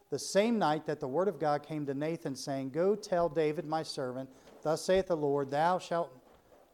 the 0.09 0.19
same 0.19 0.59
night 0.59 0.85
that 0.87 0.99
the 0.99 1.07
word 1.07 1.27
of 1.27 1.39
God 1.39 1.63
came 1.63 1.85
to 1.85 1.93
Nathan, 1.93 2.35
saying, 2.35 2.71
Go 2.71 2.95
tell 2.95 3.29
David 3.29 3.65
my 3.65 3.83
servant, 3.83 4.29
Thus 4.63 4.81
saith 4.81 5.07
the 5.07 5.15
Lord, 5.15 5.51
Thou 5.51 5.79
shalt 5.79 6.11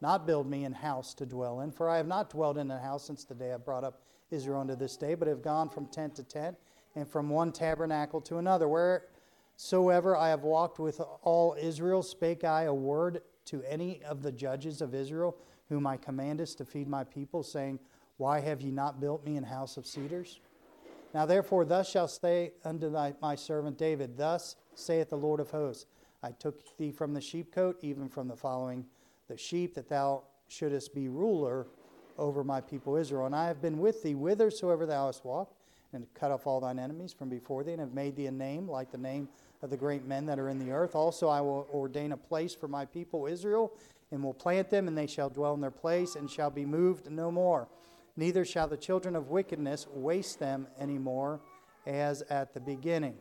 not 0.00 0.26
build 0.26 0.48
me 0.48 0.64
an 0.64 0.72
house 0.72 1.14
to 1.14 1.26
dwell 1.26 1.60
in, 1.60 1.70
for 1.70 1.88
I 1.88 1.96
have 1.96 2.06
not 2.06 2.30
dwelt 2.30 2.56
in 2.56 2.70
a 2.70 2.78
house 2.78 3.04
since 3.04 3.24
the 3.24 3.34
day 3.34 3.52
I 3.52 3.56
brought 3.56 3.84
up 3.84 4.02
Israel 4.30 4.60
unto 4.60 4.76
this 4.76 4.96
day, 4.96 5.14
but 5.14 5.28
have 5.28 5.42
gone 5.42 5.68
from 5.68 5.86
tent 5.86 6.14
to 6.16 6.22
tent, 6.22 6.56
and 6.94 7.08
from 7.08 7.28
one 7.28 7.52
tabernacle 7.52 8.20
to 8.22 8.38
another. 8.38 8.68
Wheresoever 8.68 10.16
I 10.16 10.28
have 10.28 10.42
walked 10.42 10.78
with 10.78 11.00
all 11.22 11.56
Israel, 11.60 12.02
spake 12.02 12.44
I 12.44 12.64
a 12.64 12.74
word 12.74 13.22
to 13.48 13.62
any 13.62 14.02
of 14.04 14.22
the 14.22 14.32
judges 14.32 14.80
of 14.80 14.94
Israel, 14.94 15.36
whom 15.68 15.86
I 15.86 15.96
commandest 15.96 16.58
to 16.58 16.64
feed 16.64 16.88
my 16.88 17.04
people, 17.04 17.42
saying, 17.42 17.78
Why 18.16 18.40
have 18.40 18.60
ye 18.60 18.70
not 18.70 19.00
built 19.00 19.24
me 19.24 19.36
an 19.36 19.44
house 19.44 19.76
of 19.76 19.86
cedars? 19.86 20.40
Now 21.14 21.26
therefore, 21.26 21.64
thus 21.64 21.88
shall 21.88 22.08
say 22.08 22.52
unto 22.64 22.90
thy, 22.90 23.14
my 23.20 23.34
servant 23.34 23.78
David, 23.78 24.16
Thus 24.16 24.56
saith 24.74 25.10
the 25.10 25.16
Lord 25.16 25.40
of 25.40 25.50
hosts, 25.50 25.86
I 26.22 26.32
took 26.32 26.76
thee 26.76 26.90
from 26.90 27.14
the 27.14 27.20
sheepcote, 27.20 27.76
even 27.82 28.08
from 28.08 28.28
the 28.28 28.36
following 28.36 28.84
the 29.28 29.36
sheep, 29.36 29.74
that 29.74 29.88
thou 29.88 30.24
shouldest 30.48 30.94
be 30.94 31.08
ruler 31.08 31.66
over 32.18 32.42
my 32.42 32.60
people 32.60 32.96
Israel. 32.96 33.26
And 33.26 33.36
I 33.36 33.46
have 33.46 33.62
been 33.62 33.78
with 33.78 34.02
thee 34.02 34.12
whithersoever 34.12 34.86
thou 34.86 35.06
hast 35.06 35.24
walked, 35.24 35.54
and 35.92 36.06
cut 36.14 36.30
off 36.30 36.46
all 36.46 36.60
thine 36.60 36.78
enemies 36.78 37.12
from 37.12 37.28
before 37.28 37.64
thee, 37.64 37.72
and 37.72 37.80
have 37.80 37.94
made 37.94 38.16
thee 38.16 38.26
a 38.26 38.32
name 38.32 38.68
like 38.68 38.90
the 38.90 38.98
name 38.98 39.28
of 39.62 39.70
the 39.70 39.76
great 39.76 40.04
men 40.04 40.26
that 40.26 40.38
are 40.38 40.48
in 40.48 40.58
the 40.58 40.72
earth. 40.72 40.94
Also, 40.94 41.28
I 41.28 41.40
will 41.40 41.66
ordain 41.72 42.12
a 42.12 42.16
place 42.16 42.54
for 42.54 42.68
my 42.68 42.84
people 42.84 43.26
Israel, 43.26 43.72
and 44.10 44.22
will 44.22 44.34
plant 44.34 44.70
them, 44.70 44.88
and 44.88 44.96
they 44.96 45.06
shall 45.06 45.28
dwell 45.28 45.54
in 45.54 45.60
their 45.60 45.70
place, 45.70 46.14
and 46.14 46.30
shall 46.30 46.50
be 46.50 46.64
moved 46.64 47.10
no 47.10 47.30
more. 47.30 47.68
Neither 48.16 48.44
shall 48.44 48.68
the 48.68 48.76
children 48.76 49.14
of 49.14 49.28
wickedness 49.28 49.86
waste 49.92 50.38
them 50.38 50.66
any 50.78 50.98
more, 50.98 51.40
as 51.86 52.22
at 52.22 52.54
the 52.54 52.60
beginning. 52.60 53.16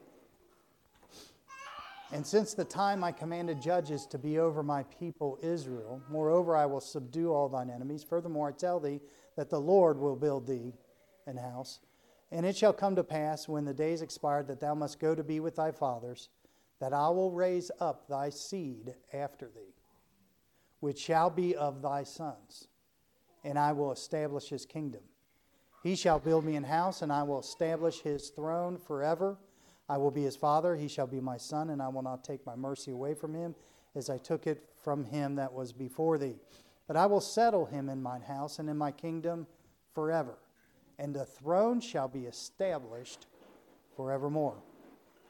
And 2.11 2.25
since 2.25 2.53
the 2.53 2.63
time 2.63 3.03
I 3.03 3.11
commanded 3.11 3.61
judges 3.61 4.05
to 4.07 4.17
be 4.17 4.39
over 4.39 4.63
my 4.63 4.83
people 4.83 5.38
Israel, 5.41 6.01
moreover, 6.09 6.55
I 6.55 6.65
will 6.65 6.79
subdue 6.79 7.33
all 7.33 7.49
thine 7.49 7.69
enemies. 7.69 8.03
Furthermore, 8.03 8.49
I 8.49 8.51
tell 8.53 8.79
thee 8.79 9.01
that 9.35 9.49
the 9.49 9.59
Lord 9.59 9.97
will 9.97 10.15
build 10.15 10.47
thee 10.47 10.73
an 11.25 11.35
house. 11.35 11.79
And 12.32 12.45
it 12.45 12.57
shall 12.57 12.73
come 12.73 12.95
to 12.95 13.03
pass, 13.03 13.47
when 13.47 13.65
the 13.65 13.73
days 13.73 14.01
expire, 14.01 14.43
that 14.43 14.59
thou 14.59 14.75
must 14.75 14.99
go 14.99 15.15
to 15.15 15.23
be 15.23 15.39
with 15.39 15.55
thy 15.55 15.71
fathers, 15.71 16.30
that 16.80 16.93
I 16.93 17.09
will 17.09 17.32
raise 17.32 17.71
up 17.80 18.07
thy 18.07 18.30
seed 18.30 18.95
after 19.13 19.47
thee, 19.47 19.73
which 20.82 20.99
shall 20.99 21.30
be 21.30 21.55
of 21.55 21.82
thy 21.82 22.03
sons, 22.03 22.67
and 23.43 23.57
I 23.57 23.71
will 23.71 23.91
establish 23.91 24.49
his 24.49 24.65
kingdom. 24.65 25.01
He 25.84 25.95
shall 25.95 26.19
build 26.19 26.43
me 26.43 26.57
an 26.57 26.65
house, 26.65 27.01
and 27.01 27.13
I 27.13 27.23
will 27.23 27.39
establish 27.39 28.01
his 28.01 28.30
throne 28.30 28.78
forever. 28.78 29.38
I 29.88 29.97
will 29.97 30.11
be 30.11 30.23
his 30.23 30.36
father, 30.36 30.75
he 30.75 30.89
shall 30.89 31.07
be 31.07 31.21
my 31.21 31.38
son, 31.38 31.69
and 31.69 31.82
I 31.82 31.88
will 31.88 32.01
not 32.01 32.25
take 32.25 32.45
my 32.45 32.55
mercy 32.55 32.91
away 32.91 33.13
from 33.13 33.34
him, 33.34 33.55
as 33.95 34.09
I 34.09 34.17
took 34.17 34.47
it 34.47 34.69
from 34.75 35.05
him 35.05 35.36
that 35.36 35.53
was 35.53 35.71
before 35.71 36.17
thee. 36.17 36.36
But 36.88 36.97
I 36.97 37.05
will 37.05 37.21
settle 37.21 37.65
him 37.65 37.88
in 37.88 38.03
mine 38.03 38.21
house 38.21 38.59
and 38.59 38.69
in 38.69 38.78
my 38.78 38.91
kingdom 38.91 39.47
forever 39.93 40.38
and 40.99 41.13
the 41.13 41.25
throne 41.25 41.79
shall 41.79 42.07
be 42.07 42.25
established 42.25 43.27
forevermore. 43.95 44.57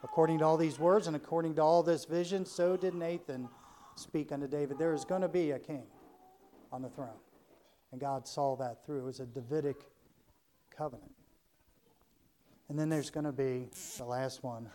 According 0.03 0.39
to 0.39 0.45
all 0.45 0.57
these 0.57 0.79
words 0.79 1.07
and 1.07 1.15
according 1.15 1.55
to 1.55 1.61
all 1.61 1.83
this 1.83 2.05
vision, 2.05 2.45
so 2.45 2.77
did 2.77 2.93
Nathan 2.93 3.49
speak 3.95 4.31
unto 4.31 4.47
David. 4.47 4.77
There 4.77 4.93
is 4.93 5.03
going 5.03 5.21
to 5.21 5.27
be 5.27 5.51
a 5.51 5.59
king 5.59 5.83
on 6.71 6.81
the 6.81 6.89
throne. 6.89 7.19
And 7.91 7.99
God 7.99 8.27
saw 8.27 8.55
that 8.57 8.85
through. 8.85 8.99
It 8.99 9.05
was 9.05 9.19
a 9.19 9.25
Davidic 9.25 9.81
covenant. 10.75 11.11
And 12.69 12.77
then 12.77 12.89
there's 12.89 13.09
going 13.09 13.25
to 13.25 13.31
be 13.31 13.69
the 13.97 14.05
last 14.05 14.43
one. 14.43 14.69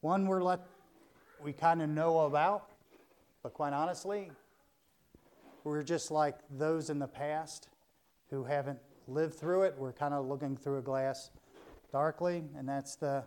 One 0.00 0.26
we're 0.26 0.42
let 0.42 0.60
we 1.42 1.52
kind 1.52 1.82
of 1.82 1.88
know 1.88 2.20
about, 2.20 2.70
but 3.42 3.52
quite 3.52 3.72
honestly, 3.72 4.30
we're 5.64 5.82
just 5.82 6.10
like 6.10 6.36
those 6.50 6.90
in 6.90 6.98
the 6.98 7.06
past 7.06 7.68
who 8.30 8.44
haven't 8.44 8.78
lived 9.06 9.34
through 9.34 9.62
it. 9.62 9.74
We're 9.78 9.92
kind 9.92 10.12
of 10.14 10.26
looking 10.26 10.56
through 10.56 10.78
a 10.78 10.82
glass 10.82 11.30
darkly, 11.90 12.44
and 12.56 12.68
that's 12.68 12.96
the 12.96 13.24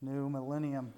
new 0.00 0.30
millennium 0.30 0.92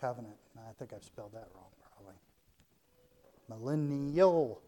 covenant. 0.00 0.36
I 0.58 0.72
think 0.78 0.92
I've 0.92 1.04
spelled 1.04 1.32
that 1.32 1.48
wrong, 1.54 1.70
probably. 1.94 2.16
Millennial. 3.48 4.60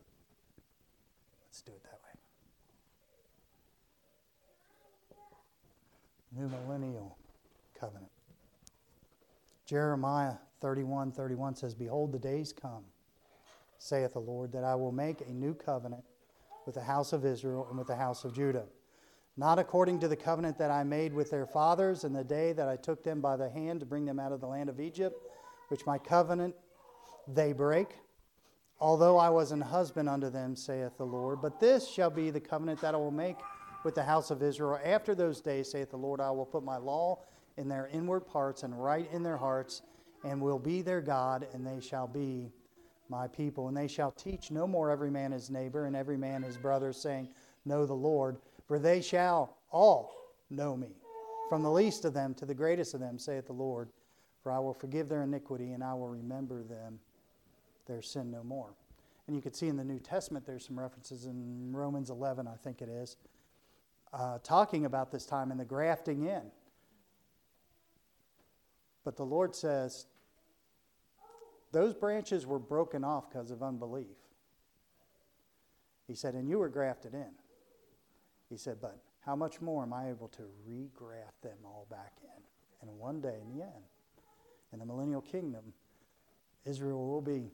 Let's 1.47 1.63
do 1.63 1.73
it 1.73 1.83
that 1.85 2.01
way. 2.03 2.11
New 6.41 6.49
millennial 6.49 7.19
covenant. 7.79 8.11
Jeremiah 9.67 10.39
31 10.61 11.13
31 11.13 11.55
says, 11.55 11.75
Behold, 11.75 12.13
the 12.13 12.19
days 12.19 12.53
come, 12.53 12.85
saith 13.79 14.15
the 14.15 14.19
Lord, 14.19 14.53
that 14.53 14.65
I 14.65 14.75
will 14.75 14.93
make 14.93 15.21
a 15.21 15.33
new 15.33 15.55
covenant 15.55 16.05
with 16.67 16.75
the 16.75 16.83
house 16.83 17.13
of 17.13 17.25
Israel 17.25 17.67
and 17.69 17.79
with 17.79 17.89
the 17.89 17.97
house 17.97 18.25
of 18.25 18.35
Judah. 18.35 18.67
Not 19.37 19.59
according 19.59 20.01
to 20.01 20.09
the 20.09 20.17
covenant 20.17 20.59
that 20.59 20.71
I 20.71 20.83
made 20.83 21.15
with 21.15 21.31
their 21.31 21.47
fathers 21.47 22.03
in 22.03 22.13
the 22.13 22.25
day 22.25 22.53
that 22.53 22.69
I 22.69 22.77
took 22.77 23.05
them 23.05 23.21
by 23.21 23.37
the 23.37 23.49
hand 23.49 23.81
to 23.81 23.87
bring 23.87 24.05
them 24.05 24.19
out 24.19 24.33
of 24.33 24.41
the 24.41 24.49
land 24.49 24.69
of 24.69 24.81
Egypt, 24.81 25.17
which 25.69 25.87
my 25.87 25.97
covenant 25.97 26.55
they 27.29 27.53
break, 27.53 27.89
although 28.81 29.17
I 29.17 29.31
was 29.31 29.53
an 29.53 29.61
husband 29.61 30.09
unto 30.09 30.29
them, 30.29 30.57
saith 30.57 30.97
the 30.97 31.07
Lord. 31.07 31.41
But 31.41 31.61
this 31.61 31.89
shall 31.89 32.11
be 32.11 32.31
the 32.31 32.41
covenant 32.41 32.81
that 32.81 32.95
I 32.95 32.99
will 32.99 33.11
make 33.11 33.37
with 33.85 33.95
the 33.95 34.03
house 34.03 34.31
of 34.31 34.43
Israel. 34.43 34.81
After 34.85 35.15
those 35.15 35.41
days, 35.41 35.71
saith 35.71 35.91
the 35.91 35.97
Lord, 35.97 36.21
I 36.21 36.31
will 36.33 36.47
put 36.47 36.65
my 36.65 36.77
law 36.77 37.21
in 37.57 37.69
their 37.69 37.89
inward 37.93 38.27
parts 38.27 38.63
and 38.63 38.83
write 38.83 39.11
in 39.13 39.23
their 39.23 39.37
hearts 39.37 39.83
and 40.25 40.41
will 40.41 40.59
be 40.59 40.83
their 40.83 41.01
God, 41.01 41.47
and 41.53 41.67
they 41.67 41.81
shall 41.81 42.07
be 42.07 42.51
my 43.09 43.29
people. 43.29 43.69
And 43.69 43.77
they 43.77 43.89
shall 43.89 44.11
teach 44.11 44.51
no 44.51 44.67
more 44.67 44.91
every 44.91 45.11
man 45.11 45.33
his 45.33 45.51
neighbor 45.51 45.87
and 45.87 45.97
every 45.97 46.17
man 46.17 46.43
his 46.43 46.57
brother, 46.57 46.93
saying, 46.93 47.29
Know 47.65 47.87
the 47.87 47.95
Lord, 47.95 48.39
for 48.67 48.79
they 48.79 49.01
shall 49.01 49.57
all 49.71 50.15
know 50.51 50.77
me, 50.77 50.89
from 51.49 51.63
the 51.63 51.71
least 51.71 52.05
of 52.05 52.15
them 52.15 52.35
to 52.35 52.47
the 52.47 52.55
greatest 52.55 52.95
of 52.95 53.01
them, 53.01 53.19
saith 53.19 53.47
the 53.47 53.53
Lord. 53.53 53.89
For 54.43 54.53
I 54.53 54.59
will 54.59 54.75
forgive 54.75 55.09
their 55.09 55.23
iniquity, 55.23 55.73
and 55.73 55.83
I 55.83 55.95
will 55.95 56.09
remember 56.09 56.63
them 56.63 57.01
their 57.87 58.03
sin 58.03 58.31
no 58.31 58.43
more. 58.43 58.75
And 59.27 59.37
you 59.37 59.43
can 59.43 59.53
see 59.53 59.69
in 59.69 59.77
the 59.77 59.85
New 59.85 59.99
Testament, 59.99 60.47
there's 60.47 60.67
some 60.67 60.79
references 60.79 61.27
in 61.27 61.73
Romans 61.73 62.09
11, 62.09 62.49
I 62.49 62.55
think 62.63 62.81
it 62.81 62.89
is, 62.89 63.17
uh, 64.13 64.39
talking 64.43 64.87
about 64.87 65.11
this 65.11 65.27
time 65.27 65.51
and 65.51 65.61
the 65.61 65.65
grafting 65.65 66.25
in. 66.25 66.51
But 69.09 69.17
the 69.17 69.25
Lord 69.25 69.57
says, 69.57 70.05
those 71.73 71.95
branches 71.95 72.45
were 72.45 72.59
broken 72.59 73.05
off 73.05 73.31
because 73.31 73.51
of 73.51 73.63
unbelief. 73.63 74.19
He 76.07 76.15
said, 76.15 76.35
and 76.35 76.47
you 76.47 76.59
were 76.59 76.69
grafted 76.69 77.15
in. 77.15 77.31
He 78.51 78.59
said, 78.59 78.83
but 78.83 78.99
how 79.25 79.35
much 79.35 79.63
more 79.63 79.83
am 79.83 79.95
I 79.95 80.11
able 80.11 80.29
to 80.29 80.43
regraft 80.69 81.41
them 81.43 81.57
all 81.65 81.87
back 81.91 82.13
in? 82.23 82.87
And 82.87 82.99
one 82.99 83.23
day, 83.23 83.39
in 83.41 83.49
the 83.57 83.65
end, 83.65 83.85
in 84.75 84.79
the 84.79 84.85
millennial 84.85 85.23
kingdom, 85.23 85.73
Israel 86.67 87.09
will 87.09 87.23
be 87.23 87.51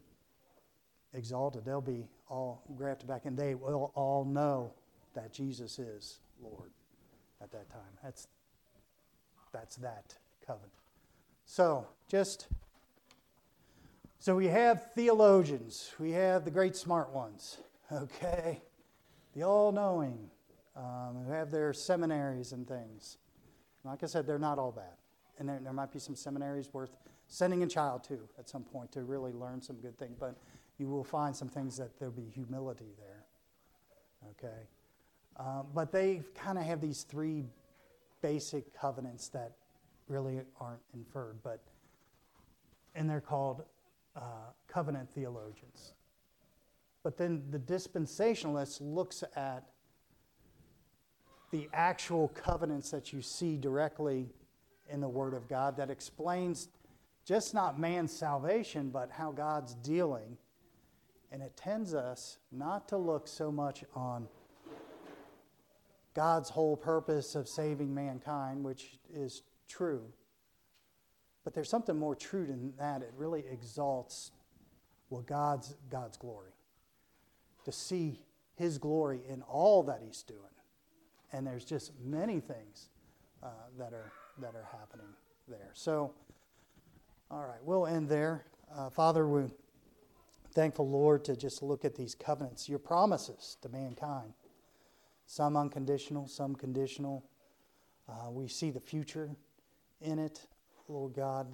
exalted. 1.12 1.64
They'll 1.64 1.80
be 1.80 2.09
all 2.28 2.64
grafted 2.76 3.07
back, 3.07 3.26
and 3.26 3.38
they 3.38 3.55
will 3.55 3.92
all 3.94 4.24
know 4.24 4.72
that 5.14 5.32
Jesus 5.32 5.78
is 5.78 6.18
Lord 6.42 6.72
at 7.40 7.52
that 7.52 7.70
time. 7.70 7.96
That's, 8.02 8.26
that's 9.52 9.76
that 9.76 10.16
covenant. 10.44 10.72
So, 11.47 11.86
just 12.09 12.49
so 14.18 14.34
we 14.34 14.47
have 14.47 14.92
theologians, 14.95 15.92
we 15.99 16.12
have 16.12 16.45
the 16.45 16.51
great 16.51 16.74
smart 16.74 17.11
ones, 17.11 17.59
okay, 17.92 18.62
the 19.34 19.42
all 19.42 19.70
knowing, 19.70 20.30
um, 20.76 21.24
who 21.24 21.32
have 21.32 21.51
their 21.51 21.72
seminaries 21.72 22.53
and 22.53 22.66
things. 22.66 23.18
Like 23.84 24.03
I 24.03 24.07
said, 24.07 24.26
they're 24.26 24.38
not 24.38 24.59
all 24.59 24.72
bad. 24.72 24.97
And 25.38 25.49
there, 25.49 25.61
there 25.62 25.72
might 25.72 25.92
be 25.92 25.99
some 25.99 26.14
seminaries 26.14 26.72
worth 26.72 26.97
sending 27.28 27.62
a 27.62 27.66
child 27.66 28.05
to 28.05 28.18
at 28.38 28.49
some 28.49 28.62
point 28.62 28.92
to 28.92 29.03
really 29.03 29.32
learn 29.32 29.61
some 29.61 29.76
good 29.76 29.99
things, 29.99 30.16
but 30.18 30.36
you 30.78 30.88
will 30.88 31.05
find 31.05 31.34
some 31.34 31.49
things 31.49 31.76
that 31.76 31.99
there'll 31.99 32.14
be 32.14 32.28
humility 32.34 32.95
there, 32.99 33.24
okay? 34.30 34.62
Um, 35.36 35.66
but 35.74 35.92
they 35.92 36.22
kind 36.34 36.59
of 36.59 36.64
have 36.64 36.80
these 36.80 37.03
three 37.03 37.45
basic 38.22 38.72
covenants 38.78 39.28
that 39.28 39.53
really 40.09 40.40
aren't 40.61 40.82
inferred, 40.94 41.36
but 41.42 41.61
and 42.94 43.09
they're 43.11 43.20
called 43.20 43.64
uh, 44.16 44.20
covenant 44.68 45.11
theologians. 45.11 45.94
But 47.02 47.16
then 47.18 47.42
the 47.50 47.59
dispensationalist 47.59 48.78
looks 48.80 49.24
at 49.36 49.64
the 51.50 51.68
actual 51.72 52.28
covenants 52.28 52.90
that 52.90 53.12
you 53.12 53.20
see 53.20 53.57
directly 53.57 54.30
in 54.90 55.00
the 55.00 55.09
Word 55.09 55.34
of 55.34 55.48
God 55.48 55.76
that 55.76 55.90
explains 55.90 56.68
just 57.24 57.55
not 57.55 57.78
man's 57.78 58.12
salvation, 58.12 58.90
but 58.90 59.11
how 59.11 59.32
God's 59.32 59.74
dealing. 59.74 60.36
And 61.32 61.42
it 61.42 61.57
tends 61.57 61.94
us 61.94 62.38
not 62.52 62.88
to 62.88 62.96
look 62.96 63.26
so 63.26 63.50
much 63.50 63.84
on 63.94 64.28
God's 66.14 66.48
whole 66.48 66.76
purpose 66.76 67.34
of 67.34 67.48
saving 67.48 67.92
mankind, 67.92 68.62
which 68.62 68.98
is 69.12 69.42
true. 69.68 70.04
But 71.44 71.54
there's 71.54 71.68
something 71.68 71.98
more 71.98 72.14
true 72.14 72.46
than 72.46 72.72
that. 72.78 73.02
It 73.02 73.12
really 73.16 73.44
exalts 73.50 74.30
well, 75.10 75.22
God's, 75.22 75.76
God's 75.90 76.16
glory. 76.16 76.52
To 77.64 77.72
see 77.72 78.18
His 78.56 78.78
glory 78.78 79.20
in 79.28 79.42
all 79.42 79.82
that 79.84 80.00
He's 80.04 80.22
doing. 80.22 80.40
And 81.32 81.46
there's 81.46 81.64
just 81.64 81.92
many 82.02 82.40
things 82.40 82.88
uh, 83.42 83.48
that, 83.78 83.92
are, 83.92 84.12
that 84.40 84.54
are 84.54 84.68
happening 84.72 85.06
there. 85.48 85.70
So, 85.74 86.12
all 87.30 87.44
right, 87.44 87.62
we'll 87.62 87.86
end 87.86 88.08
there. 88.08 88.44
Uh, 88.74 88.90
Father, 88.90 89.26
we're 89.26 89.50
thankful, 90.52 90.88
Lord, 90.88 91.24
to 91.24 91.36
just 91.36 91.62
look 91.62 91.84
at 91.84 91.94
these 91.94 92.14
covenants, 92.14 92.68
your 92.68 92.78
promises 92.78 93.56
to 93.62 93.68
mankind. 93.68 94.32
Some 95.26 95.56
unconditional, 95.56 96.28
some 96.28 96.54
conditional. 96.54 97.24
Uh, 98.08 98.30
we 98.30 98.48
see 98.48 98.70
the 98.70 98.80
future 98.80 99.30
in 100.05 100.18
it, 100.18 100.46
Lord 100.88 101.14
God. 101.14 101.46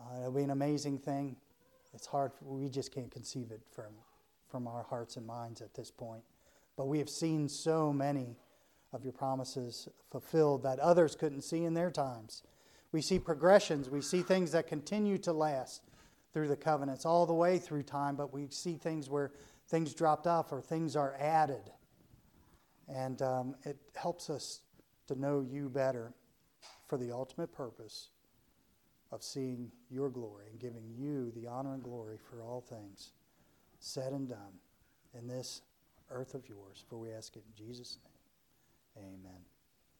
Uh, 0.00 0.20
it'll 0.20 0.32
be 0.32 0.42
an 0.42 0.50
amazing 0.50 0.98
thing. 0.98 1.36
It's 1.94 2.06
hard, 2.06 2.32
we 2.40 2.68
just 2.68 2.94
can't 2.94 3.10
conceive 3.10 3.50
it 3.50 3.62
from, 3.74 3.92
from 4.48 4.66
our 4.66 4.84
hearts 4.84 5.16
and 5.16 5.26
minds 5.26 5.60
at 5.60 5.74
this 5.74 5.90
point. 5.90 6.22
But 6.76 6.88
we 6.88 6.98
have 6.98 7.08
seen 7.08 7.48
so 7.48 7.92
many 7.92 8.36
of 8.92 9.02
your 9.02 9.12
promises 9.12 9.88
fulfilled 10.10 10.62
that 10.62 10.78
others 10.78 11.16
couldn't 11.16 11.42
see 11.42 11.64
in 11.64 11.74
their 11.74 11.90
times. 11.90 12.42
We 12.92 13.02
see 13.02 13.18
progressions, 13.18 13.90
we 13.90 14.00
see 14.00 14.22
things 14.22 14.52
that 14.52 14.66
continue 14.66 15.18
to 15.18 15.32
last 15.32 15.82
through 16.32 16.48
the 16.48 16.56
covenants 16.56 17.06
all 17.06 17.26
the 17.26 17.34
way 17.34 17.58
through 17.58 17.82
time, 17.82 18.14
but 18.14 18.32
we 18.32 18.48
see 18.50 18.74
things 18.74 19.08
where 19.08 19.32
things 19.68 19.94
dropped 19.94 20.26
off 20.26 20.52
or 20.52 20.60
things 20.60 20.96
are 20.96 21.16
added. 21.18 21.70
And 22.88 23.20
um, 23.22 23.54
it 23.64 23.78
helps 23.94 24.30
us 24.30 24.60
to 25.08 25.18
know 25.18 25.40
you 25.40 25.68
better 25.68 26.12
for 26.86 26.96
the 26.96 27.12
ultimate 27.12 27.52
purpose 27.52 28.08
of 29.12 29.22
seeing 29.22 29.70
your 29.90 30.10
glory 30.10 30.46
and 30.50 30.58
giving 30.58 30.84
you 30.96 31.32
the 31.34 31.46
honor 31.46 31.74
and 31.74 31.82
glory 31.82 32.18
for 32.30 32.42
all 32.42 32.60
things 32.60 33.12
said 33.78 34.12
and 34.12 34.28
done 34.28 34.60
in 35.16 35.26
this 35.26 35.62
earth 36.10 36.34
of 36.34 36.48
yours. 36.48 36.84
For 36.88 36.96
we 36.96 37.12
ask 37.12 37.36
it 37.36 37.44
in 37.46 37.66
Jesus' 37.66 37.98
name. 38.04 39.06
Amen. 39.06 39.55